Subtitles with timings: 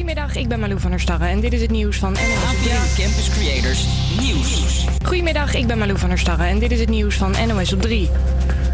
[0.00, 2.58] Goedemiddag, ik ben Malou van der Starre en dit is het nieuws van NOS op
[2.62, 3.04] 3.
[3.04, 3.86] Campus Creators
[4.20, 4.86] Nieuws.
[5.04, 7.82] Goedemiddag, ik ben Malou van der Starre en dit is het nieuws van NOS op
[7.82, 8.08] 3.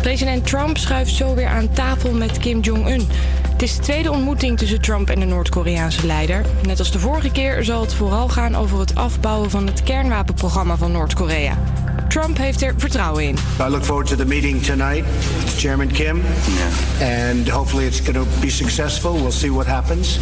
[0.03, 3.09] President Trump schuift zo weer aan tafel met Kim Jong-un.
[3.49, 6.45] Het is de tweede ontmoeting tussen Trump en de Noord-Koreaanse leider.
[6.67, 10.77] Net als de vorige keer zal het vooral gaan over het afbouwen van het kernwapenprogramma
[10.77, 11.59] van Noord-Korea.
[12.17, 13.37] Trump heeft er vertrouwen in.
[13.61, 16.23] I look forward to the meeting tonight with Chairman Kim.
[17.01, 19.13] And hopefully it's going to be successful.
[19.13, 20.19] We'll see what happens.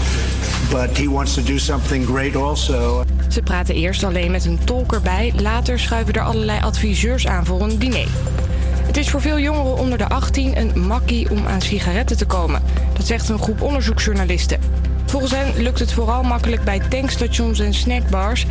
[0.71, 3.05] But he wants to do something great also.
[3.29, 5.33] Ze praten eerst alleen met een tolk erbij.
[5.37, 8.09] Later schuiven er allerlei adviseurs aan voor een diner.
[8.87, 12.63] Het is voor veel jongeren onder de 18 een makkie om aan sigaretten te komen.
[12.97, 14.61] Dat zegt een groep onderzoeksjournalisten.
[15.07, 18.47] Volgens hen lukt het vooral makkelijk bij tankstations en snackbars.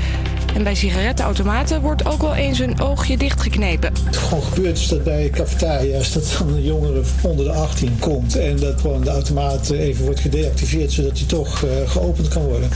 [0.54, 3.94] En bij sigarettenautomaten wordt ook wel eens een oogje dichtgeknepen.
[4.06, 8.36] Het gewoon gebeurt is dat bij cafetaria's dat dan een jongere onder de 18 komt
[8.36, 12.70] en dat gewoon de automaat even wordt gedeactiveerd zodat hij toch eh, geopend kan worden.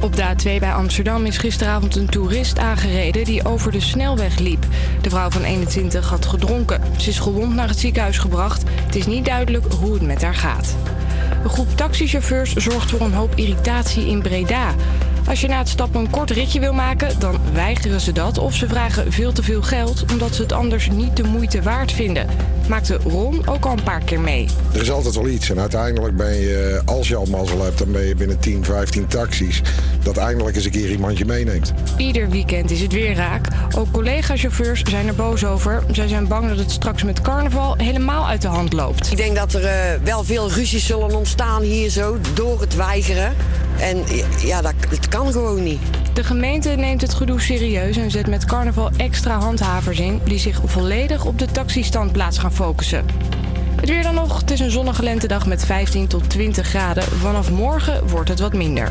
[0.00, 4.66] Op de A2 bij Amsterdam is gisteravond een toerist aangereden die over de snelweg liep.
[5.00, 6.80] De vrouw van 21 had gedronken.
[6.96, 8.62] Ze is gewond naar het ziekenhuis gebracht.
[8.86, 10.76] Het is niet duidelijk hoe het met haar gaat.
[11.42, 14.74] Een groep taxichauffeurs zorgt voor een hoop irritatie in Breda.
[15.28, 18.54] Als je na het stappen een kort ritje wil maken, dan weigeren ze dat of
[18.54, 22.26] ze vragen veel te veel geld omdat ze het anders niet de moeite waard vinden.
[22.70, 24.48] Maakte Ron ook al een paar keer mee.
[24.72, 25.50] Er is altijd wel iets.
[25.50, 29.06] En uiteindelijk ben je, als je al mazzel hebt, dan ben je binnen 10, 15
[29.06, 29.62] taxis.
[30.02, 31.72] Dat eindelijk eens een keer iemand je meeneemt.
[31.96, 33.46] Ieder weekend is het weer raak.
[33.76, 35.82] Ook collega-chauffeurs zijn er boos over.
[35.92, 39.10] Zij zijn bang dat het straks met carnaval helemaal uit de hand loopt.
[39.10, 43.34] Ik denk dat er eh, wel veel ruzies zullen ontstaan hier zo door het weigeren.
[43.78, 44.04] En
[44.44, 45.80] ja, dat, het kan gewoon niet.
[46.12, 50.20] De gemeente neemt het gedoe serieus en zet met carnaval extra handhavers in...
[50.24, 53.06] die zich volledig op de taxistandplaats gaan focussen.
[53.80, 54.40] Het weer dan nog.
[54.40, 57.04] Het is een zonnige lentedag met 15 tot 20 graden.
[57.04, 58.90] Vanaf morgen wordt het wat minder.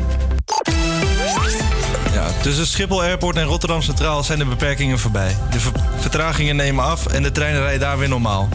[2.12, 5.36] Ja, tussen Schiphol Airport en Rotterdam Centraal zijn de beperkingen voorbij.
[5.50, 8.48] De ver- vertragingen nemen af en de treinen rijden daar weer normaal.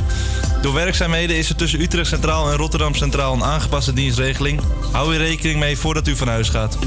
[0.62, 4.62] Door werkzaamheden is er tussen Utrecht Centraal en Rotterdam Centraal een aangepaste dienstregeling.
[4.92, 6.78] Hou hier rekening mee voordat u van huis gaat.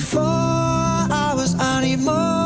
[0.00, 0.37] It's
[1.98, 2.37] more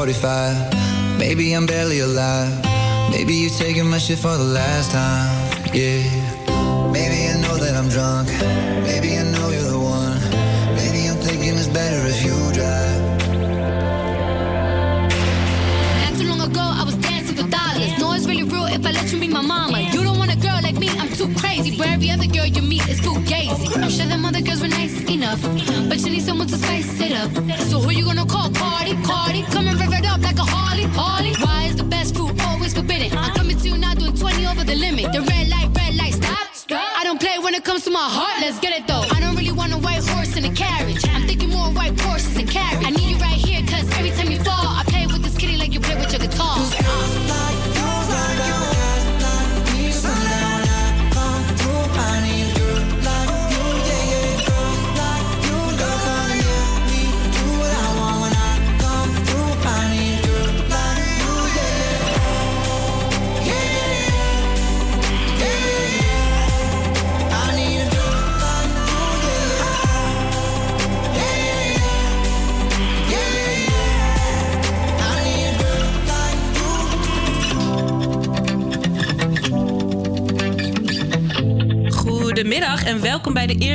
[0.00, 2.50] 45 Maybe I'm barely alive.
[3.10, 5.29] Maybe you're taking my shit for the last time.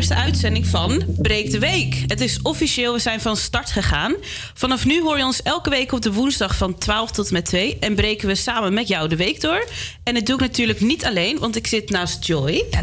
[0.10, 2.04] Eerste uitzending van Breek de Week.
[2.08, 4.14] Het is officieel, we zijn van start gegaan.
[4.54, 7.78] Vanaf nu hoor je ons elke week op de woensdag van 12 tot met 2
[7.80, 9.68] en breken we samen met jou de week door.
[10.04, 12.64] En dat doe ik natuurlijk niet alleen, want ik zit naast Joy.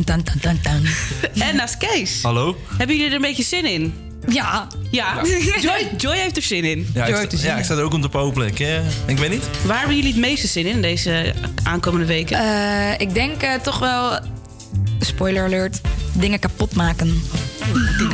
[1.34, 2.22] en naast Kees.
[2.22, 2.56] Hallo?
[2.76, 3.94] Hebben jullie er een beetje zin in?
[4.28, 4.66] Ja.
[4.90, 5.22] Ja,
[5.60, 6.90] Joy, Joy heeft er zin in.
[6.94, 8.46] Ja, ik, sta, ja, ik sta er ook op de popelen.
[8.46, 8.76] Ik, eh,
[9.06, 9.44] ik weet niet.
[9.64, 12.38] Waar hebben jullie het meeste zin in deze aankomende weken?
[12.38, 14.18] Eh, ik denk eh, toch wel,
[15.00, 15.80] spoiler alert,
[16.12, 17.22] dingen kapot maken.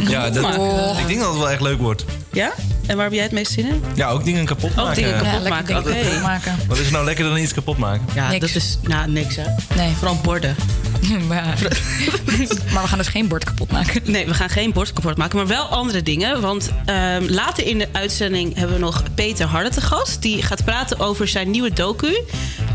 [0.08, 0.98] Ja, dat, maken.
[0.98, 2.04] ik denk dat het wel echt leuk wordt.
[2.32, 2.52] Ja?
[2.86, 3.82] En waar heb jij het meest zin in?
[3.94, 4.94] Ja, ook dingen kapot Ook maken.
[4.94, 5.84] dingen kapot Ja, maken.
[5.84, 6.56] dingen kapot maken.
[6.68, 8.06] Wat is nou lekker dan iets kapot maken?
[8.14, 8.40] Ja, Niks.
[8.40, 9.44] dat is nou, niks hè.
[9.76, 9.92] Nee.
[9.94, 10.56] Vooral borden.
[11.28, 11.58] maar,
[12.72, 14.02] maar we gaan dus geen bord kapot maken.
[14.04, 16.40] Nee, we gaan geen bord kapot maken, maar wel andere dingen.
[16.40, 20.22] Want ehm, later in de uitzending hebben we nog Peter Harde te gast.
[20.22, 22.22] Die gaat praten over zijn nieuwe docu.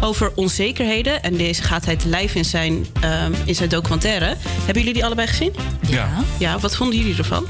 [0.01, 1.23] Over onzekerheden.
[1.23, 4.35] En deze gaat hij live in zijn, ehm, in zijn documentaire.
[4.39, 5.53] Hebben jullie die allebei gezien?
[5.87, 6.09] Ja.
[6.39, 7.45] Ja, wat vonden jullie ervan?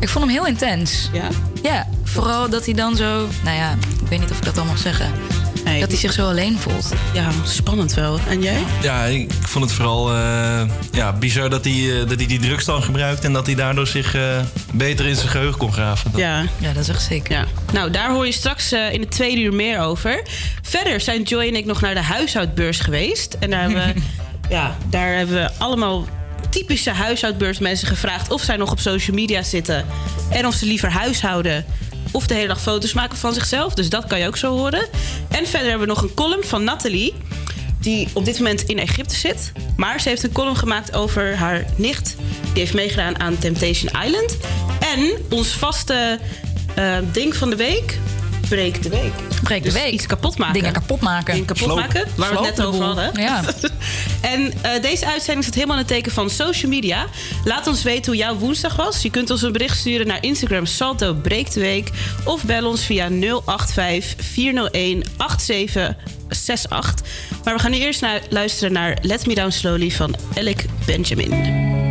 [0.00, 1.10] Ik vond hem heel intens.
[1.12, 1.28] Ja?
[1.62, 3.28] Ja, vooral dat hij dan zo...
[3.44, 3.70] Nou ja,
[4.02, 5.12] ik weet niet of ik dat al mag zeggen.
[5.64, 6.92] Nee, Dat hij zich zo alleen voelt.
[7.14, 8.18] Ja, spannend wel.
[8.28, 8.62] En jij?
[8.82, 12.64] Ja, ik vond het vooral eh, ja, bizar dat hij, eh, dat hij die drugs
[12.64, 13.24] dan gebruikt...
[13.24, 14.22] en dat hij daardoor zich eh,
[14.72, 16.10] beter in zijn geheugen kon graven.
[16.10, 16.44] Dat- Ja.
[16.58, 17.32] Ja, dat is echt zeker.
[17.36, 17.44] Ja.
[17.72, 20.22] Nou, daar hoor je straks eh, in het tweede uur meer over.
[20.62, 23.36] Verder zijn Joy en ik nog naar de huishoudbeurs geweest.
[23.40, 24.00] En daar hebben we,
[24.54, 26.06] ja, daar hebben we allemaal
[26.50, 28.30] typische huishoudbeursmensen gevraagd...
[28.30, 29.86] of zij nog op social media zitten
[30.30, 31.64] en of ze liever huishouden...
[32.10, 33.74] of de hele dag foto's maken van zichzelf.
[33.74, 34.88] Dus dat kan je ook zo horen.
[35.28, 37.14] En verder hebben we nog een column van Nathalie...
[37.80, 39.52] die op dit moment in Egypte zit.
[39.76, 42.16] Maar ze heeft een column gemaakt over haar nicht.
[42.52, 44.36] Die heeft meegedaan aan Temptation Island.
[44.94, 46.18] En ons vaste
[46.74, 47.98] eh, ding van de week...
[48.48, 49.12] Breek de week.
[49.42, 49.92] Breek de Dus week.
[49.92, 50.54] iets kapot maken.
[50.54, 51.32] Dingen kapot maken.
[51.32, 51.78] Dingen kapot Sloop.
[51.78, 53.10] maken, waar we het net over hadden.
[53.20, 53.42] Ja.
[54.20, 57.06] En eh, deze uitzending staat helemaal in het teken van social media.
[57.44, 59.02] Laat ons weten hoe jouw woensdag was.
[59.02, 61.90] Je kunt ons een bericht sturen naar Instagram Salto Breekt de Week.
[62.24, 67.06] Of bel ons via 085 401 8768.
[67.44, 71.89] Maar we gaan nu eerst naar, luisteren naar Let Me Down Slowly van Alec Benjamin.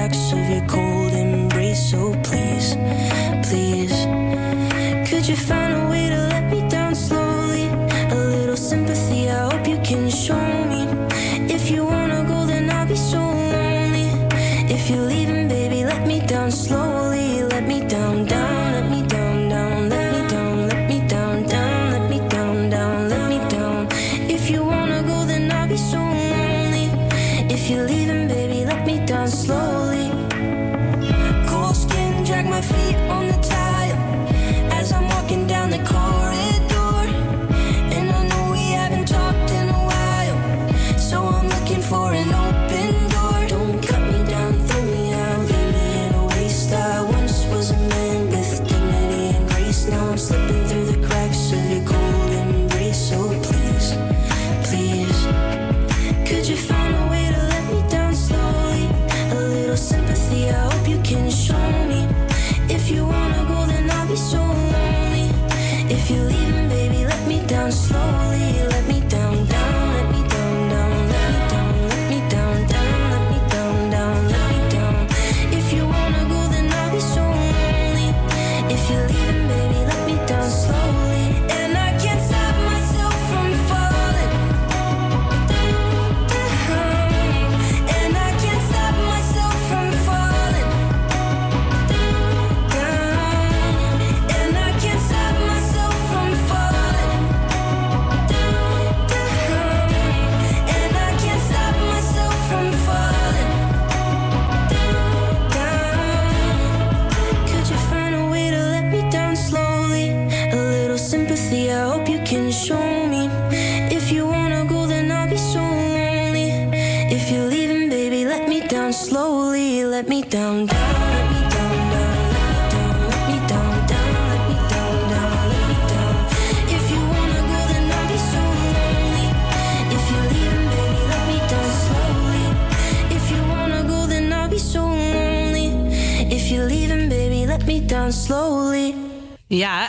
[0.00, 1.90] Cracks of your cold embrace.
[1.90, 2.74] So please,
[3.46, 3.96] please,
[5.08, 5.89] could you find a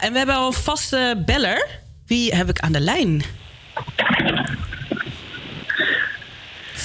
[0.02, 1.68] Ja, en we hebben al een vaste beller.
[2.08, 3.24] Wie heb ik aan de lijn?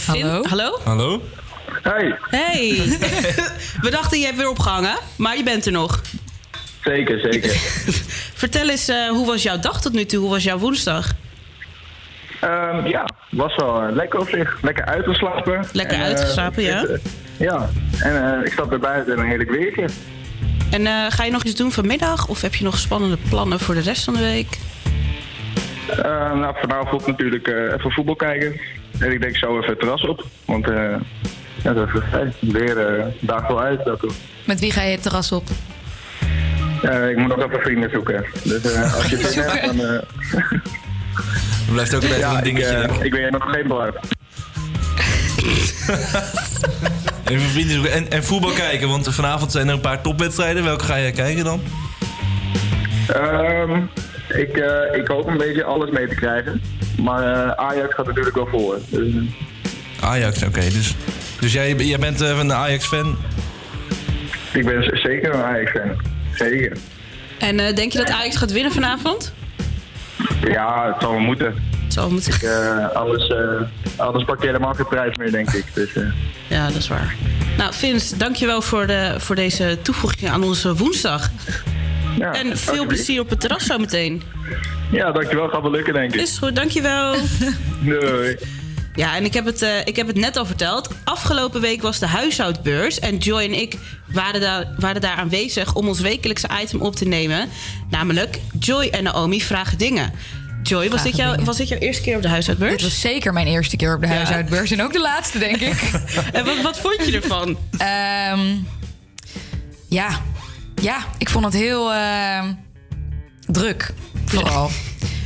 [0.07, 0.43] Hallo?
[0.43, 0.79] Hallo?
[0.85, 1.23] Hallo?
[1.83, 2.19] Hey.
[2.21, 2.83] Hey.
[3.85, 6.03] we dachten je hebt weer opgehangen, maar je bent er nog.
[6.85, 7.51] Zeker, zeker.
[8.43, 10.21] Vertel eens, eh, hoe was jouw dag tot nu toe?
[10.21, 11.11] Hoe was jouw woensdag?
[12.41, 14.59] Ehm, ja, was wel eh, lekker op zich.
[14.63, 15.65] Lekker uitgeslapen.
[15.73, 16.81] Lekker En, eh, uitgeslapen, ja.
[16.81, 17.01] ik,
[17.39, 17.69] ja,
[18.01, 19.89] en eh, ik stap weer buiten en een heerlijk weertje.
[20.77, 22.29] En eh, ga je nog iets doen vanmiddag?
[22.29, 24.59] Of heb je nog spannende plannen voor de rest van de week?
[25.89, 28.61] Eh, nou, vanavond natuurlijk eh, even voetbal kijken.
[28.99, 30.25] En ik denk zo even het terras op.
[30.45, 30.95] Want eh
[31.63, 33.85] ja, dat is hey, weer uh, daagt wel uit.
[33.85, 34.07] Dat,
[34.45, 35.45] Met wie ga je het terras op?
[36.83, 38.25] Eh, ik moet nog even vrienden zoeken.
[38.45, 39.61] Dus eh, als je het Zoeken.
[39.61, 40.01] hebt, dan...
[41.73, 42.77] blijft ook even ja, een ik, dingetje.
[42.77, 43.95] eh, ik weet nog geen belang.
[47.31, 47.93] Even vrienden zoeken.
[47.93, 50.65] En, en voetbal kijken, want vanavond zijn er een paar topwedstrijden.
[50.65, 51.63] Welke ga jij kijken dan?
[53.09, 53.77] Ehm,
[54.29, 56.63] ik, eh, ik hoop een beetje alles mee te krijgen.
[57.03, 58.79] Maar eh, Ajax gaat natuurlijk wel voor.
[58.89, 59.13] Dus,
[60.01, 60.61] Ajax, oké.
[60.61, 60.95] dus,
[61.41, 63.17] dus jij, jij bent eh, een Ajax-fan?
[64.53, 66.01] ik ben zeker een Ajax-fan.
[66.35, 66.77] Zeker.
[67.39, 69.33] En eh, denk je dat Ajax gaat winnen vanavond?
[70.49, 71.55] Ja, het zal wel moeten.
[71.97, 72.33] Het zal moeten.
[72.35, 75.65] Ik, eh, anders, eh, anders pak je helemaal geen prijs meer, denk ik.
[75.75, 76.03] Dus, eh,
[76.49, 77.15] Ja, dat is waar.
[77.57, 81.31] Nou, Vince, dankjewel voor, de, voor deze toevoeging aan onze woensdag.
[82.19, 84.23] ja, en veel plezier op het terras zometeen.
[84.91, 85.49] Ja, dankjewel.
[85.49, 86.21] Gaat wel lukken, denk ik.
[86.21, 87.15] Is goed, dankjewel.
[87.85, 88.37] Doei.
[88.95, 90.89] Ja, en ik heb, het, ik heb het net al verteld.
[91.05, 92.99] Afgelopen week was de huishoudbeurs.
[92.99, 93.77] En Joy en ik
[94.13, 97.49] waren daar, waren daar aanwezig om ons wekelijkse item op te nemen.
[97.91, 100.13] Namelijk Joy en Naomi vragen dingen.
[100.69, 102.73] Joy, was dit, was dit jouw eerste keer op de huishoudbeurs?
[102.73, 104.71] Dit was zeker mijn eerste keer op de huishoudbeurs.
[104.71, 105.91] En ook de laatste, denk ik.
[106.33, 107.59] en wat, wat vond je ervan?
[107.79, 108.57] Ehm,
[109.89, 110.21] ja.
[110.83, 112.53] ja, ik vond het heel ehm,
[113.47, 113.93] druk.
[114.25, 114.71] Vooral.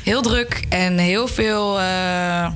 [0.04, 1.78] Heel druk en heel veel...
[1.78, 2.50] eh,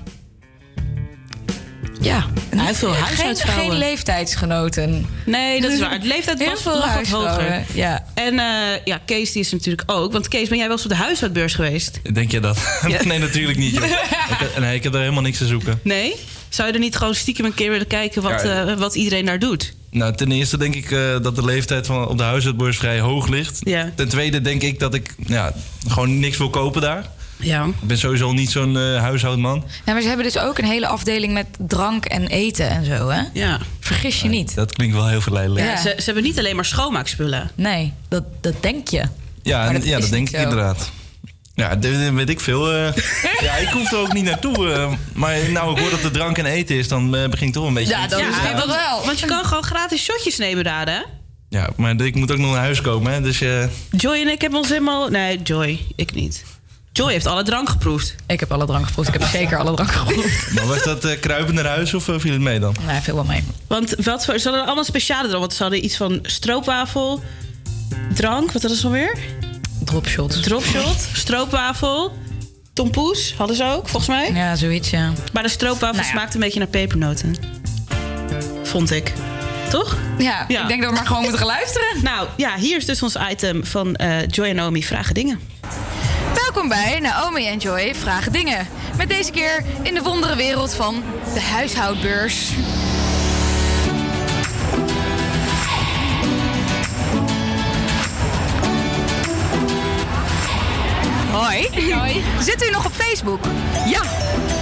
[2.01, 3.71] ja, heel veel geen, huishoudvrouwen.
[3.71, 5.07] geen leeftijdsgenoten.
[5.27, 5.91] Nee, dat is waar.
[5.91, 7.65] Het leeftijd Heel was veel nog wat hoger.
[7.73, 8.04] Ja.
[8.15, 8.47] En eh,
[8.85, 10.13] ja, Kees die is natuurlijk ook.
[10.13, 12.01] Want Kees, ben jij wel eens op de huishoudbeurs geweest?
[12.13, 12.59] Denk je dat?
[12.89, 13.05] Ja.
[13.05, 13.75] nee, natuurlijk niet.
[13.75, 13.85] Joh.
[13.85, 15.81] Ik, nee, ik heb er helemaal niks te zoeken.
[15.83, 16.15] Nee?
[16.49, 18.67] Zou je er niet gewoon stiekem een keer willen kijken wat, Ja.
[18.67, 19.75] eh, wat iedereen daar doet?
[19.91, 23.29] Nou, ten eerste denk ik eh, dat de leeftijd van op de huishoudbeurs vrij hoog
[23.29, 23.59] ligt.
[23.63, 23.93] Ja.
[23.97, 25.53] Ten tweede denk ik dat ik ja,
[25.89, 27.11] gewoon niks wil kopen daar.
[27.37, 27.65] Ja.
[27.65, 29.65] Ik ben sowieso niet zo'n eh, huishoudman.
[29.85, 33.09] Ja, maar ze hebben dus ook een hele afdeling met drank en eten en zo,
[33.09, 33.23] hè?
[33.33, 33.59] Ja.
[33.81, 34.55] Vergis je niet.
[34.55, 35.67] Dat klinkt wel heel verleidelijk.
[35.67, 37.51] Ja, Ze, ze hebben niet alleen maar schoonmaakspullen.
[37.55, 39.03] Nee, dat, dat denk je.
[39.43, 40.43] Ja, dat ja dat denk ik zo.
[40.43, 40.91] inderdaad.
[41.55, 42.73] Ja, dat weet ik veel.
[42.73, 42.93] eh.
[43.47, 44.71] ja, ik hoef er ook niet naartoe.
[44.73, 44.93] eh.
[45.13, 47.67] maar nou ik hoor dat er drank en eten is, dan eh, begin ik toch
[47.67, 47.95] een beetje...
[47.95, 49.05] Ja, dat is Ja, wel.
[49.05, 51.01] want je kan gewoon gratis shotjes nemen daar, hè?
[51.49, 53.21] Ja, maar ik moet ook nog naar huis komen, hè.
[53.21, 55.09] Dus eh, Joy en ik hebben ons helemaal...
[55.09, 56.45] Nee, Joy, ik niet.
[56.97, 58.15] Joy heeft alle drank geproefd.
[58.27, 59.09] Ik heb alle drank geproefd.
[59.09, 60.53] Ik heb zeker alle drank geproefd.
[60.55, 62.75] maar was dat eh, kruipen naar huis of eh, viel het mee dan?
[62.87, 63.45] Nee, veel wel mee.
[63.67, 65.41] Want wat voor, ze hadden allemaal speciale drank.
[65.41, 67.23] Want ze hadden iets van stroopwafel,
[68.15, 69.19] drank, wat hadden ze alweer?
[69.85, 70.43] Dropshot.
[70.43, 72.13] Dropshot, stroopwafel,
[72.73, 74.33] tompoes hadden ze ook, volgens mij.
[74.33, 75.13] Ja, zoiets, ja.
[75.33, 76.13] Maar de stroopwafel Nou ja.
[76.13, 77.37] smaakte een beetje naar pepernoten.
[78.63, 79.13] Vond ik.
[79.75, 79.97] Toch?
[80.19, 81.87] Ja, ik denk dat we maar gewoon moeten gaan luisteren.
[82.03, 85.41] Nou ja, hier is dus ons item van eh, Joy en Naomi Vragen Dingen.
[86.35, 88.67] Welkom bij Naomi en Joy Vragen Dingen.
[88.97, 91.03] Met deze keer in de wondere wereld van
[91.35, 92.51] de huishoudbeurs.
[101.31, 101.93] Hoi.
[101.95, 102.25] Hoi.
[102.41, 103.45] Zit u nog op Facebook?
[103.87, 104.03] Ja.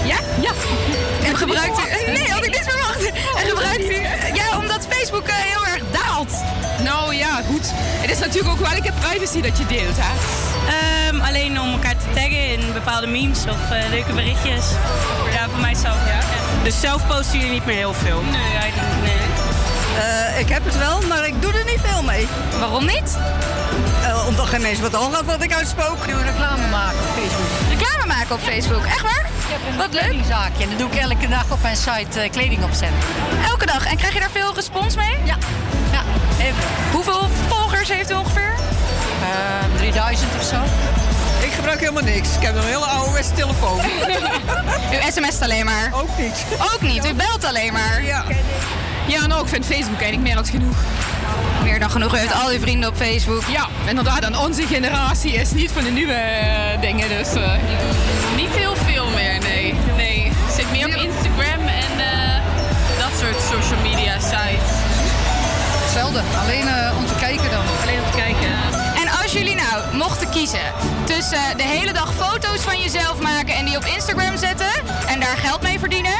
[0.05, 0.17] Ja?
[0.41, 0.53] Ja.
[1.25, 2.11] En gebruikt u...
[2.11, 3.07] Nee, had ik niet verwacht.
[3.37, 4.22] En gebruikt u...
[8.13, 10.13] is natuurlijk ook wel een privacy dat je deelt, hè?
[10.77, 14.65] Ehm, alleen om elkaar te taggen in bepaalde memes of eh, leuke berichtjes.
[15.33, 16.21] Ja, voor mijzelf, ja.
[16.63, 18.23] Dus zelf posten jullie niet meer heel veel?
[18.23, 19.23] Nee, eigenlijk nee.
[19.99, 22.27] Eh, ik heb het wel, maar ik doe er niet veel mee.
[22.59, 23.19] Waarom niet?
[24.03, 26.05] Eh, omdat geen mensen wat aangaat wat ik uitspook.
[26.05, 27.69] Ik doe reclame maken op Facebook.
[27.69, 29.27] Reclame maken op Facebook, echt waar?
[29.77, 30.13] Wat leuk.
[30.13, 32.99] Een zaakje en dat doe ik elke dag op mijn site eh, kleding opzetten.
[33.49, 33.87] Elke dag.
[33.87, 35.17] En krijg je daar veel respons mee?
[35.25, 35.37] Ja.
[35.93, 36.03] Ja,
[36.39, 36.63] even.
[36.93, 37.29] Hoeveel
[37.87, 38.55] volgers heeft u ongeveer?
[39.23, 40.57] Eh, 3000 of zo.
[41.47, 42.37] Ik gebruik helemaal niks.
[42.37, 43.81] Ik heb een hele oude telefoon.
[44.95, 45.91] u sms't alleen maar?
[45.95, 46.45] Ook niet.
[46.75, 47.07] Ook niet?
[47.07, 48.05] U belt alleen maar?
[48.05, 48.25] Ja.
[49.07, 50.77] Ja, en ook, ik vind Facebook eigenlijk meer dan genoeg.
[51.63, 52.15] Meer dan genoeg.
[52.15, 53.43] U heeft al uw vrienden op Facebook.
[53.49, 54.19] Ja, inderdaad.
[54.25, 57.35] En onze generatie is niet van de nieuwe eh, dingen, dus...
[57.35, 57.53] eh,
[58.37, 59.39] Niet heel veel meer.
[59.41, 59.52] Nee,
[65.93, 67.65] Hetzelfde, alleen eh, om te kijken dan.
[67.83, 68.51] Alleen om te kijken.
[69.03, 70.73] En als jullie nou mochten kiezen
[71.05, 74.73] tussen de hele dag foto's van jezelf maken en die op Instagram zetten
[75.07, 76.19] en daar geld mee verdienen,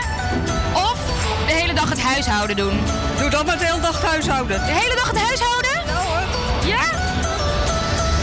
[0.73, 0.97] of
[1.47, 2.81] de hele dag het huishouden doen?
[3.19, 4.65] Doe dan maar de hele dag het huishouden.
[4.65, 5.81] De hele dag het huishouden?
[6.65, 6.85] Ja?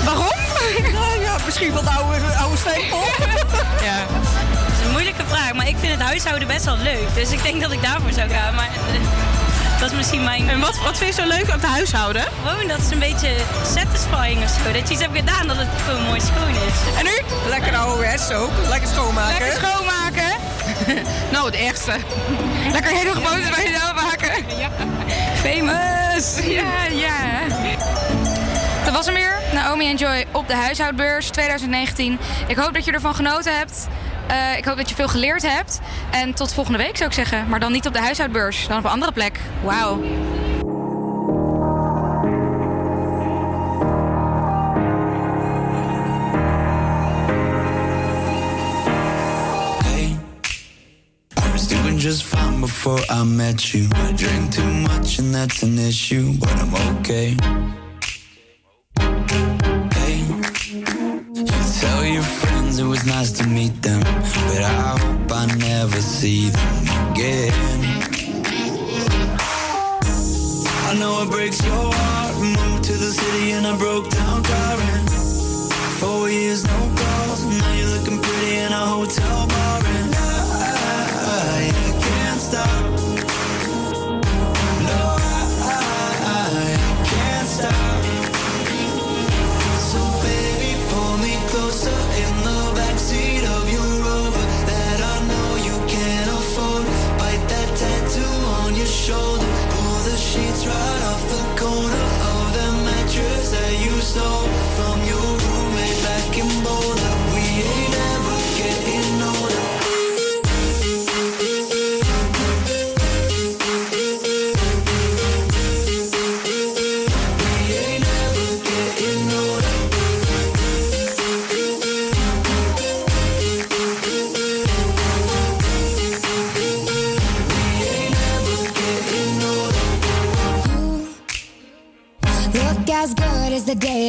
[0.06, 0.38] Waarom?
[0.94, 3.06] Nou ja, misschien van de oude, oude steenpot.
[3.90, 3.98] Ja.
[4.66, 7.14] Dat is een moeilijke vraag, maar ik vind het huishouden best wel leuk.
[7.16, 8.56] Dus ik denk dat ik daarvoor zou gaan.
[8.56, 8.70] Maar
[9.80, 10.50] dat is misschien mijn...
[10.50, 12.24] En wat, wat vind je zo leuk aan het huishouden?
[12.46, 13.30] Gewoon dat is een beetje
[13.66, 14.72] satisfying of zo.
[14.72, 16.98] Dat je iets hebt gedaan dat het gewoon mooi schoon is.
[16.98, 17.50] En nu?
[17.50, 18.52] Lekker ouderwets ook.
[18.68, 19.40] Lekker schoonmaken.
[19.40, 20.32] Lekker schoonmaken.
[21.34, 21.92] nou, het eerste.
[22.72, 24.58] Lekker hele foto's van jezelf maken.
[24.58, 24.70] Ja.
[25.36, 26.46] Famous.
[26.46, 27.48] Ja, ja.
[28.84, 29.40] Dat was hem weer.
[29.54, 32.20] Naomi en Joy op de huishoudbeurs 2019.
[32.48, 33.88] Ik hoop dat je ervan genoten hebt.
[34.30, 35.80] Eh, ik hoop dat je veel geleerd hebt.
[36.12, 37.48] En tot volgende week zou ik zeggen.
[37.48, 39.40] Maar dan niet op de huishoudbeurs, dan op een andere plek.
[39.64, 40.02] Wauw.
[52.00, 53.84] Just fine before I met you.
[53.94, 57.36] I drink too much and that's an issue, but I'm okay.
[61.80, 66.50] Tell your friends it was nice to meet them, but I hope I never see
[66.50, 67.54] them again.
[70.90, 72.36] I know it breaks your heart.
[72.42, 75.08] Moved to the city and I broke down crying.
[76.00, 77.46] Four years, no calls.
[77.46, 79.49] Now you're looking pretty in a hotel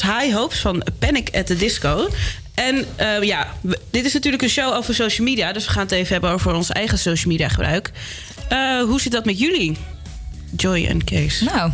[0.00, 2.08] Was High Hopes van Panic at the Disco.
[2.54, 3.46] En eh, ja,
[3.90, 5.52] dit is natuurlijk een show over social media.
[5.52, 7.90] Dus we gaan het even hebben over ons eigen social media gebruik.
[8.48, 9.76] Eh, hoe zit dat met jullie?
[10.56, 11.40] Joy en Kees.
[11.40, 11.70] Nou,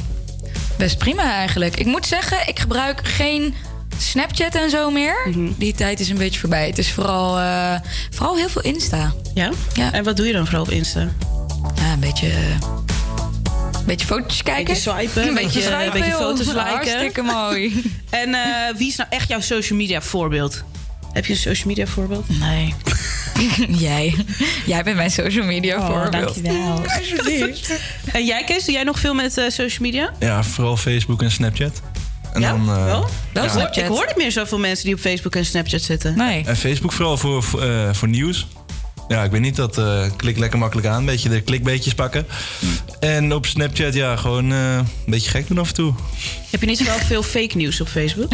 [0.79, 1.77] best prima eigenlijk.
[1.77, 3.55] Ik moet zeggen, ik gebruik geen
[3.99, 5.29] Snapchat en zo meer.
[5.31, 5.49] Mhm.
[5.57, 6.67] Die tijd is een beetje voorbij.
[6.67, 7.75] Het is vooral, eh,
[8.11, 9.13] vooral heel veel Insta.
[9.35, 9.51] Ja?
[9.75, 9.93] ja?
[9.93, 11.09] En wat doe je dan vooral op Insta?
[11.75, 12.31] Ja, een beetje...
[13.73, 14.65] Een beetje foto's kijken.
[14.65, 16.19] Beetje swipen, Een beetje, beetje- swipen, beetje joh.
[16.19, 16.63] foto's liken.
[16.63, 17.73] Hartstikke mooi.
[18.11, 20.65] En eh, wie is nou echt jouw social media voorbeeld?
[21.13, 22.39] Heb je een social media voorbeeld?
[22.39, 22.75] Nee.
[23.87, 24.15] jij.
[24.67, 26.45] Jij bent mijn social media Oh, voorbeeld.
[26.45, 26.83] dankjewel.
[28.13, 30.13] En jij, Kees, doe jij nog veel met eh, social media?
[30.19, 31.83] Ja, vooral Facebook en Snapchat.
[32.33, 33.09] En ja, dan, eh, wel?
[33.33, 33.43] ja.
[33.45, 36.17] Ik, hoor, ik hoor niet meer zoveel mensen die op Facebook en Snapchat zitten.
[36.17, 36.45] Nee.
[36.47, 38.47] En Facebook vooral voor, voor, eh, voor nieuws.
[39.11, 40.99] Ja, ik weet niet, dat eh klik lekker makkelijk aan.
[40.99, 42.27] Een beetje de klikbeetjes pakken.
[43.01, 45.95] En op Snapchat, ja, gewoon eh, een beetje gek doen af en toe.
[46.51, 48.33] Heb je niet wel veel fake nieuws op Facebook?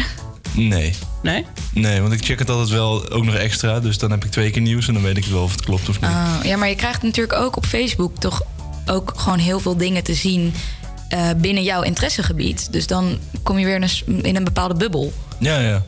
[0.53, 0.93] Nee.
[1.23, 1.45] Nee?
[1.73, 3.79] Nee, want ik check het altijd wel ook nog extra.
[3.79, 5.89] Dus dan heb ik twee keer nieuws en dan weet ik wel of het klopt
[5.89, 6.09] of niet.
[6.09, 8.41] Oh, ja, maar je krijgt natuurlijk ook op Facebook toch
[8.85, 10.53] ook gewoon heel veel dingen te zien
[11.09, 12.71] eh, binnen jouw interessegebied.
[12.71, 15.13] Dus dan kom je weer in een, s- in een bepaalde bubbel.
[15.39, 15.83] Ja, ja.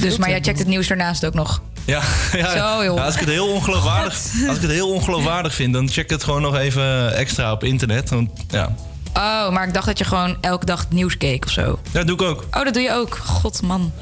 [0.00, 1.62] Dus, maar jij checkt het nieuws daarnaast ook nog.
[1.84, 2.50] Ja, ja.
[2.50, 3.04] Zo, joh.
[3.04, 4.12] Als ik het heel ongeloofwaardig,
[4.48, 8.10] als ik het heel ongeloofwaardig vind, dan check het gewoon nog even extra op internet.
[8.10, 8.74] Want ja,
[9.16, 11.78] Oh, maar ik dacht dat je gewoon elke dag het nieuws keek of zo.
[11.84, 12.44] ja dat doe ik ook.
[12.50, 13.16] Oh, dat doe je ook.
[13.16, 13.92] God, man.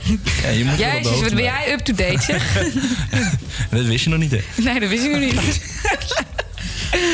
[0.43, 2.53] Ja, je moet Jezus, wat ben jij up-to-date, zeg.
[3.71, 4.41] Dat wist je nog niet, hè?
[4.57, 5.61] nee, dat wist ik nog niet.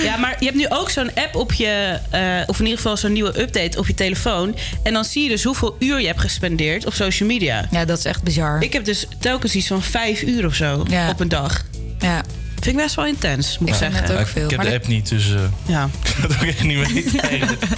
[0.05, 1.99] Ja, maar je hebt nu ook zo'n app op je...
[2.11, 4.55] eh, of in ieder geval zo'n nieuwe update op je telefoon.
[4.83, 7.67] En dan zie je dus hoeveel uur je hebt gespendeerd op social media.
[7.71, 8.63] Ja, dat is echt bizar.
[8.63, 11.09] Ik heb dus telkens iets van vijf uur of zo Ja.
[11.11, 11.65] op een dag.
[11.99, 12.23] Ja.
[12.55, 14.03] Vind ik best wel intens, moet ik, zeggen.
[14.11, 14.45] ook Ja, veel.
[14.45, 15.89] Ik heb Maar de dat- app niet, dus eh, Ja.
[16.03, 17.63] ik zou het ook echt niet eigenlijk.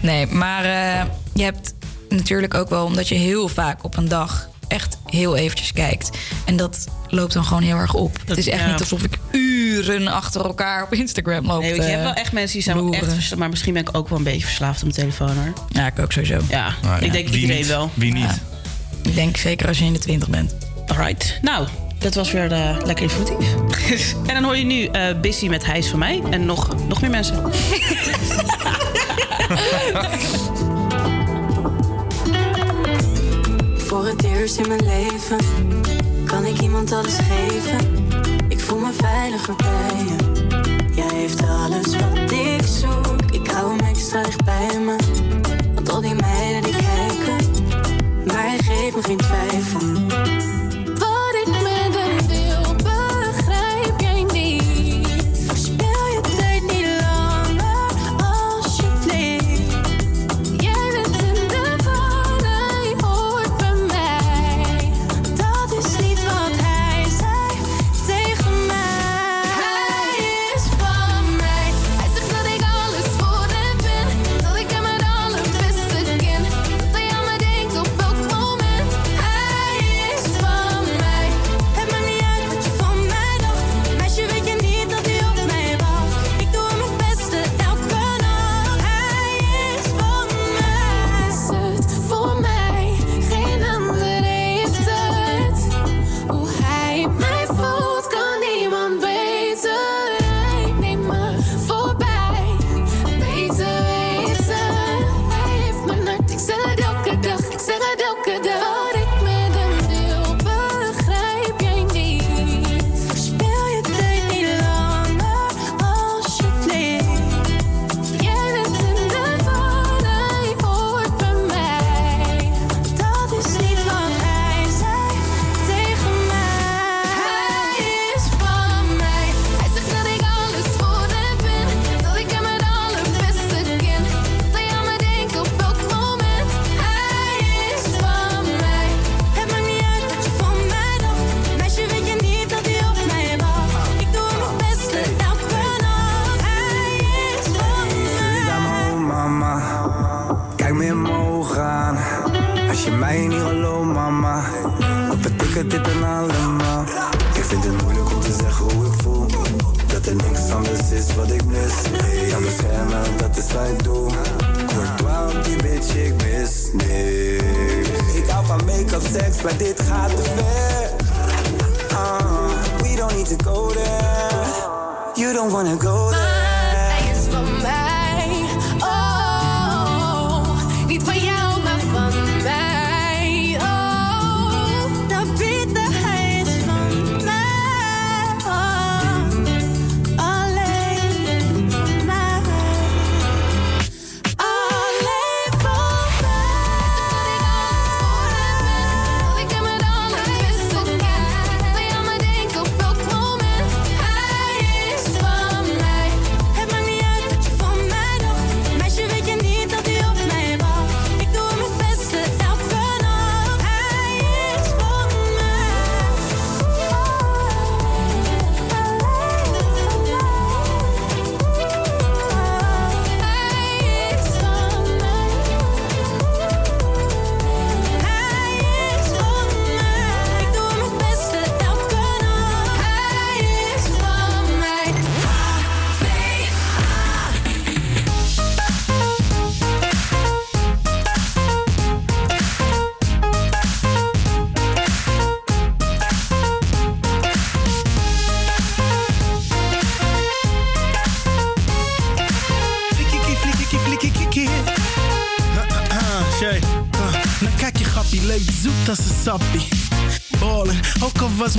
[0.00, 1.74] Nee, maar eh, je hebt
[2.08, 6.10] natuurlijk ook wel, omdat je heel vaak op een dag echt heel eventjes kijkt.
[6.44, 8.18] En dat loopt dan gewoon heel erg op.
[8.26, 8.70] het is echt ja.
[8.70, 11.60] niet alsof ik uren achter elkaar op Instagram loop.
[11.60, 13.36] Nee, want je hebt wel echt mensen die zijn echt.
[13.36, 15.52] Maar misschien ben ik ook wel een beetje verslaafd op mijn telefoon hoor.
[15.68, 16.38] Ja, ik ook sowieso.
[16.48, 17.70] Ja, Nou ja, ik denk wie iedereen niet?
[17.70, 17.90] wel.
[17.94, 18.40] Wie niet?
[19.02, 20.54] Ik denk zeker als je in de twintig bent.
[20.86, 21.38] Alright.
[21.42, 21.66] Nou,
[21.98, 23.54] dat was weer eh, lekker informatief.
[24.26, 26.22] en dan hoor je nu eh Busy met Hijs van mij.
[26.30, 27.42] En nog, nog meer mensen.
[34.02, 35.38] Voor het eerst in mijn leven
[36.26, 38.06] kan ik iemand alles geven.
[38.48, 40.16] Ik voel me veiliger bij je.
[40.94, 43.30] Jij heeft alles wat ik zoek.
[43.30, 44.96] Ik hou hem extra dicht bij me.
[45.74, 47.50] Want al die meiden die kijken,
[48.26, 49.80] maar hij geeft me geen twijfel.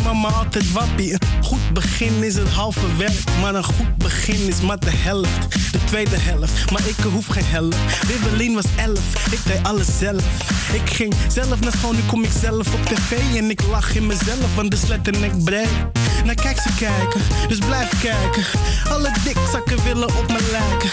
[0.04, 1.14] Mama altijd wappie.
[1.14, 5.72] Een goed begin is het halve werk, maar een goed begin is maar de helft.
[5.72, 8.08] De tweede helft, maar ik hoef geen helft.
[8.08, 10.24] Wibbelin was elf, ik deed alles zelf.
[10.74, 13.36] Ik ging zelf naar school, nu kom ik zelf op tv.
[13.36, 15.70] En ik lach in mezelf, want de slet en ik breed.
[16.24, 18.44] Nou kijk ze kijken, dus blijf kijken.
[18.90, 20.90] Alle dikzakken willen op me lijken.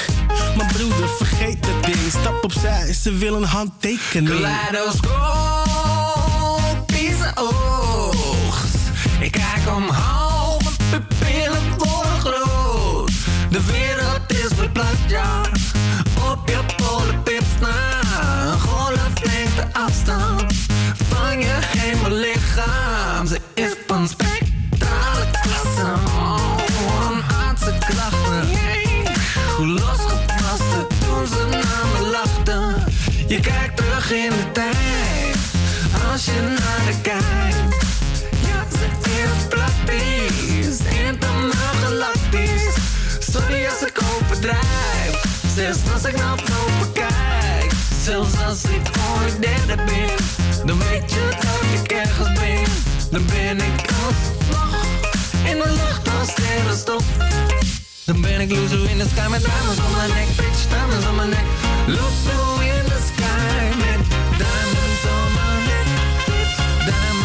[0.57, 1.97] Maar broeder, vergeet dat ding.
[2.09, 4.29] Stap opzij, ze willen handtekening.
[4.29, 7.11] Kaleidoscoop is.
[7.11, 8.30] Ik
[9.65, 13.11] kijk omhoog, mijn pupillen worden groot.
[13.51, 15.41] De wereld is verplaatst, ja.
[16.31, 18.01] Op je polenpips na.
[18.53, 20.55] Een golflengte afstand
[21.09, 23.27] van je hemellichaam.
[23.27, 25.93] Ze is van spectrale klasse.
[27.11, 28.49] Een aardse klachten.
[29.57, 32.85] Hoe losgepast toen ze naar me lachten.
[33.29, 35.37] Je kijkt terug in de tijd.
[36.13, 37.90] Als je naar de kijkt.
[39.21, 40.79] Is praktisch.
[40.85, 41.51] Helemaal
[41.83, 42.75] galactisch.
[43.19, 45.23] Sorry als ik overdrijf.
[45.55, 47.73] Zelfs als ik naar boven kijk.
[48.05, 50.11] Zelfs als ik ooit derde ben.
[50.67, 52.65] Dan weet je dat ik ergens ben.
[53.11, 54.85] Dan ben ik alsnog
[55.45, 57.05] in de lucht als sterrenstof.
[58.05, 60.29] Dan ben ik loezo in de sky met diamonds om mijn nek.
[60.37, 61.47] Bitch, diamonds om mijn nek.
[61.87, 64.01] Loezo in de sky met
[64.41, 65.89] diamonds om mijn nek.
[66.87, 67.20] Diamonds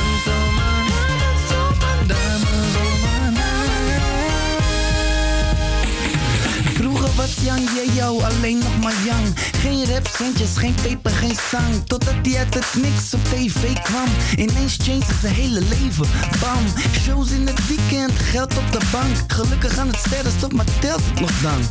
[7.45, 9.34] Young yo, alleen nog maar young.
[9.36, 11.86] Geen rap, centjes, geen peper, geen zang.
[11.86, 14.10] Totdat hij uit het niks op tv kwam.
[14.38, 16.08] Ineens changed zijn hele leven.
[16.39, 16.63] Bam,
[17.03, 19.15] shows in het weekend, geld op de bank.
[19.27, 21.62] Gelukkig aan het sterrenstof, maar telt het nog dan?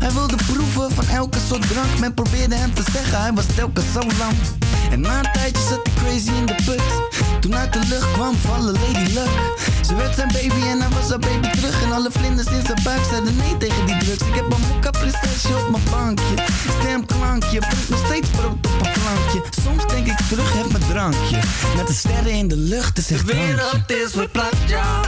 [0.00, 1.98] Hij wilde proeven van elke soort drank.
[1.98, 4.36] Men probeerde hem te zeggen, hij was telkens zo lang.
[4.90, 6.82] En na een tijdje zat hij crazy in de put.
[7.40, 9.30] Toen uit de lucht kwam vallen Lady Luck.
[9.86, 11.82] Ze werd zijn baby en hij was haar baby terug.
[11.82, 14.22] En alle vlinders in zijn buik zeiden nee tegen die drugs.
[14.28, 14.90] Ik heb een mokka
[15.30, 16.34] op mijn bankje.
[16.80, 19.42] Stemklankje, brengt nog steeds brood op een plankje.
[19.62, 21.38] Soms denk ik terug, heb mijn drankje.
[21.76, 25.00] Met de sterren in de lucht, is echt De wereld is verplaatst, ja.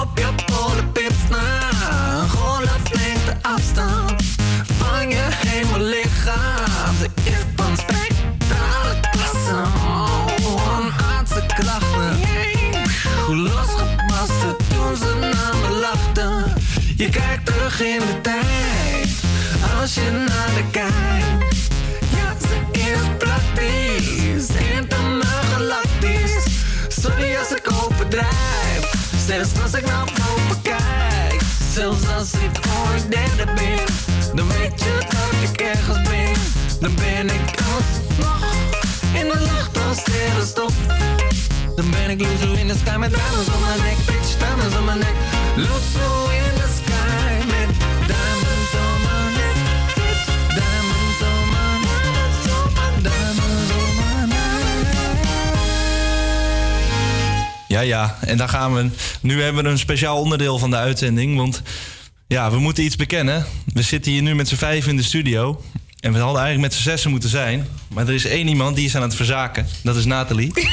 [0.00, 1.70] Op je polenpips na.
[2.20, 4.22] Een golflengte afstand
[4.78, 6.96] van je hemellichaam.
[6.98, 9.70] Ze is van spectrale klasse.
[9.84, 12.18] Oh, een aardse klachten.
[13.26, 16.54] Hoe losgepast toen ze naar me lachten.
[16.96, 18.81] Je kijkt terug in de tijd.
[19.82, 21.66] Als je naar de kijkt.
[22.14, 24.48] Ja, ze is praktisch.
[24.52, 26.46] Helemaal galactisch.
[26.88, 28.92] Sorry als ik overdrijf.
[29.26, 31.40] Zelfs als ik naar boven kijk.
[31.72, 33.84] Zelfs als ik ooit derde ben.
[34.34, 36.34] Dan weet je dat ik ergens ben.
[36.80, 38.54] Dan ben ik alsnog
[39.12, 40.72] in de lucht als sterrenstof.
[41.76, 43.96] Dan ben ik loezo in de sky met diamonds om mijn nek.
[44.06, 45.14] Bitch, diamonds om mijn nek.
[45.56, 46.61] Loezo in
[57.72, 58.16] Ja, ja.
[58.20, 58.88] En daar gaan we.
[59.20, 61.36] Nu hebben we een speciaal onderdeel van de uitzending.
[61.36, 61.62] Want
[62.26, 63.46] ja, we moeten iets bekennen.
[63.74, 65.62] We zitten hier nu met z'n vijf in de studio.
[66.00, 67.68] En we hadden eigenlijk met z'n zessen moeten zijn.
[67.88, 69.66] Maar er is één iemand die is aan het verzaken.
[69.82, 70.52] Dat is Nathalie.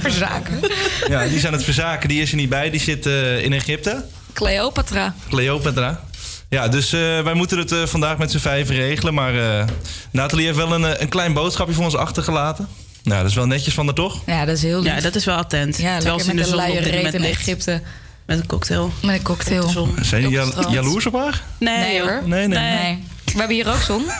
[0.00, 0.60] Verzaken.
[1.08, 2.08] Ja, die is aan het verzaken.
[2.08, 2.70] Die is er niet bij.
[2.70, 4.04] Die zit eh, in Egypte.
[4.32, 5.14] Cleopatra.
[5.28, 6.00] Cleopatra.
[6.48, 9.14] Ja, dus eh, wij moeten het eh, vandaag met z'n vijf regelen.
[9.14, 9.66] Maar
[10.10, 12.68] Nathalie heeft wel een, een klein boodschapje voor ons achtergelaten.
[13.06, 14.22] Nou, dat is wel netjes van haar, toch?
[14.26, 14.94] Ja, dat is heel lief.
[14.94, 15.78] Ja, dat is wel attent.
[15.78, 17.22] Ja, Terwijl ze in de met een zon reet moment in.
[17.24, 17.82] Egypte.
[18.26, 18.92] Met een cocktail.
[19.02, 19.88] Met een cocktail.
[20.02, 21.42] Zijn jullie jal- jaloers op haar?
[21.58, 22.22] Nee, Nee, hoor.
[22.24, 22.58] Nee, nee.
[22.58, 23.02] Nee.
[23.24, 24.02] We hebben hier ook zon.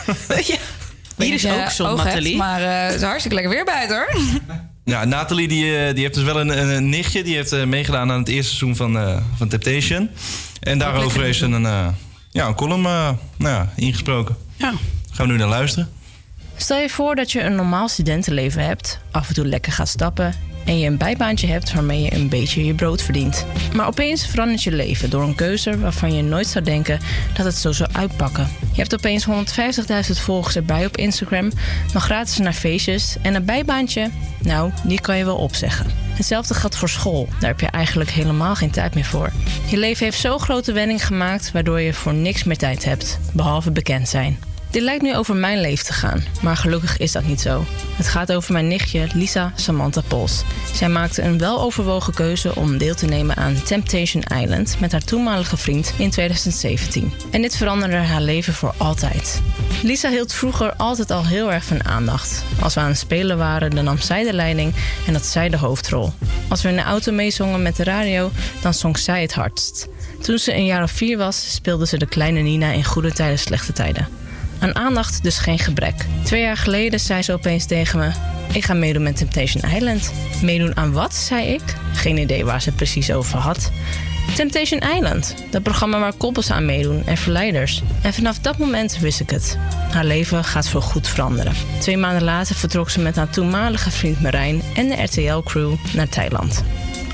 [1.17, 2.37] Hier is ook zon, Nathalie.
[2.37, 4.17] Maar eh, het is hartstikke lekker weer buiten hoor.
[4.83, 7.23] Ja, Nathalie die, eh, die heeft dus wel een, een, nichtje.
[7.23, 10.09] Die heeft eh, meegedaan aan het eerste seizoen van, eh, van Temptation.
[10.59, 11.87] En daarover heeft ze een, eh,
[12.31, 14.35] ja, een column eh, nou, ja, ingesproken.
[14.55, 14.73] Ja.
[15.11, 15.89] Gaan we nu naar luisteren.
[16.57, 20.33] Stel je voor dat je een normaal studentenleven hebt, af en toe lekker gaat stappen
[20.65, 23.45] en je een bijbaantje hebt waarmee je een beetje je brood verdient.
[23.73, 26.99] Maar opeens verandert je leven door een keuze waarvan je nooit zou denken
[27.33, 28.47] dat het zo zou uitpakken.
[28.71, 31.51] Je hebt opeens 150.000 volgers erbij op Instagram,
[31.93, 35.85] mag gratis naar feestjes en een bijbaantje, nou, die kan je wel opzeggen.
[36.13, 37.27] Hetzelfde geldt voor school.
[37.39, 39.31] Daar heb je eigenlijk helemaal geen tijd meer voor.
[39.69, 43.71] Je leven heeft zo'n grote wending gemaakt waardoor je voor niks meer tijd hebt, behalve
[43.71, 44.39] bekend zijn.
[44.77, 47.65] Dit lijkt nu over mijn leven te gaan, maar gelukkig is dat niet zo.
[47.95, 50.43] Het gaat over mijn nichtje Lisa Samantha Pols.
[50.73, 55.57] Zij maakte een weloverwogen keuze om deel te nemen aan Temptation Island met haar toenmalige
[55.57, 57.13] vriend in 2017.
[57.31, 59.41] En dit veranderde haar leven voor altijd.
[59.83, 62.43] Lisa hield vroeger altijd al heel erg van aandacht.
[62.61, 64.73] Als we aan het spelen waren, dan nam zij de leiding
[65.07, 66.13] en had zij de hoofdrol.
[66.47, 69.87] Als we in de auto meezongen met de radio, dan zong zij het hardst.
[70.21, 73.39] Toen ze een jaar of vier was, speelde ze de kleine Nina in goede tijden,
[73.39, 74.25] slechte tijden.
[74.59, 76.05] Aan aandacht dus geen gebrek.
[76.23, 78.11] Twee jaar geleden zei ze opeens tegen me:
[78.53, 80.11] Ik ga meedoen met Temptation Island.
[80.41, 81.15] Meedoen aan wat?
[81.15, 81.75] zei ik.
[81.93, 83.71] Geen idee waar ze het precies over had.
[84.35, 87.81] Temptation Island, dat programma waar koppels aan meedoen en verleiders.
[88.01, 89.57] En vanaf dat moment wist ik het.
[89.91, 91.53] Haar leven gaat voorgoed veranderen.
[91.79, 96.63] Twee maanden later vertrok ze met haar toenmalige vriend Marijn en de RTL-crew naar Thailand.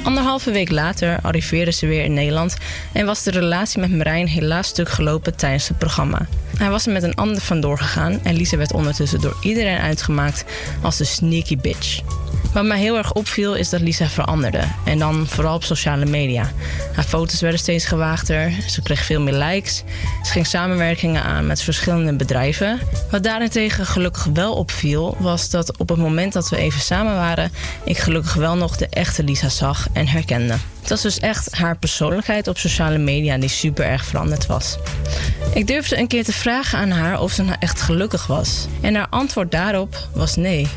[0.04, 2.58] Anderhalve week later arriveerde ze weer in Nederland
[2.94, 6.28] en was de relatie met Marijn helaas stuk gelopen tijdens het programma.
[6.58, 10.46] Hij was er met een ander vandoor gegaan en Lisa werd ondertussen door iedereen uitgemaakt
[10.82, 12.02] als de sneaky bitch.
[12.54, 14.62] Wat mij heel erg opviel is dat Lisa veranderde.
[14.86, 16.52] En dan vooral op sociale media.
[16.94, 18.54] Haar foto's werden steeds gewaagder.
[18.68, 19.84] Ze kreeg veel meer likes.
[20.24, 22.80] Ze ging samenwerkingen aan met verschillende bedrijven.
[23.12, 27.52] Wat daarentegen gelukkig wel opviel, was dat op het moment dat we even samen waren,
[27.84, 30.56] ik gelukkig wel nog de echte Lisa zag en herkende.
[30.80, 34.78] Het was dus echt haar persoonlijkheid op sociale media die super erg veranderd was.
[35.54, 38.68] Ik durfde een keer te vragen aan haar of ze nou echt gelukkig was.
[38.82, 40.68] En haar antwoord daarop was nee.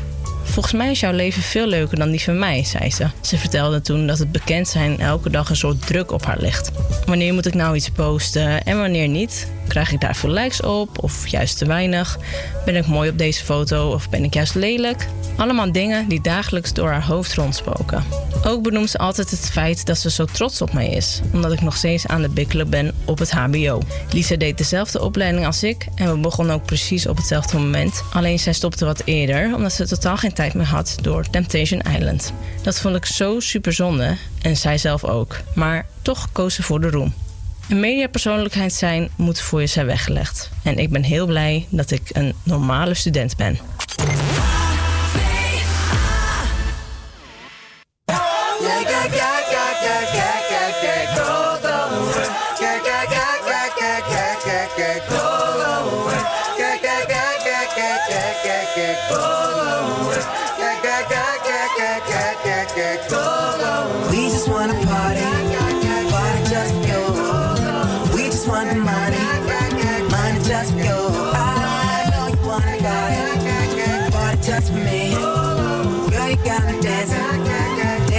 [0.47, 3.07] Volgens mij is jouw leven veel leuker dan die van mij, zei ze.
[3.21, 6.71] Ze vertelde toen dat het bekend zijn elke dag een soort druk op haar ligt.
[7.05, 9.47] Wanneer moet ik nou iets posten en wanneer niet?
[9.67, 12.17] Krijg ik daar veel likes op of juist te weinig?
[12.65, 15.07] Ben ik mooi op deze foto of ben ik juist lelijk?
[15.35, 18.03] Allemaal dingen die dagelijks door haar hoofd rondspoken.
[18.45, 21.61] Ook benoemt ze altijd het feit dat ze zo trots op mij is, omdat ik
[21.61, 23.81] nog steeds aan de bikkelen ben op het HBO.
[24.11, 28.03] Lisa deed dezelfde opleiding als ik en we begonnen ook precies op hetzelfde moment.
[28.13, 32.33] Alleen zij stopte wat eerder, omdat ze totaal geen tijd meer had door Temptation Island.
[32.61, 35.39] Dat vond ik zo super zonde en zij zelf ook.
[35.55, 37.13] Maar toch koos ze voor de roem.
[37.69, 40.49] Een mediapersoonlijkheid zijn moet voor je zijn weggelegd.
[40.63, 43.57] En ik ben heel blij dat ik een normale student ben.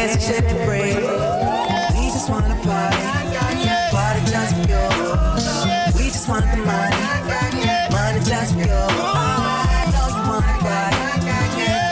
[0.09, 0.95] Dance and shit for free.
[1.99, 2.97] We just wanna party,
[3.93, 4.85] party just for you.
[5.99, 6.97] We just want the money,
[7.93, 8.73] money just for you.
[8.73, 10.97] I you wanna party,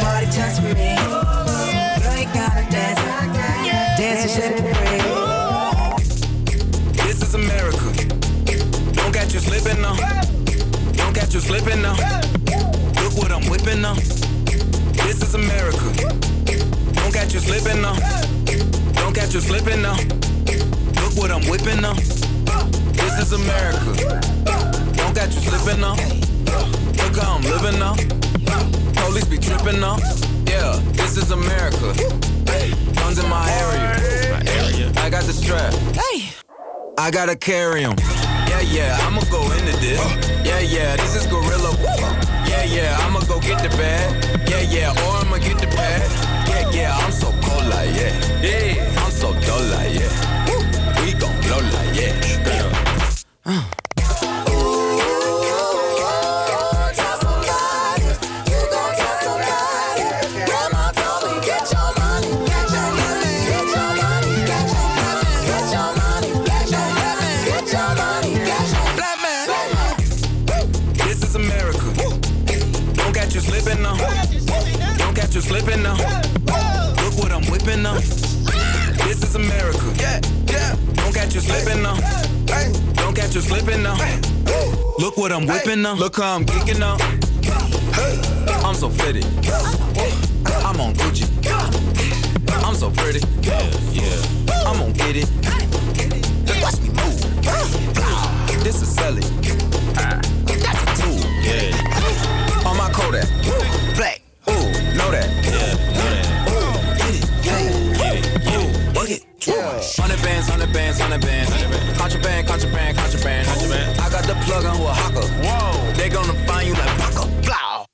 [0.02, 0.96] party just for me.
[2.00, 3.00] Girl, you gotta dance,
[3.98, 5.02] dance and for free.
[7.04, 7.86] This is America.
[8.94, 9.96] Don't catch you slipping now.
[10.92, 11.96] Don't catch you slipping now.
[13.02, 13.94] Look what I'm whipping now.
[15.04, 16.35] This is America.
[17.16, 17.94] Don't catch you slipping now.
[18.92, 19.96] Don't catch you slipping now.
[21.00, 21.94] Look what I'm whipping now.
[22.92, 24.20] This is America.
[24.98, 25.96] Don't catch you slipping now.
[27.00, 27.94] Look how I'm living now.
[29.00, 29.96] Police be tripping now.
[30.46, 31.94] Yeah, this is America.
[32.96, 34.92] Guns in my area.
[34.98, 35.72] I got the strap.
[35.96, 36.28] Hey.
[36.98, 37.96] I gotta carry 'em.
[38.46, 40.00] Yeah, yeah, I'ma go into this.
[40.44, 41.72] Yeah, yeah, this is Gorilla.
[42.46, 44.48] Yeah, yeah, I'ma go get the bag.
[44.50, 46.25] Yeah, yeah, or I'ma get the pad.
[46.72, 48.42] Yeah, yeah, I'm so cold like yeah.
[48.42, 51.04] Yeah, I'm so dull like yeah.
[51.04, 52.35] We gon' blow like yeah.
[79.36, 79.92] America.
[79.98, 80.76] Yeah, yeah.
[80.94, 81.96] Don't catch you slipping now.
[82.94, 83.96] Don't catch you slipping now.
[84.98, 85.94] Look what I'm whipping now.
[85.94, 86.96] Look how I'm kicking now.
[88.64, 89.24] I'm so fitted.
[90.64, 91.26] I'm on Gucci.
[92.64, 93.20] I'm so pretty.
[93.42, 93.62] Yeah,
[93.92, 94.66] yeah.
[94.66, 95.28] I'm gonna get it.
[96.62, 98.64] Watch me move.
[98.64, 99.55] This is selling.
[111.16, 112.50] Hundred bands, hundred bands, hundred bands.
[112.50, 114.00] Contraband, contraband, contraband.
[114.00, 115.24] I got the plug on who a hawker.
[115.40, 115.92] Whoa.
[115.94, 117.24] They gonna find you like Paco.
[117.40, 117.88] Blow.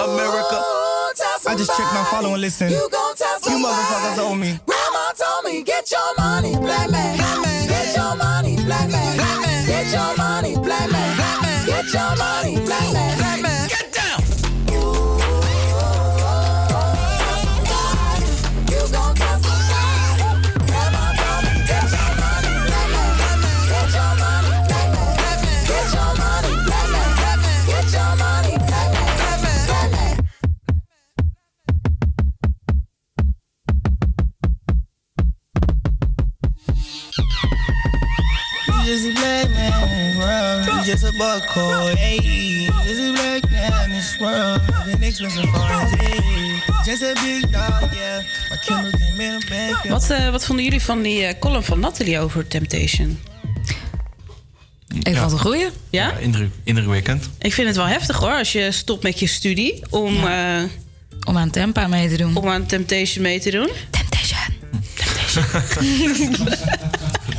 [0.00, 0.56] America.
[1.44, 2.70] I just checked my follow and listen.
[2.70, 4.58] You, you motherfuckers owe me.
[4.64, 7.18] Grandma told me, get your money, black man.
[7.68, 9.66] Get your money, black man.
[9.66, 11.66] Get your money, black man.
[11.66, 13.18] Get your money, black man.
[13.18, 13.55] Get down.
[41.16, 41.96] You just a buck code.
[41.98, 42.18] Hey,
[42.84, 44.60] just a black man in this world.
[44.84, 46.62] Been expensive for his hey.
[46.84, 48.22] Just a big dog, yeah.
[48.50, 49.88] My Kindle came in a bag.
[49.88, 53.18] Wat, eh, wat vonden jullie van die eh, column van Natalie over Temptation?
[55.02, 55.68] Ik vond het een goeie.
[55.90, 56.12] Ja?
[56.16, 57.28] Indruk, indrukwekkend.
[57.38, 60.16] Ik vind het wel heftig hoor, als je stopt met je studie om...
[60.26, 60.62] eh,
[61.24, 62.36] om aan Tempa mee te doen.
[62.36, 63.68] Om aan Temptation mee te doen.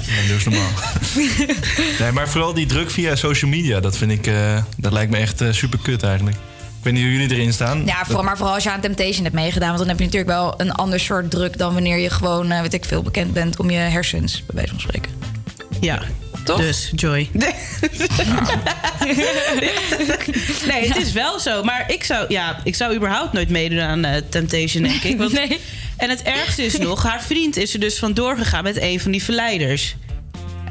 [0.08, 0.70] Ja, dat is normaal.
[2.00, 5.18] nee, maar vooral die druk via social media, dat vind ik, eh, dat lijkt me
[5.18, 6.38] echt super kut eigenlijk.
[6.78, 7.86] Ik weet niet hoe jullie erin staan.
[7.86, 9.68] Ja, vooral, maar vooral als je aan Temptation hebt meegedaan.
[9.68, 12.62] Want dan heb je natuurlijk wel een ander soort druk dan wanneer je gewoon, eh,
[12.62, 15.12] weet ik veel, bekend bent om je hersens, bij wijze van spreken.
[15.82, 16.02] Ja.
[16.44, 16.60] Toch?
[16.60, 17.30] Dus, Joy.
[20.70, 21.64] nee, het is wel zo.
[21.64, 25.18] Maar ik zou, ja, ik zou überhaupt nooit meedoen aan eh, Temptation, denk ik.
[25.18, 25.40] Want,
[25.98, 29.12] En het ergste is nog, haar vriend is er dus vandoor gegaan met een van
[29.12, 29.96] die verleiders.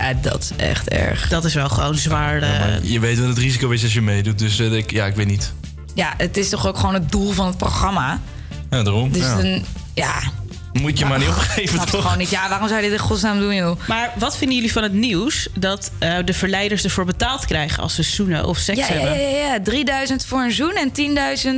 [0.07, 1.28] Ja, dat is echt erg.
[1.28, 2.42] Dat is wel gewoon zwaar.
[2.42, 4.90] eh, Ja, maar je weet wat het risico is als je meedoet, dus eh, ik,
[4.90, 5.52] ja, ik weet niet.
[5.94, 8.20] Ja, het is toch ook gewoon het doel van het programma.
[8.70, 9.12] Ja, daarom.
[9.12, 9.36] Dus ja.
[9.36, 10.12] dan, ja,
[10.72, 12.02] Moet je maar niet opgeven, toch?
[12.02, 12.30] gewoon niet.
[12.30, 13.78] Ja, waarom zou je dit in godsnaam doen, joh?
[13.88, 17.94] Maar wat vinden jullie van het nieuws dat eh, de verleiders ervoor betaald krijgen als
[17.94, 19.20] ze zoenen of seks Ja, ja, hebben?
[19.20, 20.92] ja, ja, 3000 voor een zoen en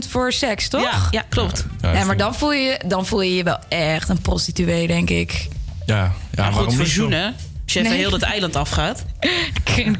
[0.05, 0.83] 10.000 voor seks, toch?
[0.83, 1.65] Ja, ja, klopt.
[1.81, 5.49] Ja, maar dan voel, je, dan voel je je wel echt een prostituee, denk ik.
[5.87, 7.35] Ja, ja maar goed, waarom voor zoenen,
[7.69, 8.01] als je even Nee.
[8.01, 9.05] heel het eiland afgaat.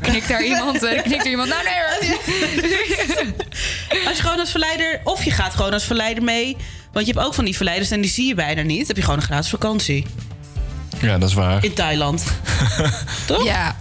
[0.01, 2.17] Knikt daar iemand, eh, knikt er iemand, nou nee hoor.
[4.09, 6.57] Als je gewoon als verleider, of je gaat gewoon als verleider mee.
[6.93, 8.79] Want je hebt ook van die verleiders en die zie je bijna niet.
[8.79, 10.07] Dan heb je gewoon een gratis vakantie.
[11.01, 11.65] Ja, dat is waar.
[11.65, 12.25] In Thailand.
[13.27, 13.45] Toch?
[13.45, 13.67] Ja.
[13.67, 13.75] Er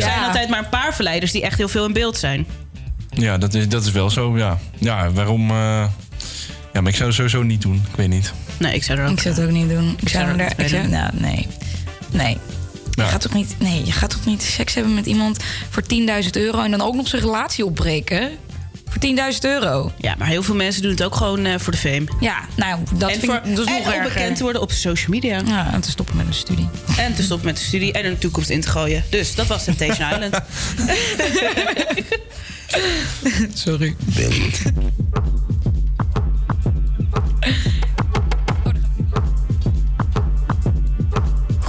[0.00, 2.46] zijn altijd maar een paar verleiders die echt heel veel in beeld zijn.
[3.10, 4.58] Ja, dat is, dat is wel zo, ja.
[4.78, 5.50] Ja, waarom...
[5.50, 5.56] eh,
[6.72, 7.84] Ja, maar ik zou het sowieso niet doen.
[7.90, 8.32] Ik weet niet.
[8.58, 9.12] Nee, ik zou er ook...
[9.12, 9.96] Ik zou het ook niet doen.
[10.00, 11.46] Ik zou er Ik zou, nou, nee.
[12.10, 12.38] Nee.
[12.94, 13.08] Je Ja.
[13.08, 15.38] gaat toch niet, nee, je gaat toch niet seks hebben met iemand
[15.70, 16.62] voor 10.000 euro...
[16.62, 18.30] en dan ook nog zijn relatie opbreken?
[18.88, 19.92] Voor 10.000 euro.
[19.98, 22.04] Ja, maar heel veel mensen doen het ook gewoon eh, voor de fame.
[22.20, 24.02] Ja, nou, dat en vind voor, ik dat is en nog erger.
[24.12, 25.40] bekend worden op social media.
[25.46, 26.68] Ja, en te stoppen met een studie.
[26.98, 29.04] En te stoppen met de studie en een toekomst in te gooien.
[29.10, 30.34] Dus dat was Temptation Island.
[33.64, 33.94] Sorry.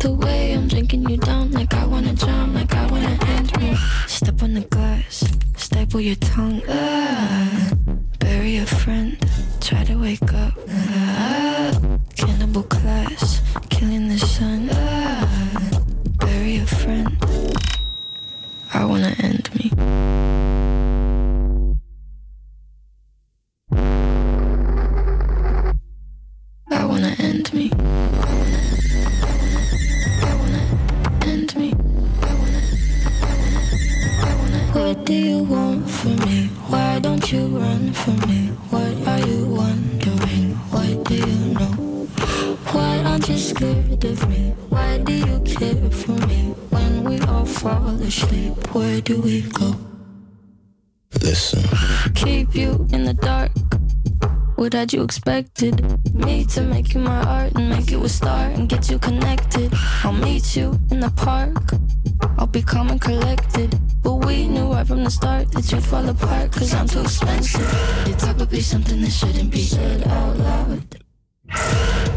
[0.00, 3.76] The way I'm drinking you down, like I wanna drown, like I wanna end me.
[4.06, 5.24] Step on the glass,
[5.56, 6.62] staple your tongue.
[6.68, 7.70] Ah,
[8.18, 9.18] bury a friend,
[9.60, 10.54] try to wake up.
[10.70, 11.72] Ah,
[12.16, 14.70] cannibal class, killing the sun.
[14.72, 15.28] Ah,
[16.16, 17.14] bury a friend.
[18.72, 19.70] I wanna end me.
[47.60, 49.76] Fall asleep, where do we go?
[51.20, 51.62] Listen.
[52.14, 53.50] keep you in the dark.
[54.56, 55.74] What had you expected?
[56.14, 59.74] Me to make you my art and make you a star and get you connected.
[60.02, 61.74] I'll meet you in the park.
[62.38, 63.78] I'll be calm and collected.
[64.02, 67.68] But we knew right from the start that you'd fall apart cause I'm too expensive.
[68.06, 70.96] It's probably something that shouldn't be said out loud.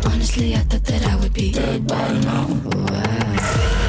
[0.05, 2.47] Honestly, I thought that I would be dead by now.
[2.47, 3.82] Wow.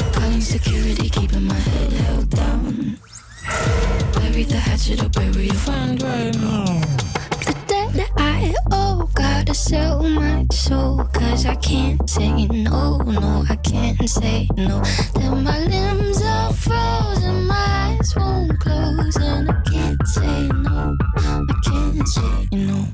[0.45, 2.99] Security, keeping my head held down.
[4.13, 6.65] Bury the hatchet or bury your friend right now.
[7.47, 11.03] The debt that I owe, gotta sell my soul.
[11.15, 14.83] Cause I can't say no, no, I can't say no.
[15.15, 19.17] Then my limbs are frozen, my eyes won't close.
[19.17, 22.94] And I can't say no, I can't say no.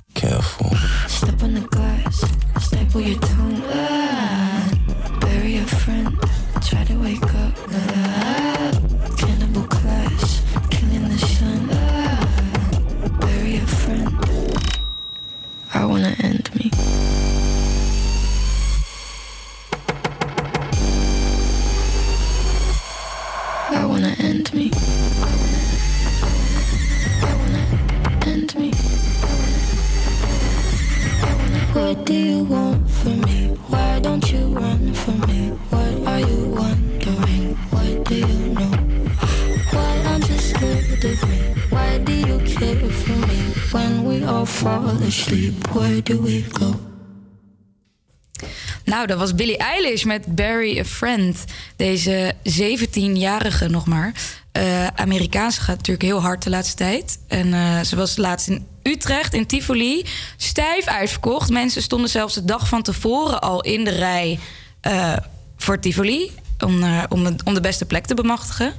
[49.10, 51.44] Dat was Billie Eilish met Bury a Friend.
[51.76, 54.12] Deze 17-jarige nog maar.
[54.52, 57.18] Eh Amerikaanse gaat natuurlijk heel hard de laatste tijd.
[57.28, 60.04] En eh, ze was laatst in Utrecht, in Tivoli.
[60.36, 61.50] Stijf uitverkocht.
[61.50, 64.38] Mensen stonden zelfs de dag van tevoren al in de rij
[64.80, 65.16] eh,
[65.56, 66.30] voor Tivoli.
[66.58, 68.72] Om, om, het- om de beste plek te bemachtigen.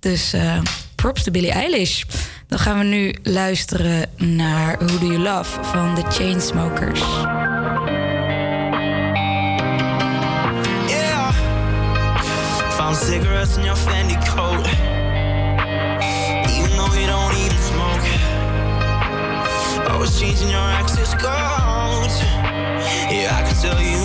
[0.00, 0.34] Dus
[0.94, 2.02] props to Billie Eilish.
[2.46, 7.00] Dan gaan we nu luisteren naar Who Do You Love van The Chainsmokers.
[12.92, 14.66] Found cigarettes in your Fendi coat.
[16.52, 18.04] Even though you don't even smoke.
[19.90, 22.20] Always changing your access codes.
[23.08, 24.01] Yeah, I can tell you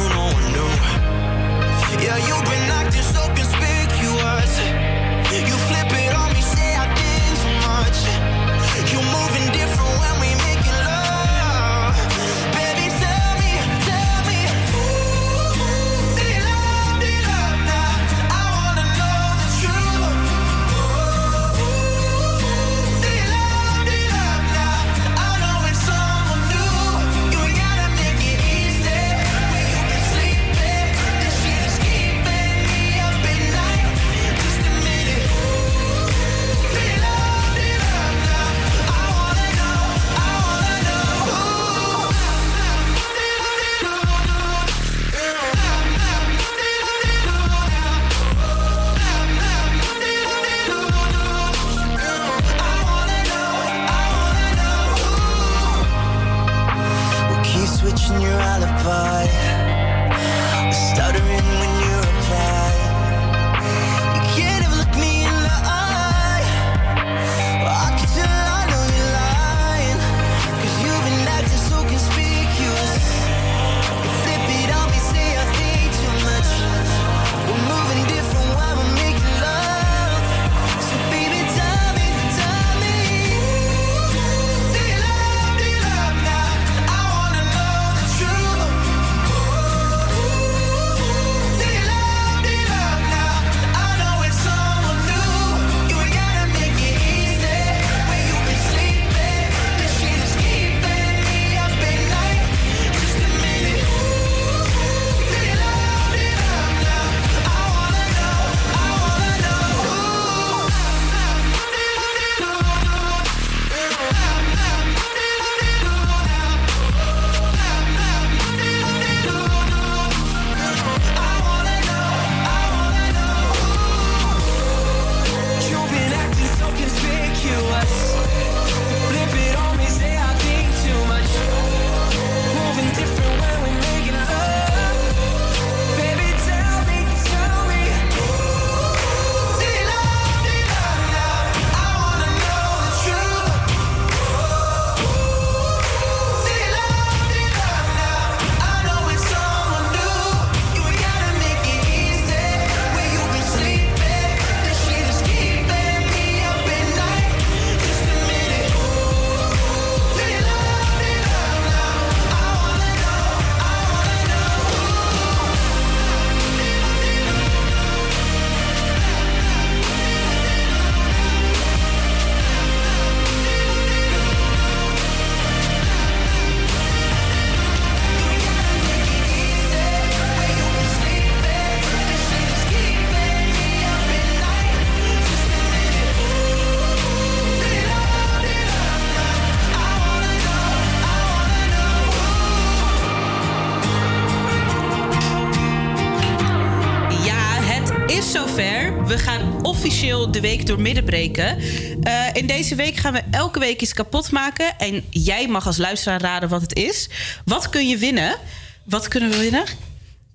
[202.70, 204.78] deze week gaan we elke week iets kapot maken.
[204.78, 207.10] En jij mag als luisteraar raden wat het is.
[207.46, 208.36] Wat kun je winnen?
[208.84, 209.64] Wat kunnen we winnen?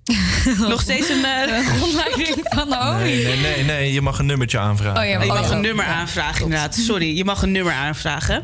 [0.69, 3.05] Nog steeds een uh, rondleiding van Naomi.
[3.05, 5.03] Nee, nee, nee, nee, je mag een nummertje aanvragen.
[5.03, 6.75] Oh, je mag een nummer aanvragen, inderdaad.
[6.75, 8.43] Sorry, je mag een nummer aanvragen.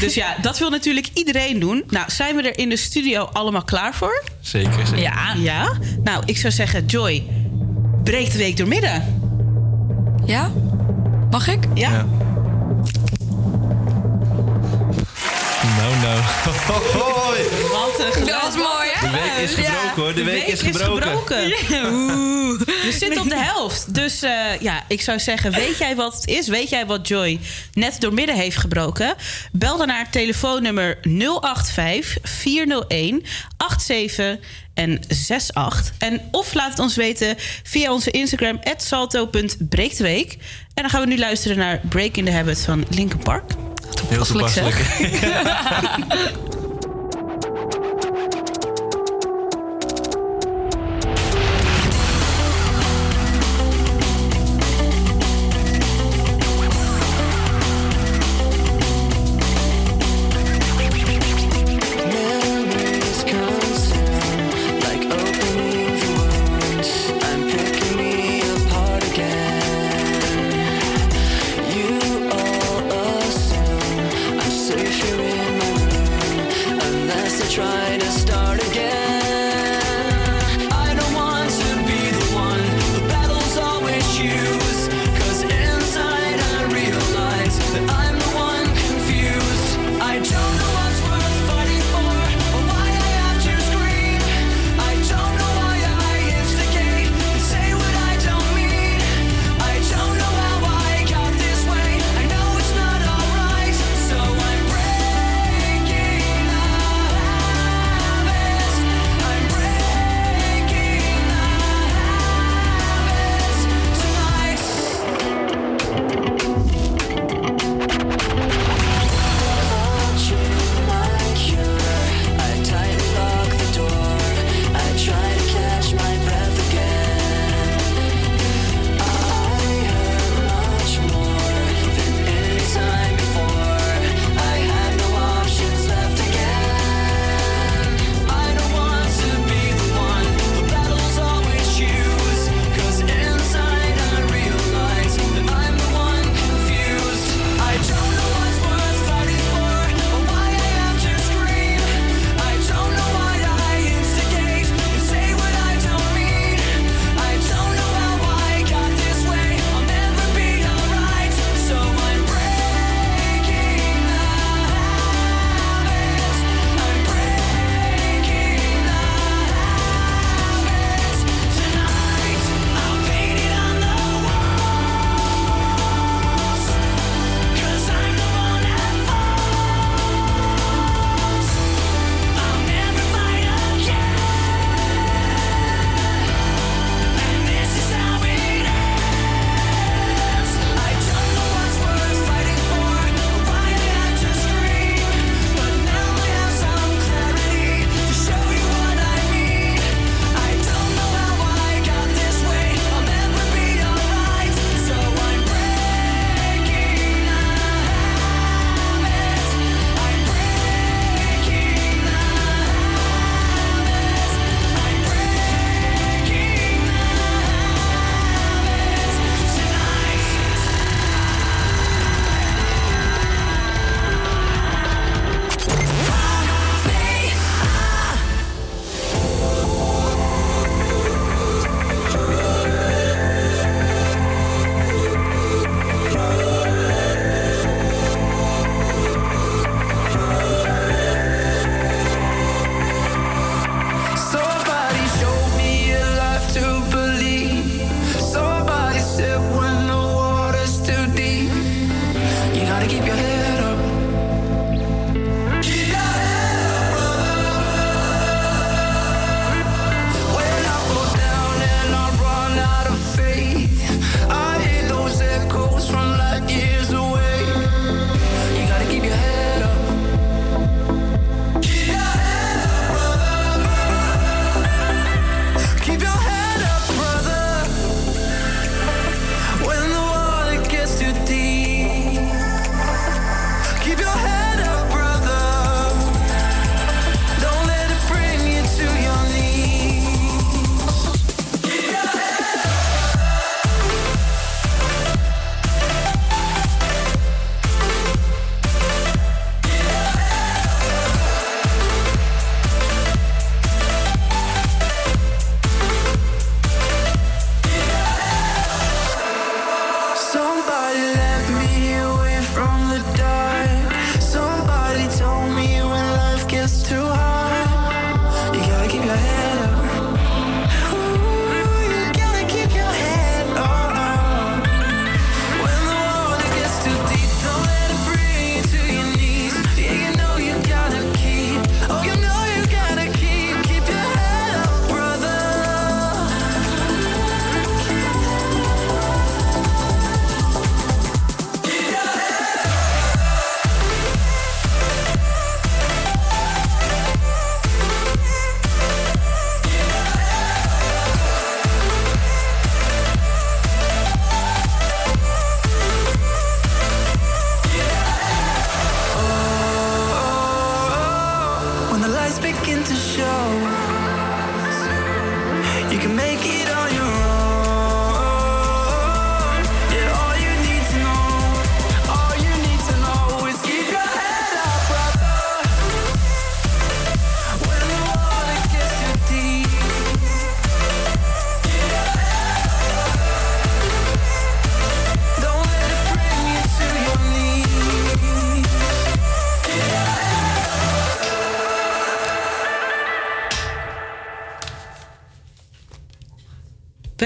[0.00, 1.84] Dus ja, dat wil natuurlijk iedereen doen.
[1.88, 4.24] Nou, zijn we er in de studio allemaal klaar voor?
[4.40, 4.98] Zeker, zeker.
[4.98, 5.34] Ja.
[5.38, 5.78] Ja?
[6.02, 7.24] Nou, ik zou zeggen, Joy,
[8.04, 9.22] breek de week door midden.
[10.24, 10.50] Ja?
[11.30, 11.64] Mag ik?
[11.74, 12.06] Ja.
[16.10, 17.38] Hoi.
[17.72, 18.26] Wat een.
[18.26, 19.10] Dat was mooi, hè?
[19.10, 20.14] De week is gebroken, hoor.
[20.14, 21.52] De week is gebroken.
[21.92, 22.60] Oeh.
[22.60, 23.94] We zitten op de helft.
[23.94, 26.48] Dus eh, ja, ik zou zeggen, weet jij wat het is?
[26.48, 27.40] Weet jij wat Joy
[27.72, 29.14] net door midden heeft gebroken?
[29.52, 33.22] Bel dan naar telefoonnummer 085 401
[33.78, 34.38] 87
[34.74, 35.92] en 68.
[35.98, 40.32] En of laat het ons weten via onze Instagram salto.breektweek.
[40.74, 43.44] En dan gaan we nu luisteren naar Break in the Habit van Linkin Park.
[44.08, 44.76] Heel Toepasselijk,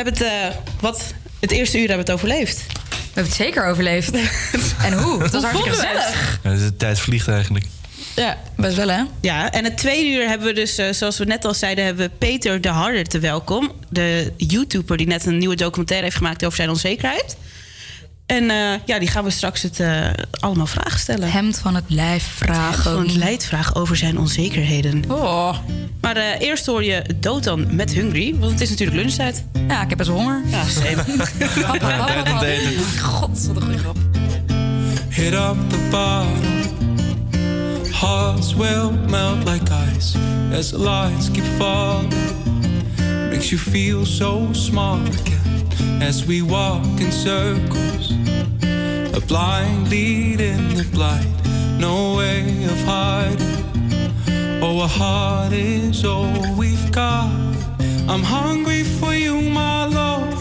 [0.05, 2.67] hebben het, eh, wat, het eerste uur hebben we het overleefd.
[2.69, 4.15] We hebben het zeker overleefd.
[4.87, 5.19] en hoe?
[5.19, 6.41] Dat was hartstikke gezellig.
[6.43, 7.67] Ja, de tijd vliegt eigenlijk.
[8.17, 9.03] Ja, best wel hè?
[9.21, 12.07] Ja, en het tweede uur hebben we dus, eh, zoals we net al zeiden, hebben
[12.07, 13.73] we Peter de Harder te welkom.
[13.91, 17.37] De YouTuber die net een nieuwe documentaire heeft gemaakt over zijn onzekerheid.
[18.27, 20.07] En eh, ja, die gaan we straks het eh,
[20.41, 21.31] allemaal vragen stellen.
[21.31, 22.93] Hemd van het lijf vragen.
[22.93, 25.05] Van het lijf vragen over zijn onzekerheden.
[25.09, 25.57] Oh.
[26.01, 29.45] Maar eh, eerst hoor je Dotan met Hungry, want het is natuurlijk lunchtijd.
[29.69, 30.43] Ja, ik heb best wel honger.
[30.47, 31.05] Ja, same.
[32.47, 33.01] eten.
[33.01, 33.97] God, wat een goede grap.
[35.09, 36.53] Hit up the bottom.
[37.93, 40.19] Hearts will melt like ice
[40.59, 42.13] as the lights keep falling.
[43.31, 45.54] Makes you feel so small again
[46.01, 48.13] as we walk in circles.
[49.17, 51.35] A blind lead in the blind,
[51.81, 53.55] no way of hiding.
[54.63, 57.31] Oh, a heart is all we've got.
[58.09, 60.39] I'm hungry for you, my love.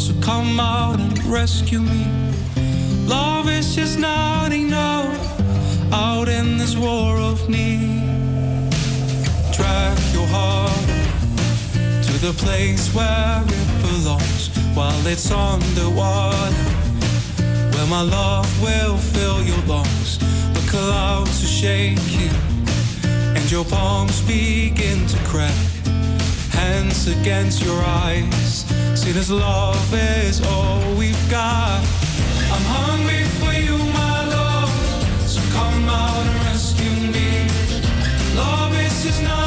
[0.00, 2.04] So come out and rescue me.
[3.06, 5.16] Love is just not enough
[5.92, 8.70] out in this war of need.
[9.52, 10.86] Drag your heart
[12.06, 16.52] to the place where it belongs while it's underwater.
[17.72, 20.18] Where my love will fill your lungs.
[20.52, 22.30] The clouds are shaking
[23.34, 25.56] and your palms begin to crack.
[26.50, 28.66] Hands against your eyes.
[28.94, 31.80] See, this love is all we've got.
[32.52, 34.70] I'm hungry for you, my love.
[35.26, 37.48] So come out and rescue me.
[38.36, 39.45] Love is just not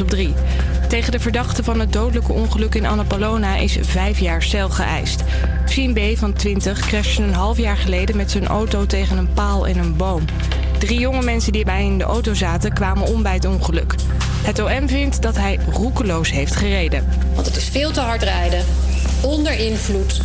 [0.00, 0.34] Op 3.
[0.88, 5.22] Tegen de verdachte van het dodelijke ongeluk in Annapolona is vijf jaar cel geëist.
[5.66, 6.18] Sien B.
[6.18, 9.96] van 20 crashte een half jaar geleden met zijn auto tegen een paal en een
[9.96, 10.24] boom.
[10.78, 13.94] Drie jonge mensen die bij in de auto zaten kwamen om bij het ongeluk.
[14.42, 17.08] Het OM vindt dat hij roekeloos heeft gereden.
[17.34, 18.64] Want het is veel te hard rijden,
[19.20, 20.20] onder invloed,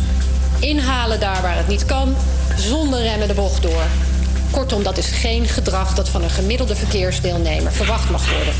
[0.58, 2.14] inhalen daar waar het niet kan,
[2.56, 3.84] zonder remmen de bocht door.
[4.50, 8.54] Kortom, dat is geen gedrag dat van een gemiddelde verkeersdeelnemer verwacht mag worden.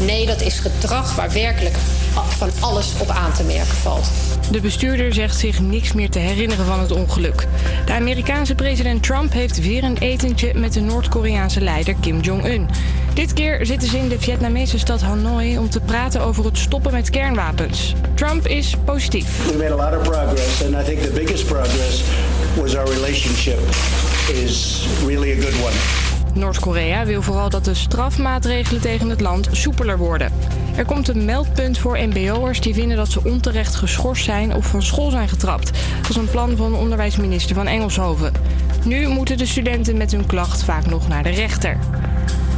[0.00, 1.76] Nee, dat is gedrag waar werkelijk
[2.28, 4.06] van alles op aan te merken valt.
[4.50, 7.46] De bestuurder zegt zich niks meer te herinneren van het ongeluk.
[7.86, 12.68] De Amerikaanse president Trump heeft weer een etentje met de Noord-Koreaanse leider Kim Jong-un.
[13.14, 16.92] Dit keer zitten ze in de Vietnamese stad Hanoi om te praten over het stoppen
[16.92, 17.94] met kernwapens.
[18.14, 19.46] Trump is positief.
[19.46, 22.02] We made a lot of progress, and I think the biggest progress
[22.56, 23.58] was our relationship
[24.44, 26.05] is really a good one.
[26.36, 30.32] Noord-Korea wil vooral dat de strafmaatregelen tegen het land soepeler worden.
[30.76, 34.82] Er komt een meldpunt voor mbo'ers die vinden dat ze onterecht geschorst zijn of van
[34.82, 35.70] school zijn getrapt.
[36.00, 38.32] Dat is een plan van onderwijsminister van Engelshoven.
[38.84, 41.78] Nu moeten de studenten met hun klacht vaak nog naar de rechter.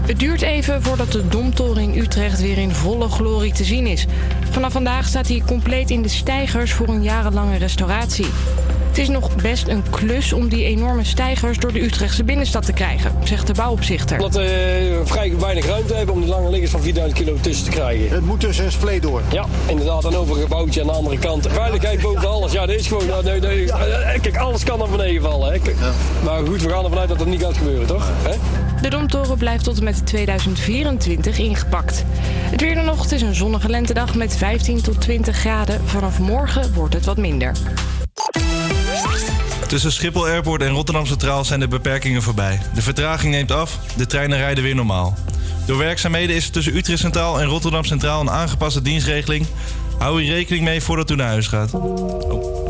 [0.06, 4.06] Het duurt even voordat de Domtoren in Utrecht weer in volle glorie te zien is.
[4.50, 8.26] Vanaf vandaag staat hij compleet in de stijgers voor een jarenlange restauratie.
[8.98, 12.72] Het is nog best een klus om die enorme stijgers door de Utrechtse binnenstad te
[12.72, 14.16] krijgen, zegt de bouwopzichter.
[14.16, 17.70] Omdat we vrij weinig ruimte hebben om die lange liggers van 4000 kilo tussen te
[17.70, 18.10] krijgen.
[18.10, 19.22] Het moet tussen een spleet door.
[19.32, 20.04] Ja, inderdaad.
[20.04, 21.46] En over een gebouwtje aan de andere kant.
[21.48, 22.52] Veiligheid boven alles.
[22.52, 23.06] Ja, dit is gewoon...
[23.06, 25.52] nou, nee, nee, eh, Kijk, alles kan naar beneden vallen.
[25.52, 25.58] Hè.
[25.58, 25.76] Kijk,
[26.24, 28.10] Maar goed, we gaan ervan uit dat het niet gaat gebeuren, toch?
[28.22, 28.36] Hè?
[28.82, 32.04] De Domtoren blijft tot en met 2024 ingepakt.
[32.50, 35.80] Het weer dan nog, het is een zonnige lentedag met 15 tot 20 graden.
[35.84, 37.52] Vanaf morgen wordt het wat minder.
[39.68, 42.60] Tussen Schiphol Airport en Rotterdam Centraal zijn de beperkingen voorbij.
[42.74, 45.14] De vertraging neemt af, de treinen rijden weer normaal.
[45.66, 49.46] Door werkzaamheden is er tussen Utrecht Centraal en Rotterdam Centraal een aangepaste dienstregeling.
[49.98, 51.70] Hou hier rekening mee voordat u naar huis gaat.
[51.70, 52.67] Thought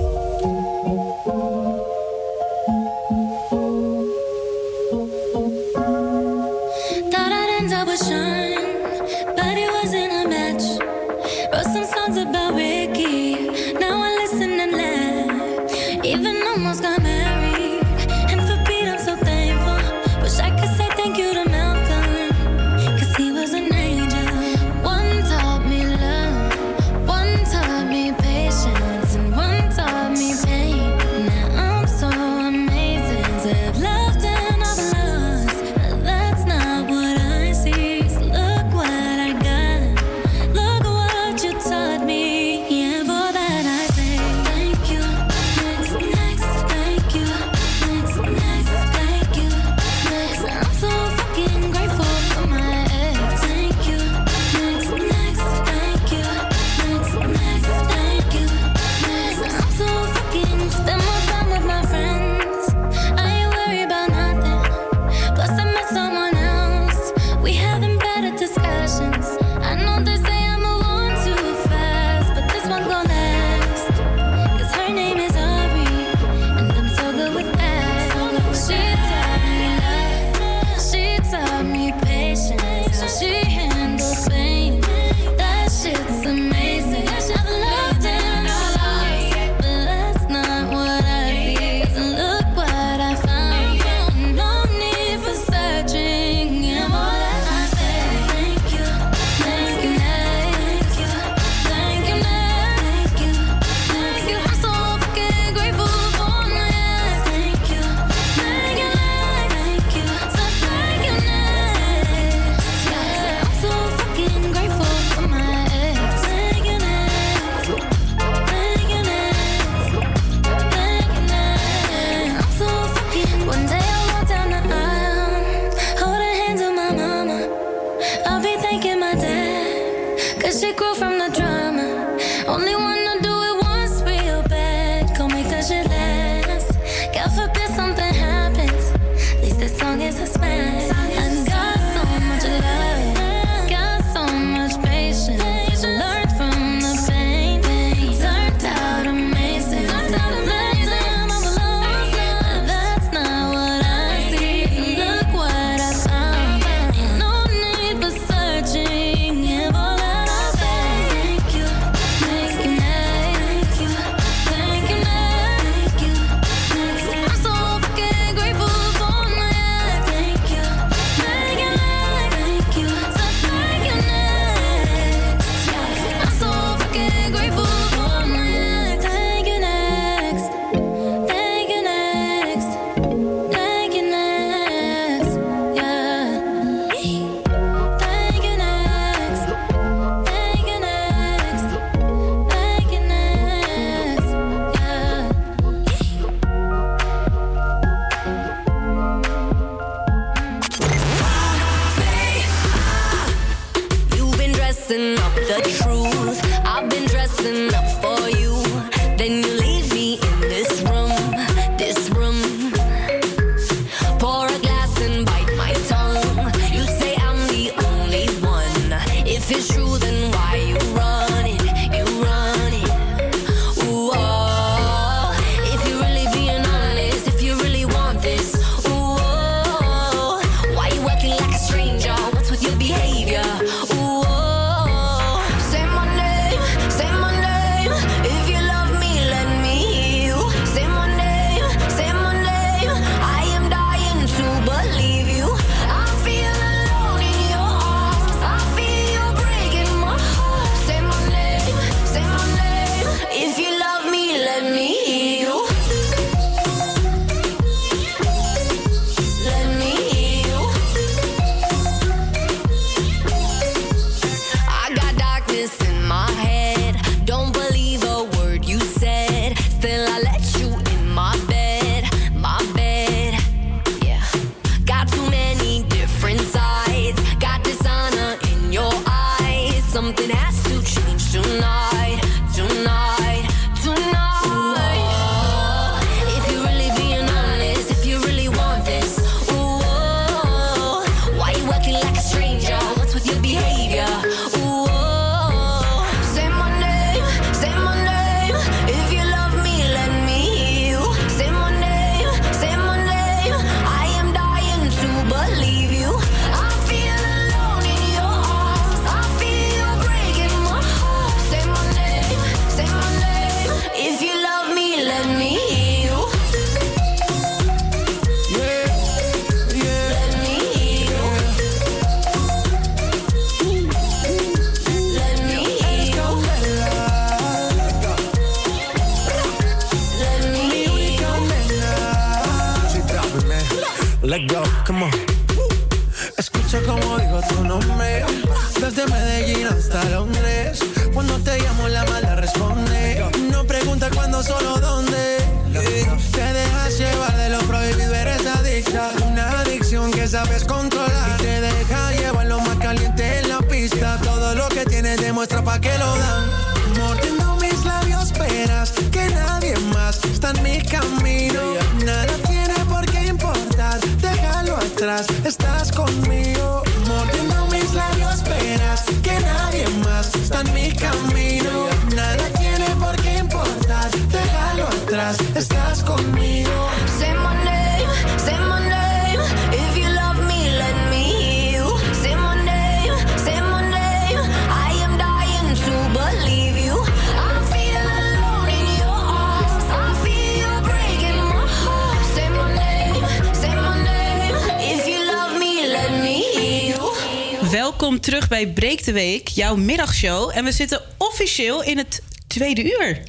[399.58, 400.50] jouw middagshow.
[400.54, 403.22] En we zitten officieel in het tweede uur.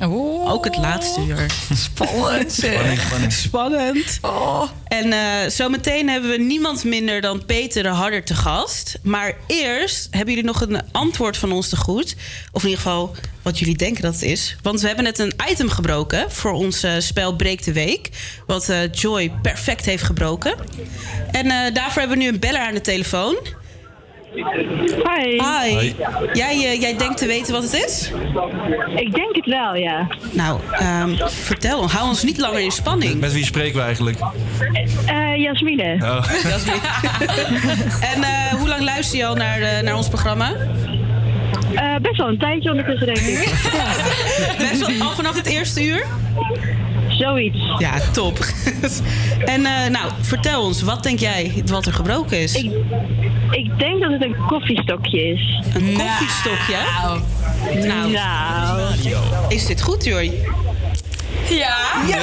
[0.45, 1.45] Ook het laatste uur.
[1.75, 2.51] Spannend.
[2.51, 3.33] Spanning.
[3.33, 4.19] Spannend.
[4.87, 8.99] En eh, zometeen hebben we niemand minder dan Peter de Harder te gast.
[9.01, 12.15] Maar eerst hebben jullie nog een antwoord van ons te goed.
[12.51, 14.55] Of in ieder geval wat jullie denken dat het is.
[14.61, 18.09] Want we hebben net een item gebroken voor ons eh, spel Breek de Week.
[18.45, 20.55] Wat eh, Joy perfect heeft gebroken.
[21.31, 23.37] En eh, daarvoor hebben we nu een beller aan de telefoon.
[24.43, 25.41] Hi.
[25.41, 25.93] Hi.
[26.33, 28.11] Jij, eh, jij denkt te weten wat het is?
[28.95, 30.07] Ik denk het wel, ja.
[30.31, 31.89] Nou, ehm, vertel.
[31.89, 33.19] Hou ons niet langer in spanning.
[33.19, 34.19] Met wie spreken we eigenlijk?
[35.05, 35.97] Eh Jasmine.
[36.01, 36.25] Oh.
[38.13, 40.51] En eh, hoe lang luister je al naar, eh, naar ons programma?
[41.75, 43.53] Eh, best wel een tijdje ondertussen, denk ik.
[44.69, 46.05] Best wel al vanaf het eerste uur?
[47.07, 47.57] Zoiets.
[47.77, 48.37] Ja, top.
[49.45, 52.55] en eh, nou, vertel ons, wat denk jij wat er gebroken is?
[52.55, 52.71] Ik,
[53.51, 55.59] ik denk dat het een koffiestokje is.
[55.73, 56.77] Een koffiestokje?
[57.87, 58.81] Nou, Nou.
[59.47, 60.31] is dit goed, Joy?
[61.49, 61.77] Ja.
[62.07, 62.17] Ja!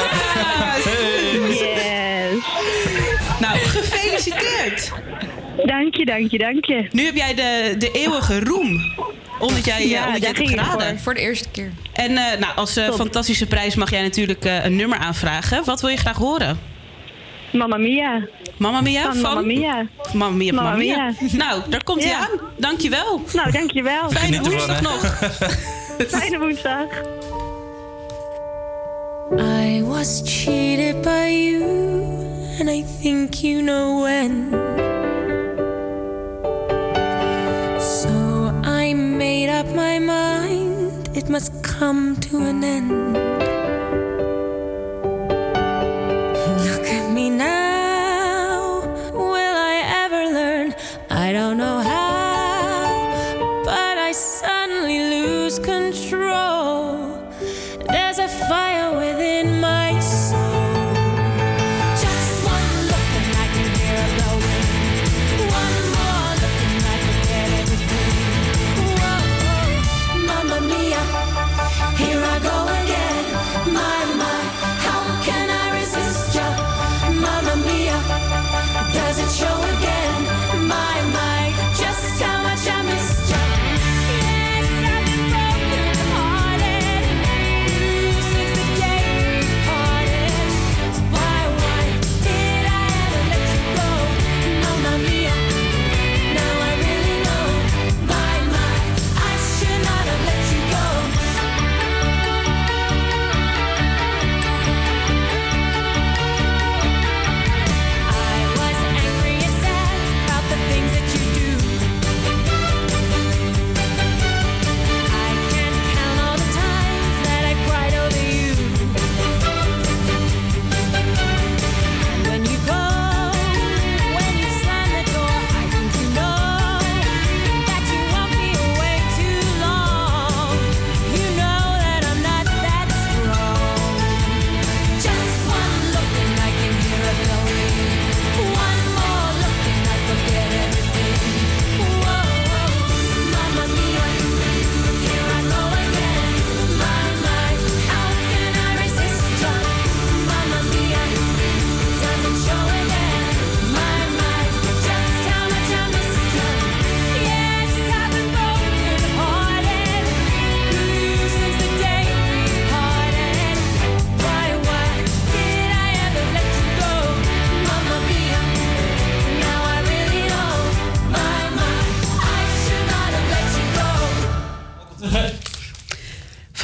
[1.48, 2.44] Yes.
[3.40, 4.92] Nou, gefeliciteerd.
[5.64, 6.88] Dank je, dank je, dank je.
[6.92, 8.80] Nu heb jij de, de eeuwige roem.
[9.38, 10.98] Omdat jij, Ja, eh, omdat jij daar het geraden.
[11.00, 11.14] voor.
[11.14, 11.70] de eerste keer.
[11.92, 15.64] En eh, nou, als eh, fantastische prijs mag jij natuurlijk eh, een nummer aanvragen.
[15.64, 16.58] Wat wil je graag horen?
[17.56, 18.28] Mamma Mia.
[18.58, 19.86] Mamma Mia Van Mamma Mia.
[20.12, 21.12] Mamma Mia, Mamma.
[21.32, 22.18] Nou, daar komt hij Ja.
[22.18, 22.40] aan.
[22.58, 23.22] Dankjewel.
[23.32, 24.10] Nou, dankjewel.
[24.10, 25.00] Fijne woensdag nog.
[26.18, 26.86] Fijne woensdag.
[29.38, 31.62] I was cheated by you,
[32.60, 34.48] and I think you know when.
[37.80, 43.45] So I made up my mind, it must come to an end.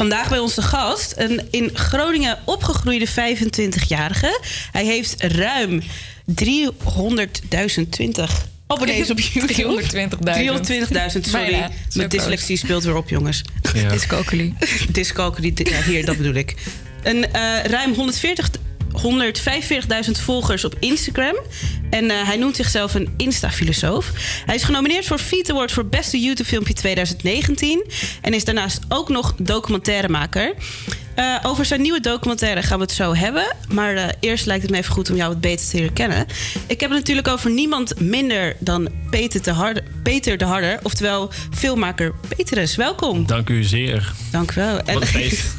[0.02, 4.40] Vandaag bij ons de gast, een in Groningen opgegroeide 25-jarige.
[4.72, 5.82] Hij heeft ruim
[6.42, 9.82] 300.000 20 abonnees op YouTube.
[9.82, 9.86] 320.000.
[11.14, 11.70] 320.000, sorry.
[11.94, 13.42] Mijn dyslexie speelt weer op, jongens.
[13.74, 13.88] Ja.
[13.88, 14.54] Dyscalculie.
[14.92, 16.54] Dyscalculie, ja, hier, dat bedoel ik.
[17.02, 18.50] Een eh, ruim 140
[18.96, 21.36] 145.000 volgers op Instagram.
[21.90, 24.12] En eh, hij noemt zichzelf een Insta-filosoof.
[24.46, 27.84] Hij is genomineerd voor Feed Award voor Beste YouTube-filmpje 2019.
[28.20, 30.54] En is daarnaast ook nog documentairemaker.
[31.14, 33.44] Eh, over zijn nieuwe documentaire gaan we het zo hebben.
[33.68, 36.26] Maar eh, eerst lijkt het me even goed om jou wat beter te leren kennen.
[36.66, 39.82] Ik heb het natuurlijk over niemand minder dan Peter de Harder.
[40.02, 42.76] Peter de Harder oftewel filmmaker Petrus.
[42.76, 43.26] Welkom.
[43.26, 44.12] Dank u zeer.
[44.30, 44.78] Dank u wel.
[44.78, 45.42] En- Wat een feest.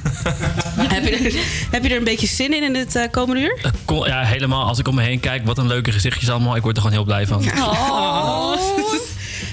[0.78, 1.34] heb, je er,
[1.72, 3.72] heb je er een beetje zin in in het eh, komende uur?
[3.86, 4.68] Kom- Ja, helemaal.
[4.68, 6.56] Als ik om me heen kijk, wat een leuke gezichtjes allemaal.
[6.56, 7.46] Ik word er gewoon heel blij van.
[7.58, 8.54] Oh.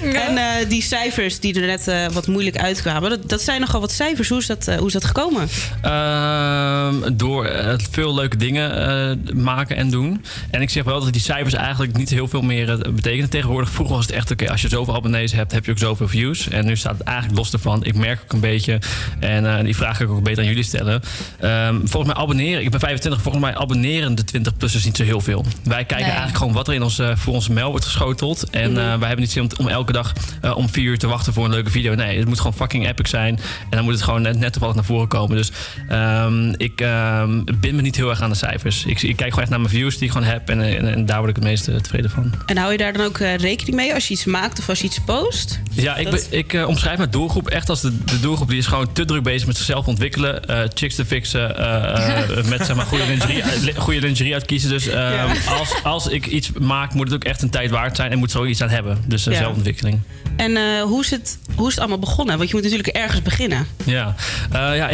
[0.03, 3.81] En eh, die cijfers die er net eh, wat moeilijk uitkwamen, dat, dat zijn nogal
[3.81, 4.29] wat cijfers.
[4.29, 5.49] Hoe is dat, eh, hoe is dat gekomen?
[5.91, 10.25] Ehm, door eh, veel leuke dingen eh, maken en doen.
[10.51, 13.71] En ik zeg wel dat die cijfers eigenlijk niet heel veel meer eh, betekenen tegenwoordig.
[13.71, 16.49] Vroeger was het echt, oké, als je zoveel abonnees hebt, heb je ook zoveel views.
[16.49, 17.85] En nu staat het eigenlijk los ervan.
[17.85, 18.79] Ik merk ook een beetje,
[19.21, 21.01] en die vraag ga ik ook beter aan jullie stellen.
[21.41, 25.21] Ehm, volgens mij abonneren, ik ben 25, volgens mij abonneren de 20-plussers niet zo heel
[25.21, 25.45] veel.
[25.63, 26.05] Wij kijken Nee.
[26.07, 28.51] eigenlijk gewoon wat er in onze, voor onze mail wordt geschoteld.
[28.51, 28.81] En Mhm.
[28.81, 30.13] wij hebben niet zin om, om elke dag
[30.55, 31.95] om vier uur te wachten voor een leuke video.
[31.95, 33.37] Nee, het moet gewoon fucking epic zijn.
[33.63, 35.37] En dan moet het gewoon net, net toevallig naar voren komen.
[35.37, 35.51] Dus
[35.89, 38.85] ehm, ik ehm bind me niet heel erg aan de cijfers.
[38.85, 40.49] Ik, ik kijk gewoon echt naar mijn views die ik gewoon heb.
[40.49, 42.33] En, en, en daar word ik het meest tevreden van.
[42.47, 44.79] En hou je daar dan ook eh, rekening mee als je iets maakt of als
[44.79, 45.61] je iets post?
[45.71, 48.67] Ja, ik, Dat- ik eh, omschrijf mijn doelgroep echt als de, de doelgroep die is
[48.67, 50.45] gewoon te druk bezig met zichzelf ontwikkelen.
[50.49, 51.49] eh, chicks te fixen.
[52.49, 54.71] met zeg maar, goede, lingerie, li- goede lingerie uitkiezen.
[54.71, 58.11] Dus ehm, als, als ik iets maak, moet het ook echt een tijd waard zijn.
[58.11, 58.99] En moet ook iets aan hebben.
[59.07, 59.33] Dus Ja.
[59.35, 60.01] zelfontwikkeling.
[60.37, 62.37] En hoe, is het, hoe is het allemaal begonnen?
[62.37, 63.67] Want je moet natuurlijk ergens beginnen.
[63.85, 64.15] Ja,
[64.53, 64.89] ja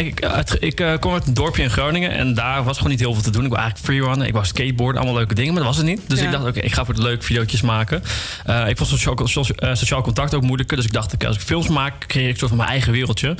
[0.59, 3.23] ik eh, kom uit een dorpje in Groningen en daar was gewoon niet heel veel
[3.23, 3.43] te doen.
[3.43, 6.01] Ik wou eigenlijk freerunnen, ik wou skateboarden, allemaal leuke dingen, maar dat was het niet.
[6.09, 6.25] Dus Ja.
[6.25, 8.03] ik dacht, oké, ik ga voor het leuk videootjes maken.
[8.45, 11.41] Eh, ik vond sociaal, socia- eh, sociaal contact ook moeilijker, dus ik dacht, als ik
[11.41, 13.35] films maak, creëer ik soort van mijn eigen wereldje.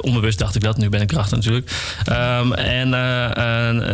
[0.00, 1.70] Onbewust dacht ik dat, nu ben ik erachter natuurlijk.
[2.04, 2.90] Ehm, en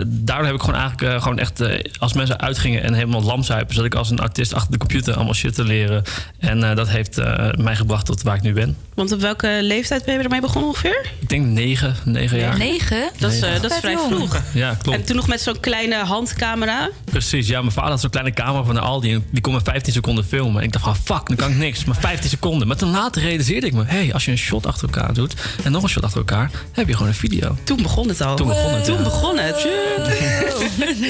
[0.07, 1.63] daardoor heb ik gewoon eigenlijk gewoon echt,
[1.99, 5.35] als mensen uitgingen en helemaal lamzuipen, zat ik als een artiest achter de computer allemaal
[5.35, 6.03] shit te leren.
[6.39, 7.17] En dat heeft
[7.57, 8.77] mij gebracht tot waar ik nu ben.
[8.95, 11.07] Want op welke leeftijd ben je ermee begonnen ongeveer?
[11.21, 12.56] Ik denk negen, negen jaar.
[12.59, 13.11] Negen?
[13.19, 14.43] Dat is, eh, dat is vrij vroeg.
[14.55, 14.99] Ja, klopt.
[14.99, 16.91] En toen nog met zo'n kleine handcamera.
[17.05, 19.61] Precies, ja, mijn vader had zo'n kleine camera van de Aldi en die kon me
[19.65, 20.59] 15 seconden filmen.
[20.61, 21.85] En ik dacht van, fuck, dan kan ik niks.
[21.85, 22.69] Maar 15 seconden.
[22.69, 25.35] Maar toen later realiseerde ik me, hé, hey, als je een shot achter elkaar doet
[25.63, 27.57] en nog een shot achter elkaar, heb je gewoon een video.
[27.65, 28.37] Toen begon het al.
[28.37, 29.67] Toen begon het, Toen begon het.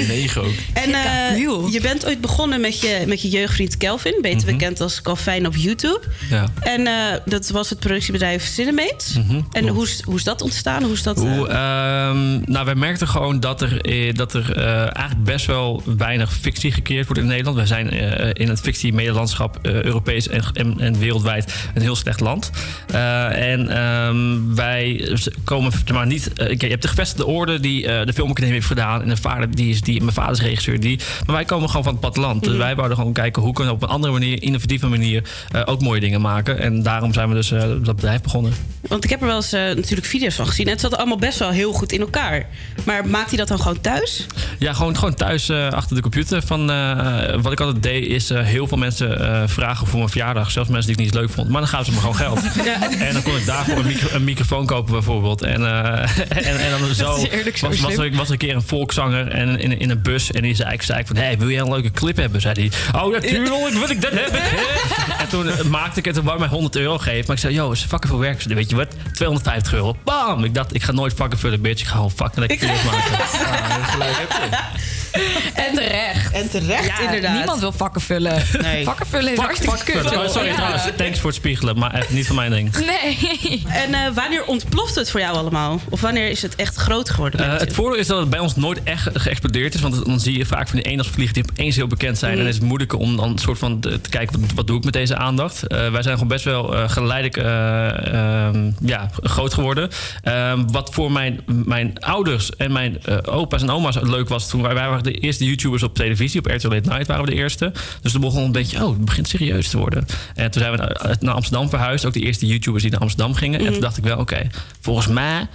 [0.09, 0.55] Negen ook.
[0.73, 1.37] En eh,
[1.73, 5.57] je bent ooit begonnen met je, met je jeugdvriend Kelvin, beter bekend als Calvin op
[5.57, 6.01] YouTube.
[6.31, 6.47] Ja.
[6.61, 6.95] En eh,
[7.25, 9.13] dat was het productiebedrijf Cinemates.
[9.15, 10.83] Mhm, en hoe is, hoe is dat ontstaan?
[10.83, 11.17] Hoe is dat?
[11.45, 16.33] Ehm, nou, wij merkten gewoon dat er, eh, dat er eh, eigenlijk best wel weinig
[16.33, 17.57] fictie gecreëerd wordt in Nederland.
[17.57, 22.21] Wij zijn eh, in het fictie-medelandschap eh, Europees en, en, en wereldwijd een heel slecht
[22.21, 22.51] land.
[22.87, 26.33] Eh, en ehm, wij komen maar niet.
[26.35, 29.03] kijk, je hebt de gevestigde orde die de filmacademie heeft gedaan.
[29.03, 30.81] En de vader, die is die, mijn vader is regisseur.
[30.81, 32.43] Die, maar wij komen gewoon van het platteland.
[32.43, 32.59] Dus Mhm.
[32.65, 35.23] wij wouden gewoon kijken hoe kunnen we op een andere manier, innovatieve manier,
[35.53, 36.59] eh, ook mooie dingen maken.
[36.59, 38.53] En daarom zijn we dus eh, dat bedrijf begonnen.
[38.81, 40.67] Want ik heb er wel eens natuurlijk video's van gezien.
[40.67, 42.47] En het zat allemaal best wel heel goed in elkaar.
[42.85, 44.27] Maar maakt hij dat dan gewoon thuis?
[44.59, 46.43] Ja, gewoon, gewoon thuis eh, achter de computer.
[46.43, 50.11] Van, eh, wat ik altijd deed, is eh, heel veel mensen eh, vragen voor mijn
[50.11, 50.51] verjaardag.
[50.51, 51.49] Zelfs mensen die ik niet leuk vond.
[51.49, 52.41] Maar dan gaven ze me gewoon geld.
[52.99, 55.43] En dan kon ik daarvoor een, micro- een microfoon kopen bijvoorbeeld.
[55.43, 58.63] En, eh, en, en dan zo, eerlijk was, was, er, was er een keer een
[58.63, 60.33] volkszanger en in, in een bus.
[60.33, 62.41] En die zei, ik zei ik van, hey, wil jij een leuke clip hebben?
[62.41, 64.41] Zei hij, oh natuurlijk wil ik dat hebben.
[65.21, 67.25] en toen eh, maakte ik het, toen wou mij 100 euro geven.
[67.27, 68.43] Maar ik zei, yo, is fucking veel werk.
[68.43, 69.97] Weet je wat, 250 euro.
[70.05, 70.45] Bam!
[70.45, 71.81] Ik dacht, ik ga nooit fucking vullen, bitch.
[71.81, 73.13] Ik ga gewoon fucking lekker video's maken.
[73.47, 75.06] Ah, gelijk heb je.
[75.67, 76.33] En terecht.
[76.33, 77.37] En terecht, Ja, inderdaad.
[77.37, 78.43] Niemand wil vakken vullen.
[78.61, 78.85] Nee.
[78.85, 80.17] Vakken vullen is hartstikke kut.
[80.17, 80.55] Oh, sorry Ja.
[80.55, 80.83] trouwens.
[80.97, 82.71] Thanks voor het spiegelen, maar echt niet van mijn ding.
[82.87, 83.63] Nee.
[83.69, 85.81] En eh, wanneer ontploft het voor jou allemaal?
[85.89, 87.41] Of wanneer is het echt groot geworden?
[87.53, 89.81] Eh, het voordeel is dat het bij ons nooit echt geëxplodeerd is.
[89.81, 92.31] Want dan zie je vaak van die eendagsvliegen die opeens heel bekend zijn.
[92.31, 92.41] Mhm.
[92.41, 94.77] En dan is het moeilijker om dan een soort van te kijken wat, wat doe
[94.79, 95.67] ik met deze aandacht.
[95.67, 99.91] Eh, wij zijn gewoon best wel eh, geleidelijk eh, ehm, ja, groot geworden.
[100.23, 104.75] Ehm, wat voor mijn, mijn ouders en mijn opa's en oma's leuk was toen wij,
[104.75, 106.41] wij waren de eerste YouTubers op televisie.
[106.41, 107.73] Op RTL Late Night waren we de eerste.
[108.03, 110.07] Dus toen begon een beetje, oh, het begint serieus te worden.
[110.35, 112.05] En toen zijn we naar, naar Amsterdam verhuisd.
[112.05, 113.59] Ook de eerste YouTubers die naar Amsterdam gingen.
[113.59, 113.73] En Mhm.
[113.73, 114.47] toen dacht ik wel, oké,
[114.81, 115.47] volgens mij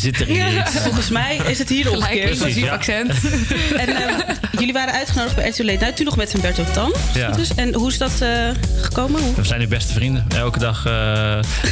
[0.00, 0.70] zit er hier iets.
[0.78, 2.30] volgens mij is het hier Gelijk omgekeerd.
[2.30, 2.72] inclusief ja.
[2.72, 3.12] accent.
[3.76, 6.92] En eh, jullie waren uitgenodigd bij RTL Late Night, toen nog met Humberto Tan.
[7.14, 7.30] Ja.
[7.30, 8.48] Dus, en hoe is dat eh,
[8.80, 9.20] gekomen?
[9.22, 9.34] Hoe?
[9.34, 10.26] We zijn nu beste vrienden.
[10.36, 10.86] Elke dag.
[10.86, 10.92] eh,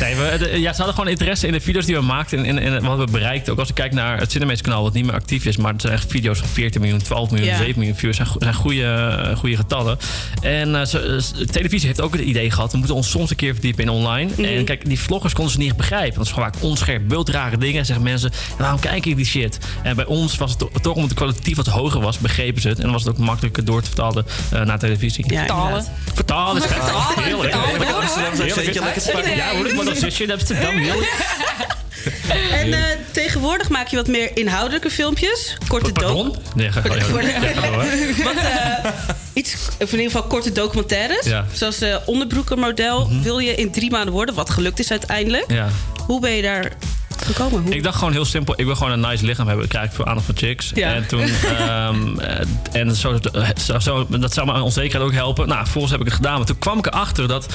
[0.01, 2.45] nee, we, de- ja, ze hadden gewoon interesse in de video's die we maakten.
[2.45, 3.53] En, en, en wat we bereikten.
[3.53, 5.57] Ook als ik kijk naar het Cinemates kanaal, wat niet meer actief is.
[5.57, 7.57] Maar het zijn echt video's van 14 miljoen, 12 miljoen, Ja.
[7.57, 8.17] 7 miljoen views.
[8.17, 9.99] zijn, zijn goede, eh, goede getallen.
[10.43, 12.73] En eh, ze- eh, televisie heeft ook het idee gehad.
[12.73, 14.31] We moeten ons soms een keer verdiepen in online.
[14.37, 14.45] Mhm.
[14.45, 16.15] En kijk, die vloggers konden ze niet echt begrijpen.
[16.17, 17.87] Want het is gewoon vaak onscherp, beeldrare dingen.
[17.87, 19.59] Zeggen mensen, waarom kijk ik die shit?
[19.83, 22.69] En bij ons was het to- toch omdat de kwaliteit wat hoger was, begrepen ze
[22.69, 22.77] het.
[22.77, 25.25] En dan was het ook makkelijker door te vertalen eh, naar televisie.
[25.33, 25.85] Ja, Vertalen.
[26.15, 27.23] Vertalen is Vertalen.
[27.25, 27.41] heerlijk.
[27.43, 27.69] Vertalen.
[27.69, 27.91] Heerlijk.
[27.91, 29.37] Amsterdam zeker lekker.
[29.37, 30.75] Ja, hoor ik maar dan zit je in Amsterdam.
[30.79, 31.13] Heerlijk.
[32.53, 32.81] En eh,
[33.11, 35.57] tegenwoordig maak je wat meer inhoudelijke filmpjes.
[35.69, 35.93] Korte.
[35.93, 36.37] Pardon?
[36.55, 37.25] Nee, ga gewoon.
[38.25, 38.91] Wat, eh,
[39.33, 41.27] iets, of in ieder geval korte documentaires.
[41.27, 41.45] Ja.
[41.53, 43.09] Zoals eh onderbroekenmodel.
[43.23, 45.45] Wil je in drie maanden worden, wat gelukt is uiteindelijk.
[45.53, 45.69] Ja.
[46.07, 46.73] Hoe ben je daar
[47.25, 47.63] gekomen?
[47.63, 47.75] Hoe?
[47.75, 49.69] Ik dacht gewoon heel simpel, ik wil gewoon een nice lichaam hebben.
[49.69, 50.73] Dan krijg ik veel aandacht van chicks.
[50.75, 50.95] Ja.
[50.95, 51.21] En toen,
[51.59, 53.19] ehm, eh, en zo,
[53.65, 55.49] zo, zo- dat zou mijn onzekerheid ook helpen.
[55.49, 56.37] Nou, volgens heb ik het gedaan.
[56.37, 57.47] Maar toen kwam ik erachter dat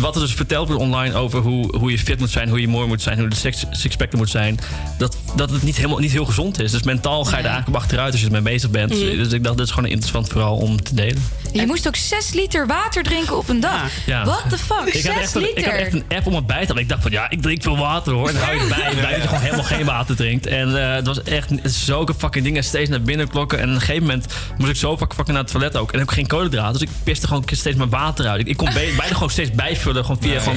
[0.00, 2.68] wat er dus verteld wordt online over hoe, hoe je fit moet zijn, hoe je
[2.68, 4.58] mooi moet zijn, hoe de six- sixpack moet zijn,
[4.98, 6.70] dat, dat het niet, helemaal, niet heel gezond is.
[6.70, 8.90] Dus mentaal ga je er eigenlijk op achteruit als je ermee bezig bent.
[8.90, 9.16] Mhm.
[9.16, 11.22] Dus ik dacht, dit is gewoon een interessant verhaal om te delen.
[11.52, 13.90] Je moest ook 6 liter water drinken op een dag.
[14.06, 14.24] Ja.
[14.24, 14.94] What the fuck?
[14.94, 15.70] Ik had, 6 echt een, ik liter?
[15.72, 16.82] had echt een app om het bij te houden.
[16.82, 18.28] Ik dacht van ja, ik drink veel water hoor.
[18.28, 18.94] En dan hou je bij.
[19.02, 20.46] Bij dat je gewoon helemaal geen water drinkt.
[20.46, 23.58] En eh, het was echt zulke fucking dingen steeds naar binnen klokken.
[23.58, 24.26] En op een gegeven moment
[24.58, 25.92] moest ik zo fucking fucking naar het toilet ook.
[25.92, 26.72] En ook geen koolhydraten.
[26.72, 28.40] Dus ik piste gewoon steeds mijn water uit.
[28.40, 30.04] Ik, ik kon bijna gewoon steeds bijvullen.
[30.04, 30.56] Gewoon via gewoon.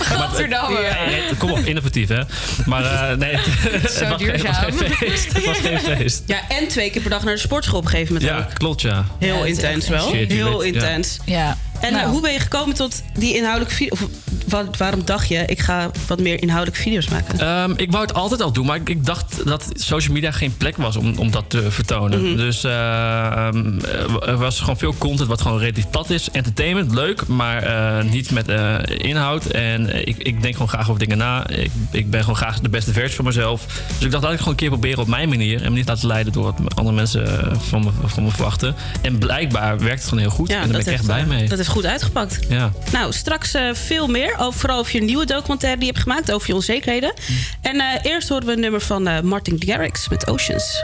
[0.00, 0.80] Gadverdamme.
[0.80, 2.22] Ja, nee, kom op, innovatief hè.
[2.66, 4.92] Maar eh, nee, het, het Zo was, geen- het was geen duurzaam.
[4.96, 5.32] feest.
[5.32, 6.22] Het was geen feest.
[6.26, 8.54] Ja, en twee keer per dag naar de sportschool op een gegeven moment Ja, ook.
[8.54, 9.04] klopt ja.
[9.18, 10.08] Heel Ja, intens wel.
[10.10, 11.18] shit, Heel intens.
[11.24, 11.56] Ja.
[11.80, 12.10] En Nou.
[12.10, 13.92] hoe ben je gekomen tot die inhoudelijke video?
[13.92, 14.06] Of
[14.48, 17.38] wa- waarom dacht je, ik ga wat meer inhoudelijke video's maken?
[17.38, 20.56] Ehm, ik wou het altijd al doen, maar ik, ik dacht dat social media geen
[20.56, 22.22] plek was om, om dat te vertonen.
[22.26, 22.36] Mhm.
[22.36, 23.78] Dus ehm,
[24.26, 26.30] er was gewoon veel content wat gewoon relatief plat is.
[26.30, 29.44] Entertainment, leuk, maar eh, niet met eh, inhoud.
[29.46, 31.48] En eh, ik, ik denk gewoon graag over dingen na.
[31.48, 33.66] Ik, ik ben gewoon graag de beste versie van mezelf.
[33.96, 35.62] Dus ik dacht, laat ik gewoon een keer proberen op mijn manier.
[35.62, 38.74] En me niet laten leiden door wat andere mensen eh, van me, van me verwachten.
[39.02, 40.48] En blijkbaar werkt het gewoon heel goed.
[40.50, 41.48] en daar ben ik echt blij eh, mee.
[41.48, 42.38] dat goed uitgepakt.
[42.48, 42.72] Ja.
[42.92, 44.36] Nou, straks eh, veel meer.
[44.38, 46.32] Over, vooral over je nieuwe documentaire die je hebt gemaakt.
[46.32, 47.14] Over je onzekerheden.
[47.60, 50.82] En eh, eerst horen we een nummer van eh, Martin Garrix met Oceans.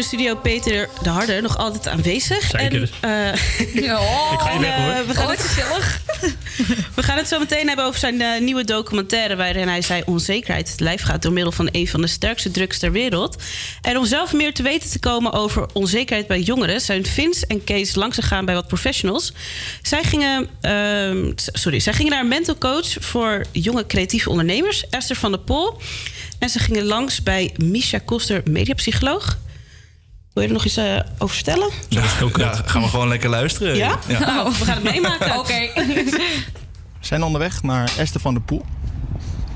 [0.00, 2.42] De studio Peter de Harde, nog altijd aanwezig.
[2.42, 2.90] Zeker.
[3.00, 3.82] En, eh,
[4.32, 4.92] Ik ga niet weg, hoor.
[4.92, 6.00] eh, we, gaan het,
[6.96, 9.36] we gaan het zo meteen hebben over zijn eh, nieuwe documentaire...
[9.36, 11.22] waarin hij zei onzekerheid het lijf gaat...
[11.22, 13.42] door middel van een van de sterkste drugs ter wereld.
[13.82, 16.80] En om zelf meer te weten te komen over onzekerheid bij jongeren...
[16.80, 19.32] zijn Vince en Kees langsgegaan bij wat professionals.
[19.82, 22.96] Zij gingen, ehm, sorry, zij gingen naar een mental coach...
[23.00, 25.80] voor jonge creatieve ondernemers, Esther van der Pol...
[26.40, 29.38] En ze gingen langs bij Misha Koster, mediapsycholoog.
[30.40, 31.70] Wil je er nog iets eh, over vertellen?
[31.88, 32.02] Ja,
[32.36, 33.76] ja, gaan we gewoon lekker luisteren.
[33.76, 33.98] Ja?
[34.08, 35.36] Nou, we gaan het meemaken.
[35.38, 35.68] Oké.
[37.00, 38.64] We zijn onderweg naar Esther van der Poel.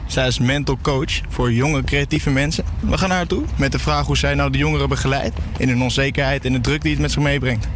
[0.06, 2.64] Zij is mental coach voor jonge creatieve mensen.
[2.80, 5.68] We gaan naar haar toe met de vraag hoe zij nou de jongeren begeleidt in
[5.68, 7.68] hun onzekerheid en de druk die het met zich meebrengt.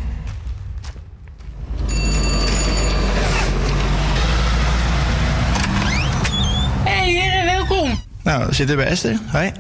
[6.85, 8.01] Hey heren, welkom.
[8.22, 9.18] Nou, we zitten bij Esther.
[9.32, 9.51] Hi.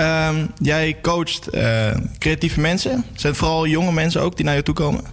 [0.00, 2.90] Ehm, jij coacht eh, creatieve mensen.
[2.90, 5.04] Zijn het vooral jonge mensen ook die naar je toe komen?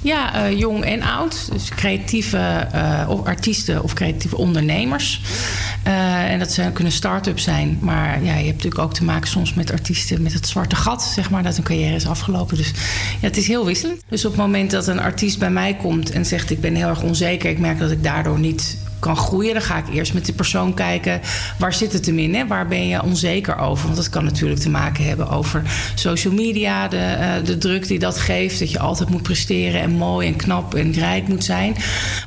[0.00, 1.52] Ja, eh, jong en oud.
[1.52, 5.20] Dus creatieve eh, of artiesten of creatieve ondernemers.
[5.82, 7.78] En dat zijn, kunnen start-ups zijn.
[7.80, 11.02] Maar ja, je hebt natuurlijk ook te maken soms met artiesten met het zwarte gat,
[11.02, 12.56] zeg maar, dat hun carrière is afgelopen.
[12.56, 12.68] Dus
[13.20, 14.02] ja, het is heel wisselend.
[14.08, 16.88] Dus op het moment dat een artiest bij mij komt en zegt: Ik ben heel
[16.88, 20.24] erg onzeker, ik merk dat ik daardoor niet kan groeien, dan ga ik eerst met
[20.24, 21.20] die persoon kijken
[21.58, 22.46] waar zit het hem in, hè?
[22.46, 23.84] waar ben je onzeker over?
[23.84, 25.62] Want dat kan natuurlijk te maken hebben over
[25.94, 29.90] social media, de, eh, de druk die dat geeft, dat je altijd moet presteren en
[29.90, 31.76] mooi en knap en rijk moet zijn.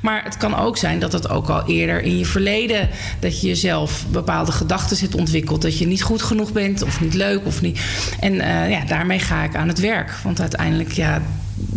[0.01, 2.89] Maar het kan ook zijn dat het ook al eerder in je verleden,
[3.19, 7.13] dat je jezelf bepaalde gedachten hebt ontwikkeld, dat je niet goed genoeg bent of niet
[7.13, 7.79] leuk of niet.
[8.19, 11.21] En eh, ja, daarmee ga ik aan het werk, want uiteindelijk ja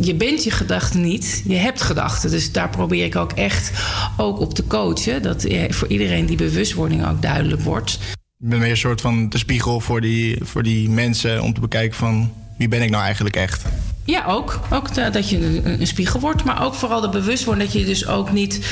[0.00, 2.30] je bent je gedachten niet, je hebt gedachten.
[2.30, 3.70] Dus daar probeer ik ook echt
[4.16, 5.22] ook op te coachen.
[5.22, 7.98] Dat eh, voor iedereen die bewustwording ook duidelijk wordt.
[8.38, 11.60] Ik ben meer een soort van de spiegel voor die, voor die mensen om te
[11.60, 13.62] bekijken van wie ben ik nou eigenlijk echt.
[14.04, 14.60] Ja, ook.
[14.70, 16.44] Ook de- dat je een, een spiegel wordt.
[16.44, 18.66] Maar ook vooral de bewustwording dat je dus ook niet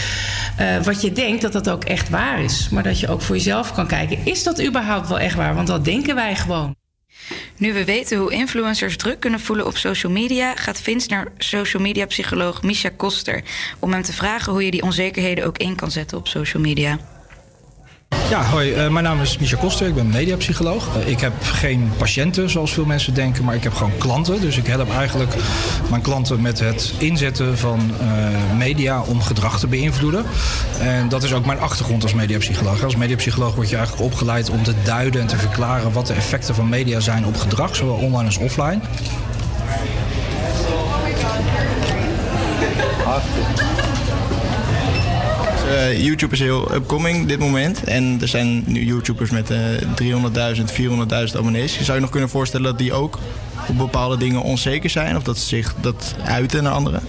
[0.56, 2.68] eh, wat je denkt, dat dat ook echt waar is.
[2.70, 5.54] Maar dat je ook voor jezelf kan kijken, is dat überhaupt wel echt waar?
[5.54, 6.74] Want dat denken wij gewoon.
[7.58, 11.82] Nu we weten hoe influencers druk kunnen voelen op social media, gaat Vince naar social
[11.82, 13.42] media psycholoog Misha Koster
[13.78, 16.98] om hem te vragen hoe je die onzekerheden ook in kan zetten op social media.
[18.30, 18.72] Ja, hoi.
[18.72, 19.86] eh, mijn naam is Micha Koster.
[19.86, 20.96] Ik ben mediapsycholoog.
[20.96, 24.40] Eh, ik heb geen patiënten, zoals veel mensen denken, maar ik heb gewoon klanten.
[24.40, 25.34] Dus ik help eigenlijk
[25.90, 28.06] mijn klanten met het inzetten van eh,
[28.56, 30.24] media om gedrag te beïnvloeden.
[30.80, 32.84] En dat is ook mijn achtergrond als mediapsycholoog.
[32.84, 36.54] Als mediapsycholoog word je eigenlijk opgeleid om te duiden en te verklaren wat de effecten
[36.54, 38.80] van media zijn op gedrag, zowel online als offline.
[45.68, 47.84] Eh, YouTube is heel upcoming dit moment.
[47.84, 49.58] En er zijn nu YouTubers met eh
[49.94, 51.80] 300.000, 400.000 abonnees.
[51.80, 53.18] Zou je nog kunnen voorstellen dat die ook
[53.68, 55.16] op bepaalde dingen onzeker zijn?
[55.16, 57.02] Of dat ze zich dat uiten naar anderen?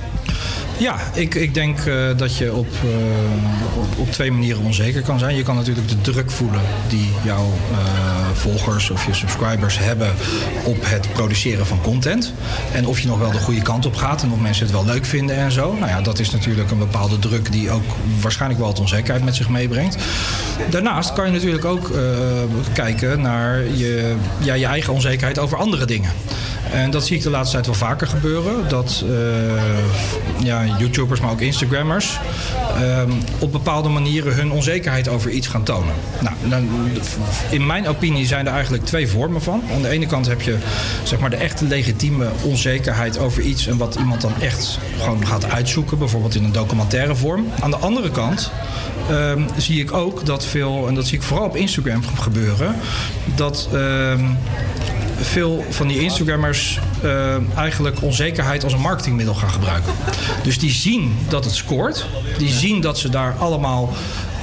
[0.80, 5.20] Ja, ik, ik denk eh, dat je op, eh, op, op twee manieren onzeker kan
[5.20, 5.36] zijn.
[5.36, 7.78] Je kan natuurlijk de druk voelen die jouw eh,
[8.34, 10.14] volgers of je subscribers hebben
[10.64, 12.34] op het produceren van content.
[12.74, 14.86] En of je nog wel de goede kant op gaat en of mensen het wel
[14.86, 15.74] leuk vinden en zo.
[15.74, 19.36] Nou ja, dat is natuurlijk een bepaalde druk die ook waarschijnlijk wel wat onzekerheid met
[19.36, 19.98] zich meebrengt.
[20.70, 21.92] Daarnaast kan je natuurlijk ook
[22.74, 26.12] kijken naar je, ja, je eigen onzekerheid over andere dingen.
[26.72, 28.70] En dat zie ik de laatste tijd wel vaker gebeuren.
[28.70, 29.04] Dat
[30.44, 32.20] ja, YouTubers, maar ook Instagrammers...
[32.76, 35.94] ehm, op bepaalde manieren hun onzekerheid over iets gaan tonen.
[36.22, 36.68] Nou, dan,
[37.50, 39.62] in mijn opinie zijn er eigenlijk twee vormen van.
[39.74, 40.58] Aan de ene kant heb je
[41.04, 43.68] zeg maar, de echte legitieme onzekerheid over iets...
[43.68, 45.98] en wat iemand dan echt gewoon gaat uitzoeken.
[45.98, 47.48] Bijvoorbeeld in een documentaire vorm.
[47.60, 48.52] Aan de andere kant
[49.10, 50.88] ehm, zie ik ook dat veel...
[50.88, 52.76] en dat zie ik vooral op Instagram gebeuren...
[53.36, 53.70] dat...
[53.74, 54.24] ehm,
[55.22, 59.94] veel van die Instagrammers eh, eigenlijk onzekerheid als een marketingmiddel gaan gebruiken.
[60.44, 62.06] Dus die zien dat het scoort.
[62.38, 63.94] Die zien dat ze daar allemaal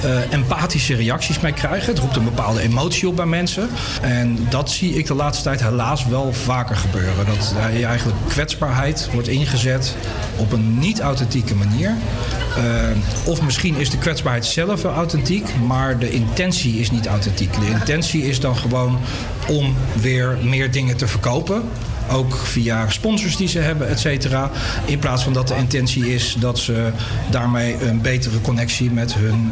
[0.01, 1.93] eh, empathische reacties mee krijgen.
[1.93, 3.69] Het roept een bepaalde emotie op bij mensen.
[4.01, 7.25] En dat zie ik de laatste tijd helaas wel vaker gebeuren.
[7.25, 9.95] Dat eh, je eigenlijk kwetsbaarheid wordt ingezet
[10.35, 11.93] op een niet authentieke manier.
[12.57, 12.63] Eh,
[13.25, 17.53] of misschien is de kwetsbaarheid zelf wel authentiek, maar de intentie is niet authentiek.
[17.53, 18.99] De intentie is dan gewoon
[19.47, 21.63] om weer meer dingen te verkopen.
[22.11, 24.51] Ook via sponsors die ze hebben, et cetera.
[24.85, 26.89] In plaats van dat de intentie is dat ze
[27.29, 29.51] daarmee een betere connectie met hun,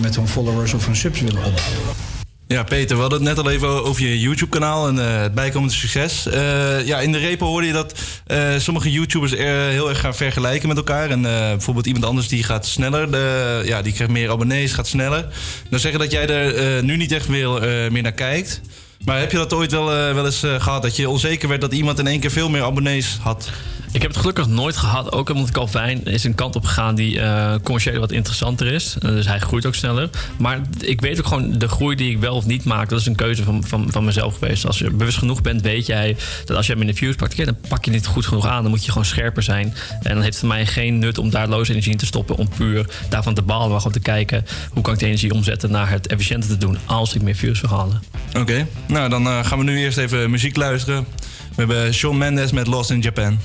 [0.00, 2.12] met hun followers of hun subs willen opbouwen.
[2.46, 5.74] Ja, Peter, we hadden het net al even over je YouTube-kanaal en eh, het bijkomende
[5.74, 6.26] succes.
[6.26, 7.94] Eh, ja, in de repo hoorde je dat
[8.26, 11.10] eh, sommige YouTubers er heel erg gaan vergelijken met elkaar.
[11.10, 14.86] En eh, bijvoorbeeld iemand anders die gaat sneller, de, ja, die krijgt meer abonnees, gaat
[14.86, 15.26] sneller.
[15.70, 18.60] Dan zeggen dat jij er eh, nu niet echt veel, eh, meer naar kijkt.
[19.04, 20.82] Maar heb je dat ooit wel, eh, wel eens eh, gehad?
[20.82, 23.50] Dat je onzeker werd dat iemand in één keer veel meer abonnees had?
[23.94, 25.12] Ik heb het gelukkig nooit gehad.
[25.12, 28.96] Ook omdat Calvin is een kant op gegaan die eh, commercieel wat interessanter is.
[29.00, 30.10] Dus hij groeit ook sneller.
[30.38, 32.88] Maar ik weet ook gewoon de groei die ik wel of niet maak.
[32.88, 34.66] Dat is een keuze van, van, van mezelf geweest.
[34.66, 37.36] Als je bewust genoeg bent, weet jij dat als je hem in de views pakt,
[37.36, 38.62] ja, dan pak je niet goed genoeg aan.
[38.62, 39.74] Dan moet je gewoon scherper zijn.
[40.02, 42.36] En dan heeft het voor mij geen nut om daar loze energie in te stoppen.
[42.36, 43.68] Om puur daarvan te balen.
[43.68, 46.78] Maar gewoon te kijken hoe kan ik de energie omzetten naar het efficiënter te doen.
[46.84, 48.02] Als ik meer views wil halen.
[48.38, 51.06] Oké, nou dan eh, gaan we nu eerst even muziek luisteren.
[51.54, 53.38] We hebben Shawn Mendes met Lost in Japan.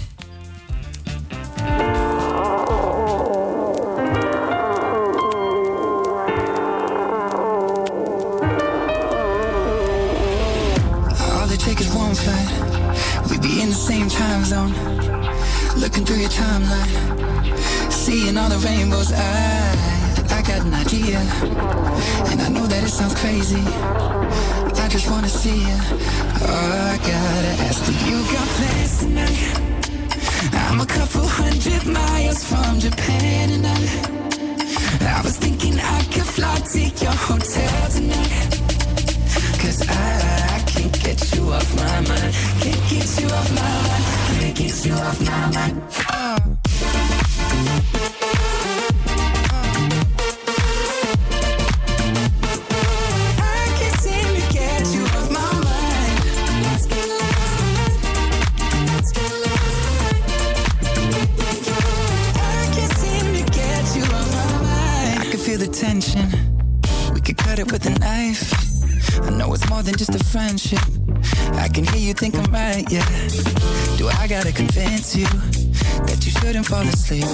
[77.09, 77.25] Asleep?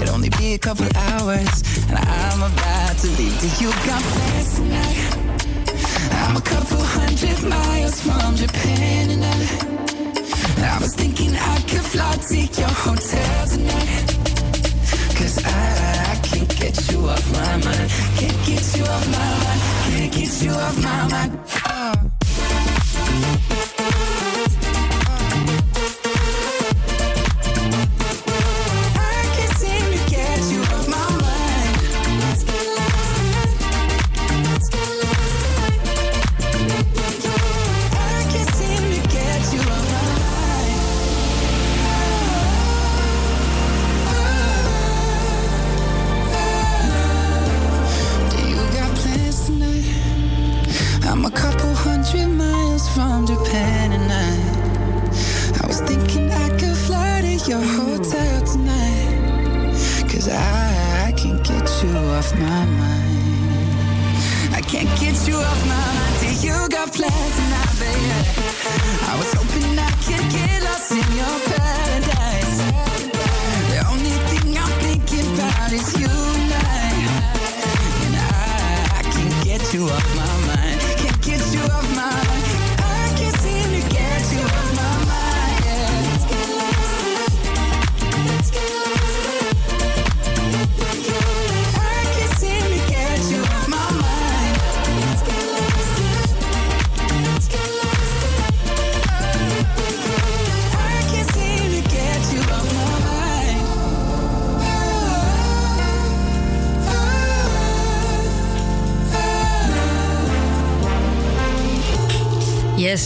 [0.00, 3.38] It'll only be a couple hours, and I'm about to leave.
[3.40, 3.70] Do you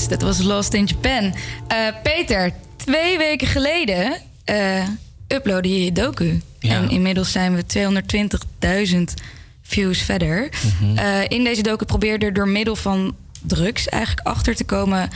[0.09, 1.35] Yes, dat was Lost in Japan.
[1.69, 4.13] Eh, Peter, twee weken geleden
[4.45, 4.83] eh
[5.29, 6.41] uploadde je je docu.
[6.61, 9.15] En inmiddels zijn we 220.000
[9.63, 10.49] views verder.
[10.81, 10.99] Mhm.
[10.99, 15.09] Eh, in deze docu probeer je er door middel van drugs eigenlijk achter te komen...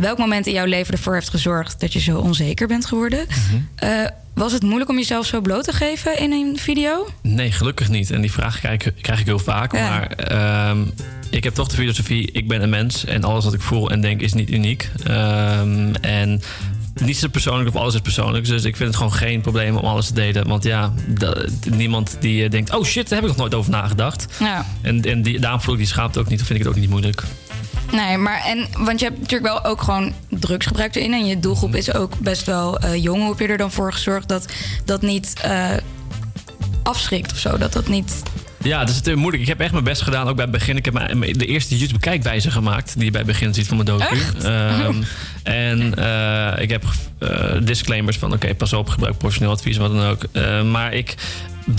[0.00, 3.26] welk moment in jouw leven ervoor heeft gezorgd dat je zo onzeker bent geworden.
[3.28, 4.08] Mhm.
[4.34, 7.08] Was het moeilijk om jezelf zo bloot te geven in een video?
[7.22, 8.10] Nee, gelukkig niet.
[8.10, 9.72] En die vraag krijg, ik- krijg ik heel vaak.
[9.76, 9.88] Ja.
[9.88, 10.78] Maar ehm,
[11.30, 13.04] ik heb toch de filosofie, ik ben een mens.
[13.04, 14.90] En alles wat ik voel en denk is niet uniek.
[15.04, 16.42] Ehm, en
[16.94, 18.44] niets is persoonlijk of alles is persoonlijk.
[18.44, 20.48] Dus ik vind het gewoon geen probleem om alles te delen.
[20.48, 20.92] Want ja,
[21.70, 22.74] niemand die eh, denkt...
[22.74, 24.26] oh shit, daar heb ik nog nooit over nagedacht.
[24.38, 24.66] Ja.
[24.82, 26.40] En, en die, daarom voel ik die schaamte ook niet.
[26.40, 27.22] Of vind ik het ook niet moeilijk.
[27.92, 31.12] Nee, maar en, want je hebt natuurlijk wel ook gewoon drugs gebruikt erin.
[31.12, 33.20] En je doelgroep is ook best wel eh, jong.
[33.20, 34.52] Hoe heb je er dan voor gezorgd dat
[34.84, 35.70] dat niet eh,
[36.82, 37.58] afschrikt of zo?
[37.58, 38.22] Dat dat niet.
[38.62, 39.42] Ja, dat is het, eh, moeilijk.
[39.42, 40.76] Ik heb echt mijn best gedaan, ook bij het begin.
[40.76, 42.94] Ik heb mijn- de eerste YouTube-kijkwijzer gemaakt...
[42.94, 44.18] die je bij het begin ziet van mijn docu.
[44.42, 44.94] Ehm,
[45.42, 46.84] en eh, ik heb
[47.18, 48.32] eh, disclaimers van...
[48.32, 50.22] oké, pas op, gebruik professioneel advies, wat dan ook.
[50.32, 51.14] Eh, maar ik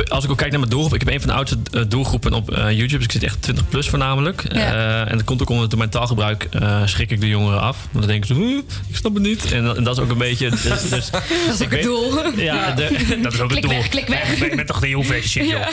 [0.08, 2.34] als ik ook kijk naar mijn doelgroep, ik heb een van de oudste eh, doelgroepen
[2.34, 2.95] op eh, YouTube.
[2.98, 4.44] Dus ik zit echt 20 plus voornamelijk.
[4.53, 4.74] Ja.
[4.74, 6.49] Eh, en dat komt ook omdat door mijn taalgebruik
[6.86, 7.78] schrik ik de jongeren af.
[7.91, 8.58] Want dan denken ze, "Huh,
[8.90, 9.52] ik snap het niet.
[9.52, 10.49] En, dat- en dat is ook een beetje.
[10.49, 11.22] Dus, dus, Dat
[11.53, 12.14] is ook het doel.
[12.36, 13.80] Ja, de- dat is ook Klik het doel.
[13.80, 14.41] weg, klik weg.
[14.41, 15.66] Ik ben toch de heel shit, joh.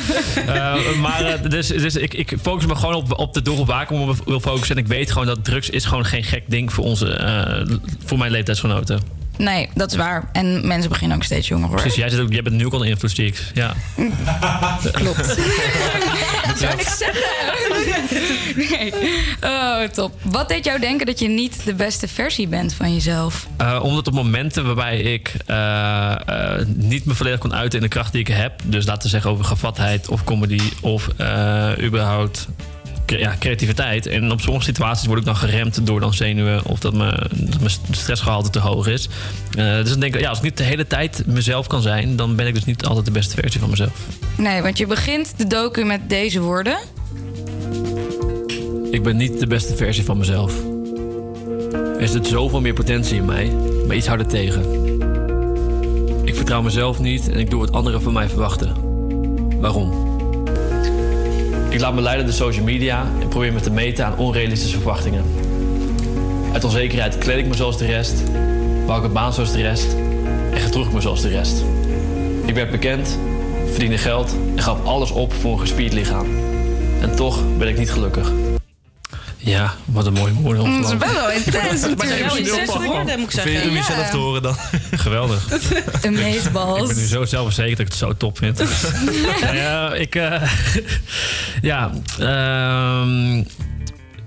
[1.01, 3.99] Maar dus, dus ik, ik focus me gewoon op, op de doelgroep waar ik me
[3.99, 4.77] op wil focussen.
[4.77, 7.07] En ik weet gewoon dat drugs is gewoon geen gek ding voor, onze,
[8.05, 9.01] voor mijn leeftijdsgenoten.
[9.39, 10.28] Nee, dat is waar.
[10.32, 11.77] En mensen beginnen ook steeds jonger hoor.
[11.77, 13.06] Precies, jij, zit ook, jij bent nu ook al invloed.
[13.55, 13.74] Ja.
[14.93, 15.27] Klopt.
[16.47, 17.39] Dat zou ik zeggen.
[18.56, 18.93] Nee.
[19.40, 20.12] Oh, top.
[20.23, 23.47] Wat deed jou denken dat je niet de beste versie bent van jezelf?
[23.56, 27.90] Eh, omdat op momenten waarbij ik eh, eh, niet me volledig kon uiten in de
[27.90, 31.09] kracht die ik heb, dus laten we zeggen over gevatheid of comedy of
[31.81, 32.48] überhaupt
[33.17, 34.07] ja, creativiteit.
[34.07, 38.51] En op sommige situaties word ik dan geremd door dan zenuwen of dat, mijn stressgehalte
[38.51, 39.09] te hoog is.
[39.51, 42.17] Eh, dus dan denk ik, ja, als ik niet de hele tijd mezelf kan zijn,
[42.17, 43.93] dan ben ik dus niet altijd de beste versie van mezelf.
[44.37, 46.79] Nee, want je begint de docu met deze woorden.
[48.91, 50.53] Ik ben niet de beste versie van mezelf.
[52.01, 53.53] Er zit zoveel meer potentie in mij,
[53.87, 54.63] maar iets houdt het tegen.
[56.25, 58.75] Ik vertrouw mezelf niet en ik doe wat anderen van mij verwachten.
[59.61, 60.08] Waarom?
[61.69, 65.24] Ik laat me leiden door social media en probeer me te meten aan onrealistische verwachtingen.
[66.53, 68.23] Uit onzekerheid kleed ik me zoals de rest,
[68.86, 69.97] bouw ik een baan zoals de rest
[70.53, 71.65] en gedroeg ik me zoals de rest.
[72.45, 73.19] Ik werd bekend,
[73.70, 76.27] verdiende geld en gaf alles op voor een gespierd lichaam.
[77.01, 78.32] En toch ben ik niet gelukkig.
[79.40, 80.62] Ja, wat een mooi woord.
[80.65, 82.24] Mm, dat is best wel intens natuurlijk.
[82.27, 83.94] Wel intens woorden, moet ik Vind je het om zeggen.
[83.94, 84.10] jezelf Ja.
[84.10, 84.56] te horen dan?
[85.05, 85.48] Geweldig.
[86.06, 86.81] Amazeballs.
[86.81, 88.62] Ik ben nu zo zelfverzekerd dat ik het zo top vind.
[89.52, 90.15] Ja, ik...
[90.15, 90.43] eh,
[91.62, 93.43] ja, ehm...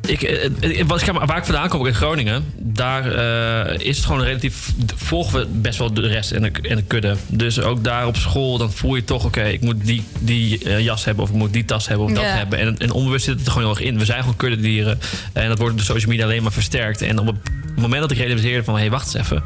[0.07, 4.21] Ik, eh, eh, wat, waar ik vandaan kom, in Groningen, daar eh, is het gewoon
[4.21, 4.71] relatief.
[4.95, 7.15] volgen we best wel de rest en de, en de kudde.
[7.27, 10.79] Dus ook daar op school, dan voel je toch, oké, ik moet die, die eh,
[10.79, 12.59] jas hebben, of ik moet die tas hebben, of dat hebben.
[12.59, 13.97] En, en onbewust zit het er gewoon heel erg in.
[13.97, 14.99] We zijn gewoon kuddedieren.
[15.33, 17.01] En dat wordt door social media alleen maar versterkt.
[17.01, 17.35] En op het
[17.75, 19.43] moment dat ik realiseerde van, hé, hey, wacht eens even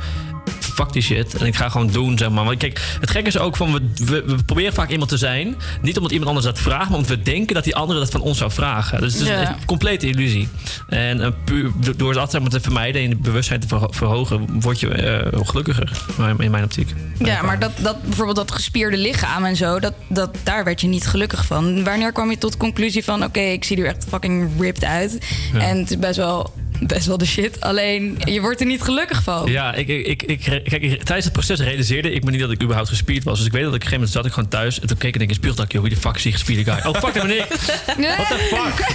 [0.76, 1.36] fuck die shit.
[1.36, 2.46] En ik ga gewoon doen, zeg maar.
[2.46, 5.56] Want kijk, het gekke is ook van, we, we, we proberen vaak iemand te zijn.
[5.82, 8.22] Niet omdat iemand anders dat vraagt, maar omdat we denken dat die andere dat van
[8.22, 9.02] ons zou vragen.
[9.02, 9.50] Dus het is Ja.
[9.50, 10.48] een complete illusie.
[10.90, 13.92] En eh, puur, do- door dat zeg maar, te vermijden en je bewustzijn te verho-
[13.92, 15.92] verhogen, word je eh, gelukkiger,
[16.40, 16.90] in- mijn optiek.
[17.20, 20.88] Ja, maar dat, dat, bijvoorbeeld dat gespierde lichaam en zo, dat, dat, daar werd je
[20.88, 21.84] niet gelukkig van.
[21.84, 23.24] Wanneer kwam je tot de conclusie van...
[23.24, 25.26] oké, ik zie er echt fucking ripped uit.
[25.54, 25.60] Ja.
[25.60, 27.62] En het is best wel, best wel de shit.
[27.62, 29.52] Alleen, je wordt er niet gelukkig van.
[29.52, 32.90] Ja, ik, ik, ik, kijk, tijdens het proces realiseerde ik me niet dat ik überhaupt
[32.90, 33.38] gespierd was.
[33.38, 34.98] Dus ik weet dat ik op een gegeven moment zat ik gewoon thuis en toen
[34.98, 36.92] keek ik in dacht ik, joh, wie de fuck is die gespierde guy?
[36.92, 37.46] Oh, fuck, dat ben ik.
[38.18, 38.88] What the fuck?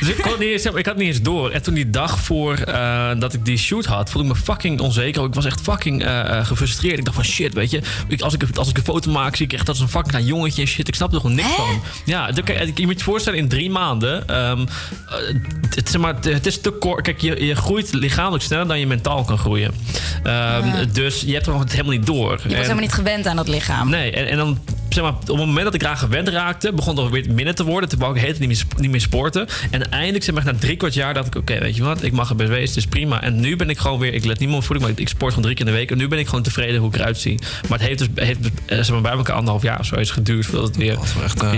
[0.00, 1.50] Dus ik, kon niet eens, ik had niet eens door.
[1.50, 4.80] En toen die dag voor eh, dat ik die shoot had, voelde ik me fucking
[4.80, 5.24] onzeker.
[5.24, 6.98] Ik was echt fucking eh, eh, gefrustreerd.
[6.98, 7.80] Ik dacht van shit, weet je.
[8.08, 10.10] Ik, als, ik, als ik een foto maak, zie ik echt dat is een fucking
[10.10, 10.88] klein jongetje en shit.
[10.88, 11.82] Ik snap er gewoon niks van.
[12.04, 12.30] Ja,
[12.74, 14.28] je moet je voorstellen, in drie maanden.
[14.28, 15.34] ehm, eh,
[15.74, 17.02] het, zeg maar, het is te kort.
[17.02, 19.74] Kijk, je, je groeit lichamelijk sneller dan je mentaal kan groeien.
[20.22, 20.84] Ehm, Ja.
[20.92, 22.40] Dus je hebt er gewoon helemaal niet door.
[22.42, 23.90] Je En- helemaal niet gewend aan dat lichaam.
[23.90, 24.58] Nee, en, en dan
[24.94, 27.64] zeg maar, op het moment dat ik eraan gewend raakte, begon het weer minder te
[27.64, 27.88] worden.
[27.88, 29.46] Toen wou ik het niet meer, niet meer sporten.
[29.70, 32.12] En eindelijk, zeg maar, na drie kwart jaar, dacht ik: oké, weet je wat, ik
[32.12, 33.22] mag er best wezen, het is prima.
[33.22, 35.28] En nu ben ik gewoon weer, ik let niet meer op voeding, maar ik sport
[35.34, 35.90] gewoon drie keer in de week.
[35.90, 37.38] En nu ben ik gewoon tevreden hoe ik eruit zie.
[37.68, 40.10] Maar het heeft dus, heeft, eh, zeg maar, bij elkaar anderhalf jaar of zo is
[40.10, 40.98] geduurd voordat het weer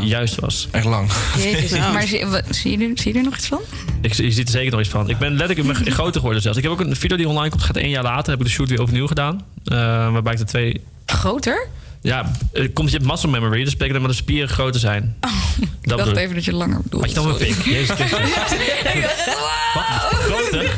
[0.02, 0.68] juist was.
[0.70, 1.10] Echt lang.
[1.36, 3.60] Jezus, maar zie, wat- zie, je, er- zie je er nog iets van?
[4.00, 5.08] Ik, je ziet er zeker nog iets van.
[5.08, 6.56] Ik ben letterlijk ik ben groter geworden zelfs.
[6.58, 8.52] Ik heb ook een video die online komt, gaat één jaar later, heb ik de
[8.52, 9.44] shoot weer overnieuw gedaan.
[9.64, 9.76] Eh,
[10.12, 11.66] waarbij ik de twee Groter?
[12.06, 15.16] Ja, er komt, je hebt muscle memory, dus betekent dat maar de spieren groter zijn.
[15.20, 17.06] dat Oh, Ik dacht even dat je langer bedoelde.
[17.06, 17.64] Had je dan een pik?
[17.64, 18.20] Jezus Christus.
[19.74, 19.84] Wat?
[20.12, 20.74] Groter?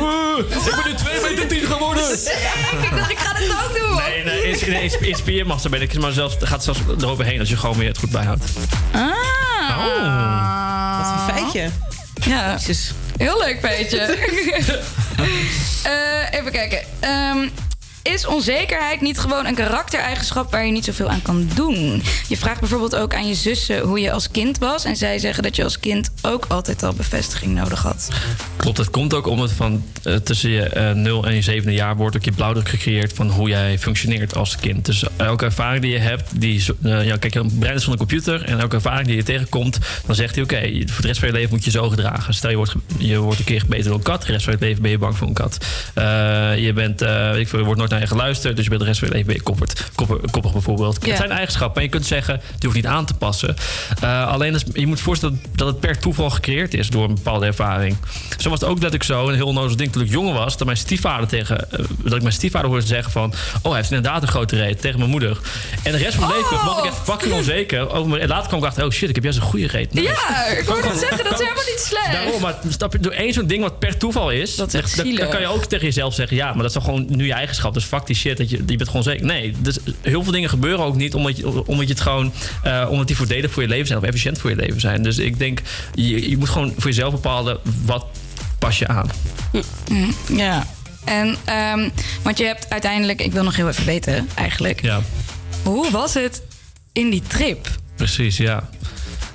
[0.00, 2.12] Oeh, ik ben nu 2 meter 10 geworden.
[2.82, 3.96] ik dacht, ik ga het ook doen.
[3.96, 7.56] Nee, nee, in, in, in, spiermassa ben ik maar zelfs, gaat zelfs eroverheen als je
[7.56, 8.44] gewoon weer het goed bijhoudt.
[8.92, 9.02] Ah.
[10.98, 11.70] Wat een feitje.
[12.28, 12.58] Ja,
[13.16, 14.00] heel leuk feitje.
[15.82, 16.80] Eh, even kijken.
[17.00, 17.48] Ehm,
[18.06, 22.02] is onzekerheid niet gewoon een karaktereigenschap waar je niet zoveel aan kan doen?
[22.28, 24.84] Je vraagt bijvoorbeeld ook aan je zussen hoe je als kind was.
[24.84, 28.08] En zij zeggen dat je als kind ook altijd al bevestiging nodig had.
[28.56, 31.96] Klopt, het komt ook omdat van eh, tussen je eh 0 en je zevende jaar
[31.96, 34.84] wordt ook je blauwdruk gecreëerd van hoe jij functioneert als kind.
[34.84, 37.98] Dus elke ervaring die je hebt, die, eh, ja, kijk, je brein is van een
[37.98, 41.28] computer en elke ervaring die je tegenkomt, dan zegt hij: Oké, voor de rest van
[41.28, 42.34] je leven moet je zo gedragen.
[42.34, 44.64] Stel je wordt, je wordt een keer gebeten door een kat, de rest van je
[44.64, 45.66] leven ben je bang voor een kat.
[46.58, 47.00] Je, bent,
[47.36, 48.54] ik je wordt nooit naar je geluisterd.
[48.56, 50.98] Dus je bent de rest van je leven weer kopperd, koppig, koppig bijvoorbeeld.
[51.02, 51.08] Ja.
[51.08, 51.76] Het zijn eigenschappen.
[51.76, 53.56] En je kunt zeggen, die hoeft niet aan te passen.
[54.00, 57.46] Eh, alleen is- je moet voorstellen dat het per toeval gecreëerd is door een bepaalde
[57.46, 57.96] ervaring.
[58.38, 60.56] Zo was het ook dat ik zo, een heel onnozel ding toen ik jonger was,
[60.56, 63.32] dat mijn stiefvader tegen, eh, dat ik mijn stiefvader hoorde zeggen van,
[63.62, 65.38] oh hij heeft inderdaad een grote reet tegen mijn moeder.
[65.82, 68.46] En de rest van mijn leven was ik echt fucking onzeker over mijn, en later
[68.48, 69.94] kwam ik achter, oh shit, ik heb juist een goede reet.
[69.94, 70.06] Nice.
[70.08, 72.12] Ja, ik zeggen, dat is helemaal niet slecht.
[72.12, 75.28] Daarom, maar snap je, door één zo'n ding wat per toeval is, Dat is echt
[75.28, 77.74] kan je ook tegen jezelf zeggen, ja, maar dat is toch gewoon nu je eigenschap.
[77.74, 79.26] Dus fuck die shit, dat je, je bent gewoon zeker.
[79.26, 82.32] Nee, dus heel veel dingen gebeuren ook niet omdat je, omdat je het gewoon,
[82.62, 85.02] eh, omdat die voordelig voor je leven zijn of efficiënt voor je leven zijn.
[85.02, 85.60] Dus ik denk,
[85.94, 88.06] je, je moet gewoon voor jezelf bepalen wat
[88.58, 89.10] pas je aan.
[89.90, 90.66] Mm, Ja.
[91.04, 91.88] En, ehm,
[92.22, 94.82] want je hebt uiteindelijk, ik wil nog heel even weten eigenlijk.
[94.82, 95.00] Ja.
[95.62, 96.42] Hoe was het
[96.92, 97.68] in die trip?
[97.96, 98.68] Precies, ja.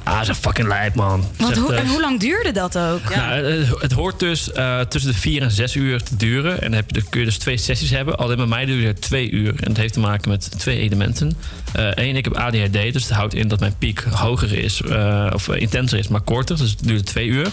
[0.03, 1.25] Ah, dat is een fucking lijp, man.
[1.37, 3.15] Want hoe, eh, en hoe lang duurde dat ook?
[3.15, 6.53] Nou, het, het hoort dus eh, tussen de vier en zes uur te duren.
[6.53, 8.17] En dan, heb je, dan kun je dus twee sessies hebben.
[8.17, 9.53] Alleen bij mij duurde het twee uur.
[9.59, 11.37] En het heeft te maken met twee elementen.
[11.73, 14.81] Eén, ik heb ADHD, dus dat houdt in dat mijn piek hoger is.
[14.81, 16.57] eh, of eh, intenser is, maar korter.
[16.57, 17.47] Dus het duurt twee uur.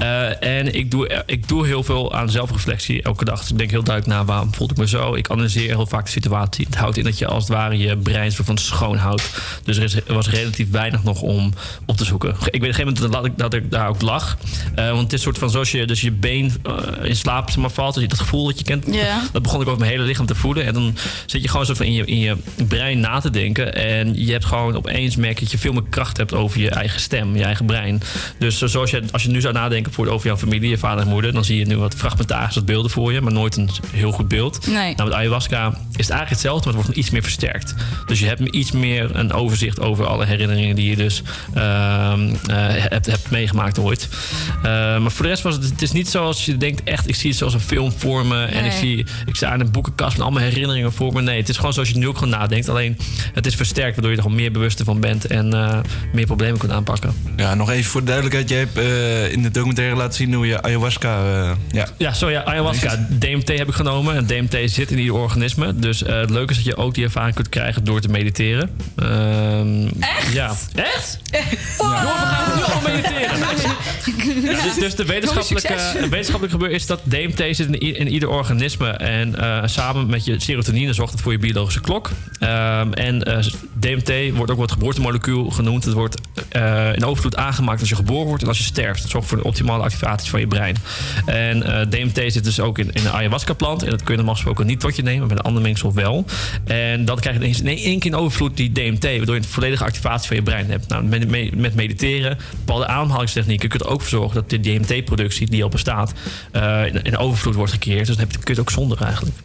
[0.00, 3.40] Eh, en ik doe, ik doe heel veel aan zelfreflectie elke dag.
[3.40, 5.14] Dus ik denk heel duidelijk na waarom voelde ik me zo.
[5.14, 6.66] Ik analyseer heel vaak de situatie.
[6.66, 9.30] Het houdt in dat je als het ware je brein soort van schoon houdt.
[9.64, 11.52] Dus er, is, er was relatief weinig nog om
[11.86, 12.30] op te zoeken.
[12.30, 14.36] Ik weet op een gegeven moment dat ik, daar ook lag.
[14.74, 17.70] Eh, want het is soort van zoals je dus je been eh, in slaap maar,
[17.70, 17.94] valt.
[17.94, 18.86] Dus dat gevoel dat je kent.
[19.32, 20.66] Dat begon ik over mijn hele lichaam te voelen.
[20.66, 20.96] En dan
[21.26, 22.36] zit je gewoon soort van in je, in je
[22.68, 23.74] brein na te denken.
[23.74, 26.70] En je hebt gewoon opeens merk je dat je veel meer kracht hebt over je
[26.70, 28.02] eigen stem, je eigen brein.
[28.38, 31.04] Dus eh, zoals je, als je nu zou nadenken voor, over jouw familie, je vader
[31.04, 33.70] en moeder, dan zie je nu wat fragmentarisch wat beelden voor je, maar nooit een
[33.90, 34.66] heel goed beeld.
[34.66, 34.94] Nee.
[34.94, 37.74] Nou, met ayahuasca is het eigenlijk hetzelfde, maar het wordt iets meer versterkt.
[38.06, 41.22] Dus je hebt iets meer een overzicht over alle herinneringen die je dus
[42.88, 44.08] hebt, hebt meegemaakt ooit.
[44.56, 44.62] Eh,
[44.98, 47.28] maar voor de rest was het, het is niet zoals je denkt, echt, ik zie
[47.28, 48.44] het zoals een film voor me.
[48.44, 51.22] En ik, zie, ik sta in een boekenkast met allemaal herinneringen voor me.
[51.22, 52.68] Nee, het is gewoon zoals je nu ook gewoon nadenkt.
[52.68, 52.98] Alleen
[53.34, 55.78] het is versterkt, waardoor je er gewoon meer bewust van bent en eh,
[56.12, 57.14] meer problemen kunt aanpakken.
[57.36, 58.48] Ja, nog even voor de duidelijkheid.
[58.48, 61.24] Jij hebt eh, in de documentaire laten zien hoe je ayahuasca...
[61.24, 61.86] eh, ja.
[61.98, 63.06] Ja, zo ja, ayahuasca.
[63.10, 64.16] DMT heb ik genomen.
[64.16, 65.76] En DMT zit in ieder organisme.
[65.76, 68.70] Dus eh, het leuke is dat je ook die ervaring kunt krijgen door te mediteren.
[70.00, 70.32] Echt?
[70.32, 70.54] Ja.
[70.74, 71.18] Echt?
[71.78, 72.02] Ja.
[72.02, 73.38] Jongen, we gaan nu al mediteren.
[74.42, 78.28] Ja, dus, dus de wetenschappelijke, het wetenschappelijk gebeuren is dat DMT zit in, in ieder
[78.28, 78.88] organisme.
[78.88, 82.10] En eh, samen met je serotonine zorgt het voor je biologische klok.
[82.38, 83.38] Ehm, en eh,
[83.80, 85.84] DMT wordt ook wat geboortemolecuul genoemd.
[85.84, 89.02] Het wordt eh, in overvloed aangemaakt als je geboren wordt en als je sterft.
[89.02, 90.76] Het zorgt voor de optimale activatie van je brein.
[91.26, 93.82] En eh, DMT zit dus ook in, in een ayahuasca-plant.
[93.82, 95.94] En dat kun je normaal gesproken niet tot je nemen, maar met een ander mengsel
[95.94, 96.24] wel.
[96.64, 99.44] En dat krijg je ineens in één keer in overvloed die DMT, waardoor je een
[99.44, 100.88] volledige activatie van je brein hebt.
[100.88, 101.04] Nou,
[101.56, 105.68] met, mediteren, bepaalde ademhalingstechnieken, kun je er ook voor zorgen dat de DMT-productie die al
[105.68, 106.12] bestaat,
[106.52, 108.06] eh, in, in overvloed wordt gecreëerd.
[108.06, 109.36] Dus dan heb je, kun je het ook zonder eigenlijk.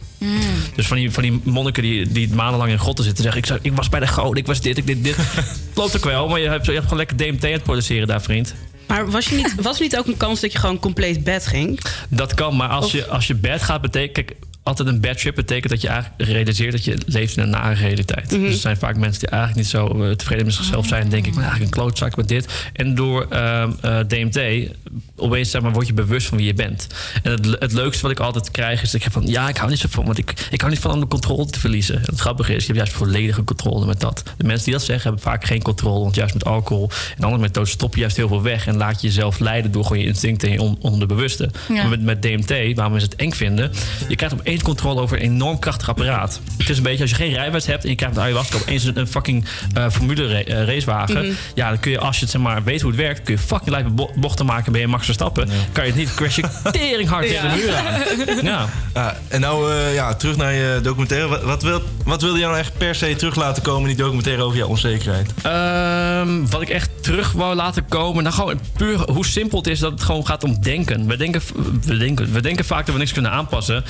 [0.74, 3.40] Dus van die, van die monniken die, die maandenlang in grotten zitten zeggen...
[3.40, 5.16] Ik, zou, ik was bij de goden, ik was dit, ik dit, dit.
[5.74, 8.22] Klopt ook wel, maar je hebt, je hebt gewoon lekker DMT aan het produceren daar,
[8.22, 8.54] vriend.
[8.86, 11.46] Maar was, je niet, was er niet ook een kans dat je gewoon compleet bed
[11.46, 11.80] ging?
[12.08, 14.26] Dat kan, maar als, Of- je, als je bad gaat, betekent...
[14.26, 17.50] Kijk, altijd een bad trip betekent dat je eigenlijk realiseert dat je leeft in een
[17.50, 18.30] nare realiteit.
[18.30, 18.40] Mhm.
[18.40, 21.02] Dus er zijn vaak mensen die eigenlijk niet zo eh, tevreden met zichzelf zijn.
[21.02, 22.46] En denk ik, ben eigenlijk een klootzak met dit.
[22.72, 24.70] En door ehm, eh, DMT,
[25.16, 26.86] opeens zeg maar, word je bewust van wie je bent.
[27.22, 29.26] En het, het leukste wat ik altijd krijg is dat ik heb van...
[29.26, 31.46] Ja, ik hou niet zo van, want ik, ik hou niet van om de controle
[31.46, 31.96] te verliezen.
[31.96, 34.22] En het grappige is, je hebt juist volledige controle met dat.
[34.36, 36.00] De mensen die dat zeggen, hebben vaak geen controle.
[36.00, 38.66] Want juist met alcohol en andere methodes stop je juist heel veel weg.
[38.66, 41.50] En laat je jezelf leiden door gewoon je instincten en je on- onderbewuste.
[41.68, 41.74] Ja.
[41.74, 43.72] Maar met, met DMT, waarom is het eng vinden?
[44.08, 46.40] Je krijgt opeens controle over een enorm krachtig apparaat.
[46.58, 48.84] Het is een beetje als je geen rijbewijs hebt en je krijgt met ayahuasca opeens
[48.84, 51.18] een, een fucking eh formule ra- eh, racewagen.
[51.26, 51.32] Mhm.
[51.54, 53.40] Ja, dan kun je als je het zeg maar weet hoe het werkt, kun je
[53.40, 54.72] fucking lijpe bo- bochten maken.
[54.72, 55.48] Ben je Max Verstappen?
[55.72, 58.44] Kan je het niet, crash je tering hard tegen de muur aan.
[58.46, 58.68] Ja.
[58.94, 61.28] Ja, en nou eh, ja, terug naar je documentaire.
[61.28, 64.04] Wat, wat, wil, wat wilde je nou echt per se terug laten komen in die
[64.04, 65.30] documentaire over jouw onzekerheid?
[65.42, 68.22] Ehm, wat ik echt terug wou laten komen.
[68.22, 71.06] Nou, gewoon puur hoe simpel het is dat het gewoon gaat om denken.
[71.06, 71.40] We denken,
[71.84, 73.84] we denken, we denken vaak dat we niks kunnen aanpassen.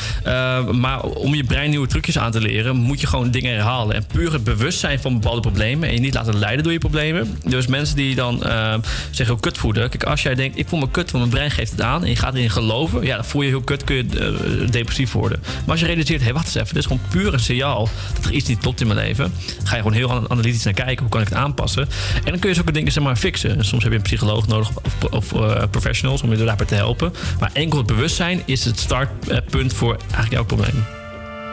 [0.56, 3.96] Eh, maar om je brein nieuwe trucjes aan te leren, moet je gewoon dingen herhalen.
[3.96, 5.88] En puur het bewustzijn van bepaalde problemen.
[5.88, 7.38] En je niet laten leiden door je problemen.
[7.44, 8.74] Dus mensen die dan eh,
[9.10, 9.90] zeggen heel kut voelen.
[9.90, 12.02] Kijk, als jij denkt, ik voel me kut, want mijn brein geeft het aan.
[12.02, 13.04] En je gaat erin geloven.
[13.04, 15.38] Ja, dan voel je heel kut, kun je eh, depressief worden.
[15.42, 16.68] Maar als je realiseert, hé, hey, wacht eens even.
[16.74, 19.32] Dit is gewoon puur een signaal dat er iets niet klopt in mijn leven.
[19.64, 20.98] Ga je gewoon heel an- analytisch naar kijken.
[20.98, 21.88] Hoe kan ik het aanpassen?
[22.24, 23.64] En dan kun je zulke dingen zeg maar fixen.
[23.64, 27.12] Soms heb je een psycholoog nodig of, of eh, professionals om je daarbij te helpen.
[27.40, 30.84] Maar enkel het bewustzijn is het startpunt voor eigenlijk elk probleem.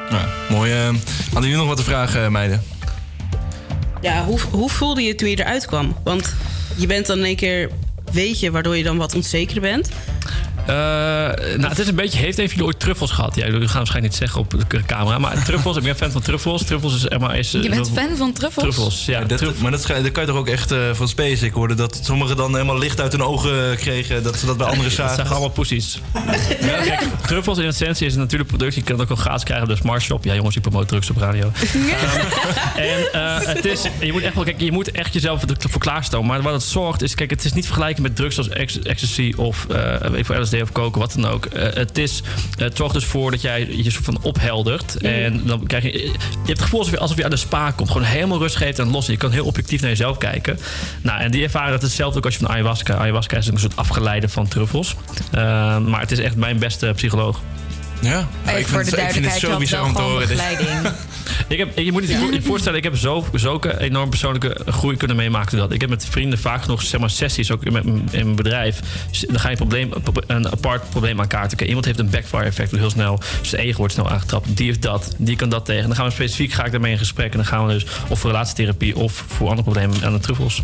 [0.09, 0.71] Ja, mooi.
[0.71, 0.85] eh.
[1.23, 2.63] hadden jullie nog wat te vragen, eh, meiden?
[4.01, 5.95] Ja, hoe, hoe voelde je toen je eruit kwam?
[6.03, 6.33] Want
[6.75, 7.69] je bent dan in één keer,
[8.11, 9.89] weet je, waardoor je dan wat onzeker bent.
[10.67, 10.75] Eh,
[11.57, 12.19] nou, het is een beetje...
[12.19, 13.35] Heeft een van jullie ooit truffels gehad?
[13.35, 15.17] Ja, jullie gaan waarschijnlijk niet zeggen op de camera.
[15.17, 16.63] Maar truffels, ik ben fan van truffels.
[16.63, 17.17] Truffels is...
[17.17, 18.63] Maar is Je bent fan van truffels?
[18.63, 19.21] Truffels, ja.
[19.23, 21.45] dat, maar dat, dat kan je toch ook echt eh, van Space.
[21.45, 24.23] Ik hoorde dat sommigen dan helemaal licht uit hun ogen kregen.
[24.23, 25.15] Dat ze dat bij anderen Dat zagen.
[25.15, 25.99] zijn allemaal poesies.
[26.61, 28.75] Ja, kijk, truffels in essentie is een natuurlijk product.
[28.75, 30.23] Je kan het ook al gratis krijgen op de Smart Shop.
[30.23, 31.51] Ja, jongens, ik promote drugs op radio.
[31.53, 35.81] Ehm, en eh, het is, je moet echt wel, kijk, je moet echt jezelf ervoor
[35.81, 36.27] klaarstomen.
[36.27, 39.33] Maar wat het zorgt is, kijk, het is niet vergelijken met drugs zoals ex- ecstasy
[39.37, 41.45] of eh weet ik, LSD of coke, wat dan ook.
[41.45, 42.21] Eh, het is,
[42.57, 44.97] het zorgt dus voor dat jij je soort van opheldert.
[44.97, 47.71] En dan krijg je, je hebt het gevoel alsof je, alsof je uit de spa
[47.71, 47.91] komt.
[47.91, 49.05] Gewoon helemaal rust geeft en los.
[49.05, 50.59] Je kan heel objectief naar jezelf kijken.
[51.01, 52.95] Nou, en die ervaring, dat is hetzelfde ook als je van ayahuasca.
[52.95, 54.95] Ayahuasca is een soort afgeleide van truffels.
[55.31, 55.41] Eh,
[55.77, 57.41] maar het is echt mijn beste psycholoog.
[58.03, 60.69] Ja, Even voor de duidelijkheid, je had wel gewoon begeleiding.
[61.47, 64.97] Ik heb, je moet je voor- je voorstellen, ik heb zo, zulke enorm persoonlijke groei
[64.97, 65.51] kunnen meemaken.
[65.51, 65.71] door Dat.
[65.71, 68.79] Ik heb met vrienden vaak genoeg zeg maar, sessies, ook in mijn, in mijn bedrijf.
[69.27, 69.91] Dan ga je een, probleem,
[70.27, 71.67] een apart probleem aan kaarten.
[71.67, 73.19] Iemand heeft een backfire effect heel snel.
[73.41, 74.57] Zijn ego wordt snel aangetrapt.
[74.57, 75.87] Die heeft dat, die kan dat tegen.
[75.87, 77.31] Dan gaan we specifiek ga ik daarmee in gesprek.
[77.31, 80.61] En dan gaan we dus of voor relatietherapie of voor andere problemen aan de truffels.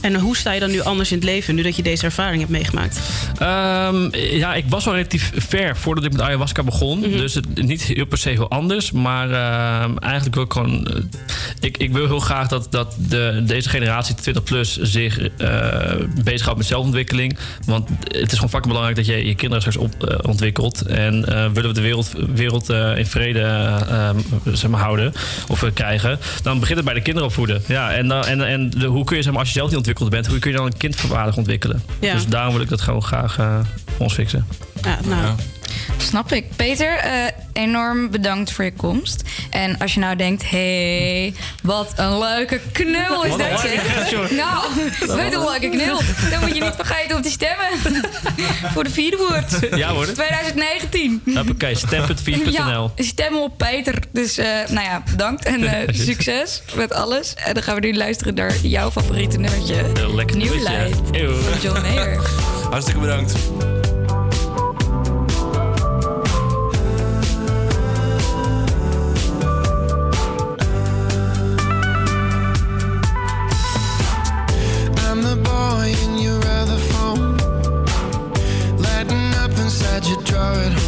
[0.00, 2.38] En hoe sta je dan nu anders in het leven, nu dat je deze ervaring
[2.38, 3.00] hebt meegemaakt?
[3.38, 6.81] Ehm, ja, ik was al relatief ver voordat ik met ayahuasca begon.
[6.90, 8.92] Dus het, niet heel per se heel anders.
[8.92, 10.86] Maar ehm, eigenlijk wil ik gewoon...
[10.86, 11.02] eh,
[11.60, 15.70] ik, ik wil heel graag dat, dat de, deze generatie 20 plus zich eh
[16.24, 17.38] bezighoudt met zelfontwikkeling.
[17.66, 20.82] Want het is gewoon fucking belangrijk dat je je kinderen straks op, eh, ontwikkelt.
[20.82, 24.16] En eh, willen we de wereld, wereld eh, in vrede eh, eh,
[24.52, 25.12] zeg maar, houden
[25.48, 26.18] of krijgen...
[26.42, 27.62] dan begint het bij de kinderen opvoeden.
[27.66, 29.76] Ja, en, dan, en, en de, hoe kun je, zeg maar, als je zelf niet
[29.76, 30.26] ontwikkeld bent...
[30.26, 31.82] hoe kun je dan een kind waardig ontwikkelen?
[32.00, 32.14] Ja.
[32.14, 34.46] Dus daarom wil ik dat gewoon graag voor ons fixen.
[34.82, 35.34] Ja, nou.
[35.96, 36.56] Snap ik.
[36.56, 37.10] Peter, eh,
[37.52, 39.22] enorm bedankt voor je komst.
[39.50, 44.10] En als je nou denkt, hé, hey, wat een leuke knul is Wat dat, zeg.
[44.10, 44.30] joh.
[44.30, 44.64] Nou,
[44.98, 46.00] weet een leuke knul.
[46.30, 47.68] Dan moet je niet vergeten om te stemmen.
[48.74, 49.76] voor de vierde woord.
[49.78, 50.06] Ja, hoor.
[50.12, 51.22] 2019.
[51.34, 52.50] Hoppakee, stem.4.nl.
[52.96, 53.94] Ja, stemmen op Peter.
[54.12, 57.34] Dus eh, nou ja, bedankt en eh, succes met alles.
[57.34, 59.74] En dan gaan we nu luisteren naar jouw favoriete nummertje.
[59.94, 60.78] Heel lekker New nummertje.
[60.78, 62.20] Light van John Mayer.
[62.70, 63.32] Hartstikke bedankt.
[80.42, 80.81] started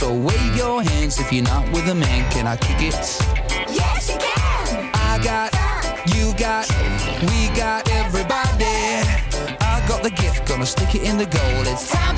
[0.00, 0.14] so.
[0.14, 2.22] Wave your hands if you're not with a man.
[2.32, 2.94] Can I kick it?
[3.68, 4.90] Yes, you can.
[4.94, 5.52] I got,
[6.14, 6.64] you got,
[7.28, 8.64] we got everybody.
[9.60, 11.62] I got the gift, gonna stick it in the goal.
[11.72, 12.09] It's time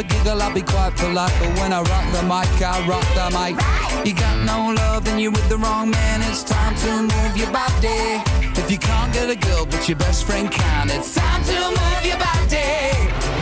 [0.00, 1.32] a giggle, I'll be quite polite.
[1.38, 3.54] But when I rock the mic, I rock the mic.
[4.06, 6.22] You got no love, then you're with the wrong man.
[6.22, 8.22] It's time to move your body.
[8.60, 12.04] If you can't get a girl, but your best friend can, it's time to move
[12.04, 13.39] your body.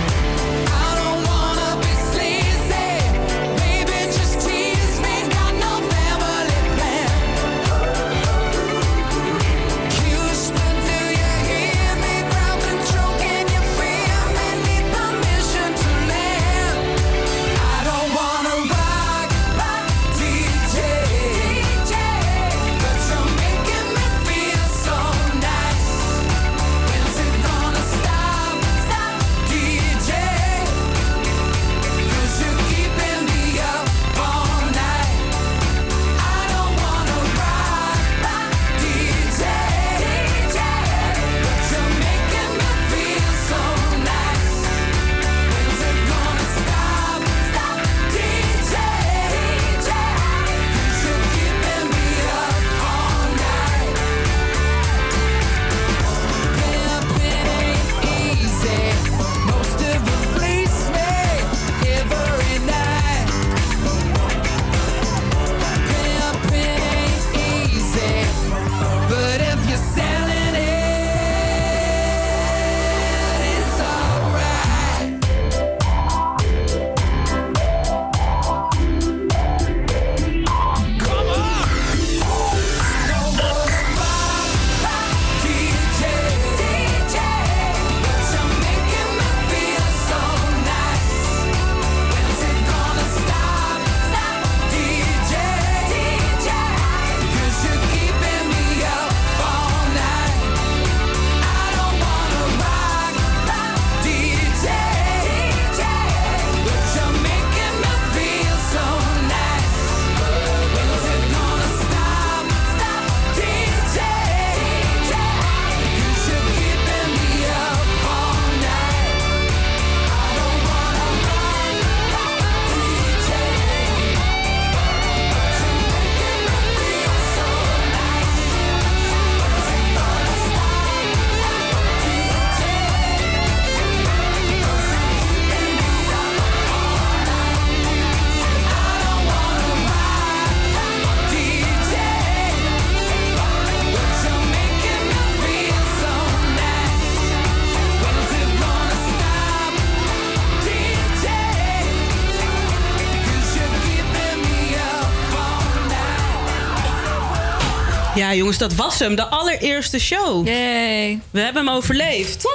[158.29, 159.15] Ja, jongens, dat was hem.
[159.15, 160.47] De allereerste show.
[160.47, 161.21] Yay.
[161.31, 162.45] We hebben hem overleefd.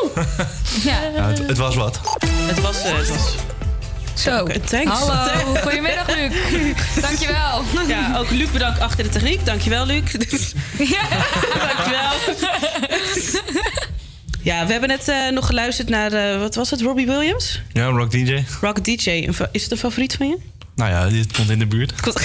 [0.83, 1.01] Ja.
[1.15, 1.99] Ja, het, het was wat.
[2.27, 2.83] Het was...
[2.83, 3.35] eh, het was...
[4.13, 4.47] Zo.
[4.65, 4.91] thanks.
[4.91, 5.55] Hallo.
[5.61, 6.31] Goedemiddag, Luc.
[7.01, 7.63] Dankjewel.
[7.87, 9.45] Ja, ook Luc bedankt achter de techniek.
[9.45, 10.01] Dankjewel, Luc.
[10.77, 11.07] Ja.
[11.75, 12.11] Dankjewel.
[14.41, 17.61] Ja, we hebben net eh, nog geluisterd naar, eh, wat was het, Robbie Williams?
[17.71, 18.43] Ja, Rock DJ.
[18.61, 19.09] Rock DJ.
[19.51, 20.37] Is het een favoriet van je?
[20.83, 21.93] Nou ja, dit komt in de buurt.
[22.05, 22.17] het,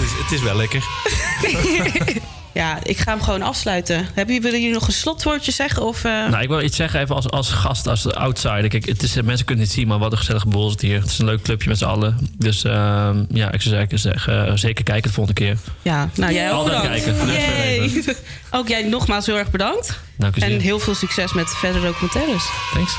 [0.00, 0.84] is, het is wel lekker.
[2.54, 3.96] Ja, ik ga hem gewoon afsluiten.
[3.96, 5.82] Hebben jullie, willen jullie nog een slotwoordje zeggen?
[5.82, 8.68] Of, eh, Nou, ik wil iets zeggen even als, als gast, als outsider.
[8.68, 10.80] Kijk, het is, mensen kunnen het niet zien, maar wat een gezellige boel is het
[10.80, 11.00] hier.
[11.00, 12.30] Het is een leuk clubje met z'n allen.
[12.38, 15.56] Dus ehm, ja, ik zou zeggen, zeggen, eh, zeker kijken de volgende keer.
[15.82, 17.34] Ja, nou jij ook Altijd bedankt.
[17.34, 18.16] kijken.
[18.50, 20.00] Ook jij nogmaals heel erg bedankt.
[20.16, 20.50] Dank u zeer.
[20.50, 22.44] En heel veel succes met verdere documentaires.
[22.72, 22.96] Thanks.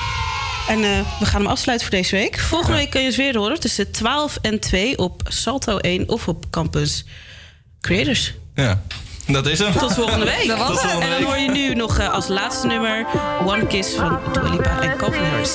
[0.67, 2.39] En eh, we gaan hem afsluiten voor deze week.
[2.39, 6.27] Volgende week kun je eens weer horen tussen 12 en 2 op Salto 1 of
[6.27, 7.05] op Campus
[7.81, 8.33] Creators.
[8.55, 8.81] Ja.
[9.27, 9.73] Dat is hem.
[9.73, 10.47] Tot volgende week.
[10.47, 11.01] Dat was Tot.
[11.01, 13.05] En dan hoor je nu nog eh, als laatste nummer
[13.45, 15.53] One Kiss van Dua Lipa en Calvin Harris.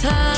[0.00, 0.37] time.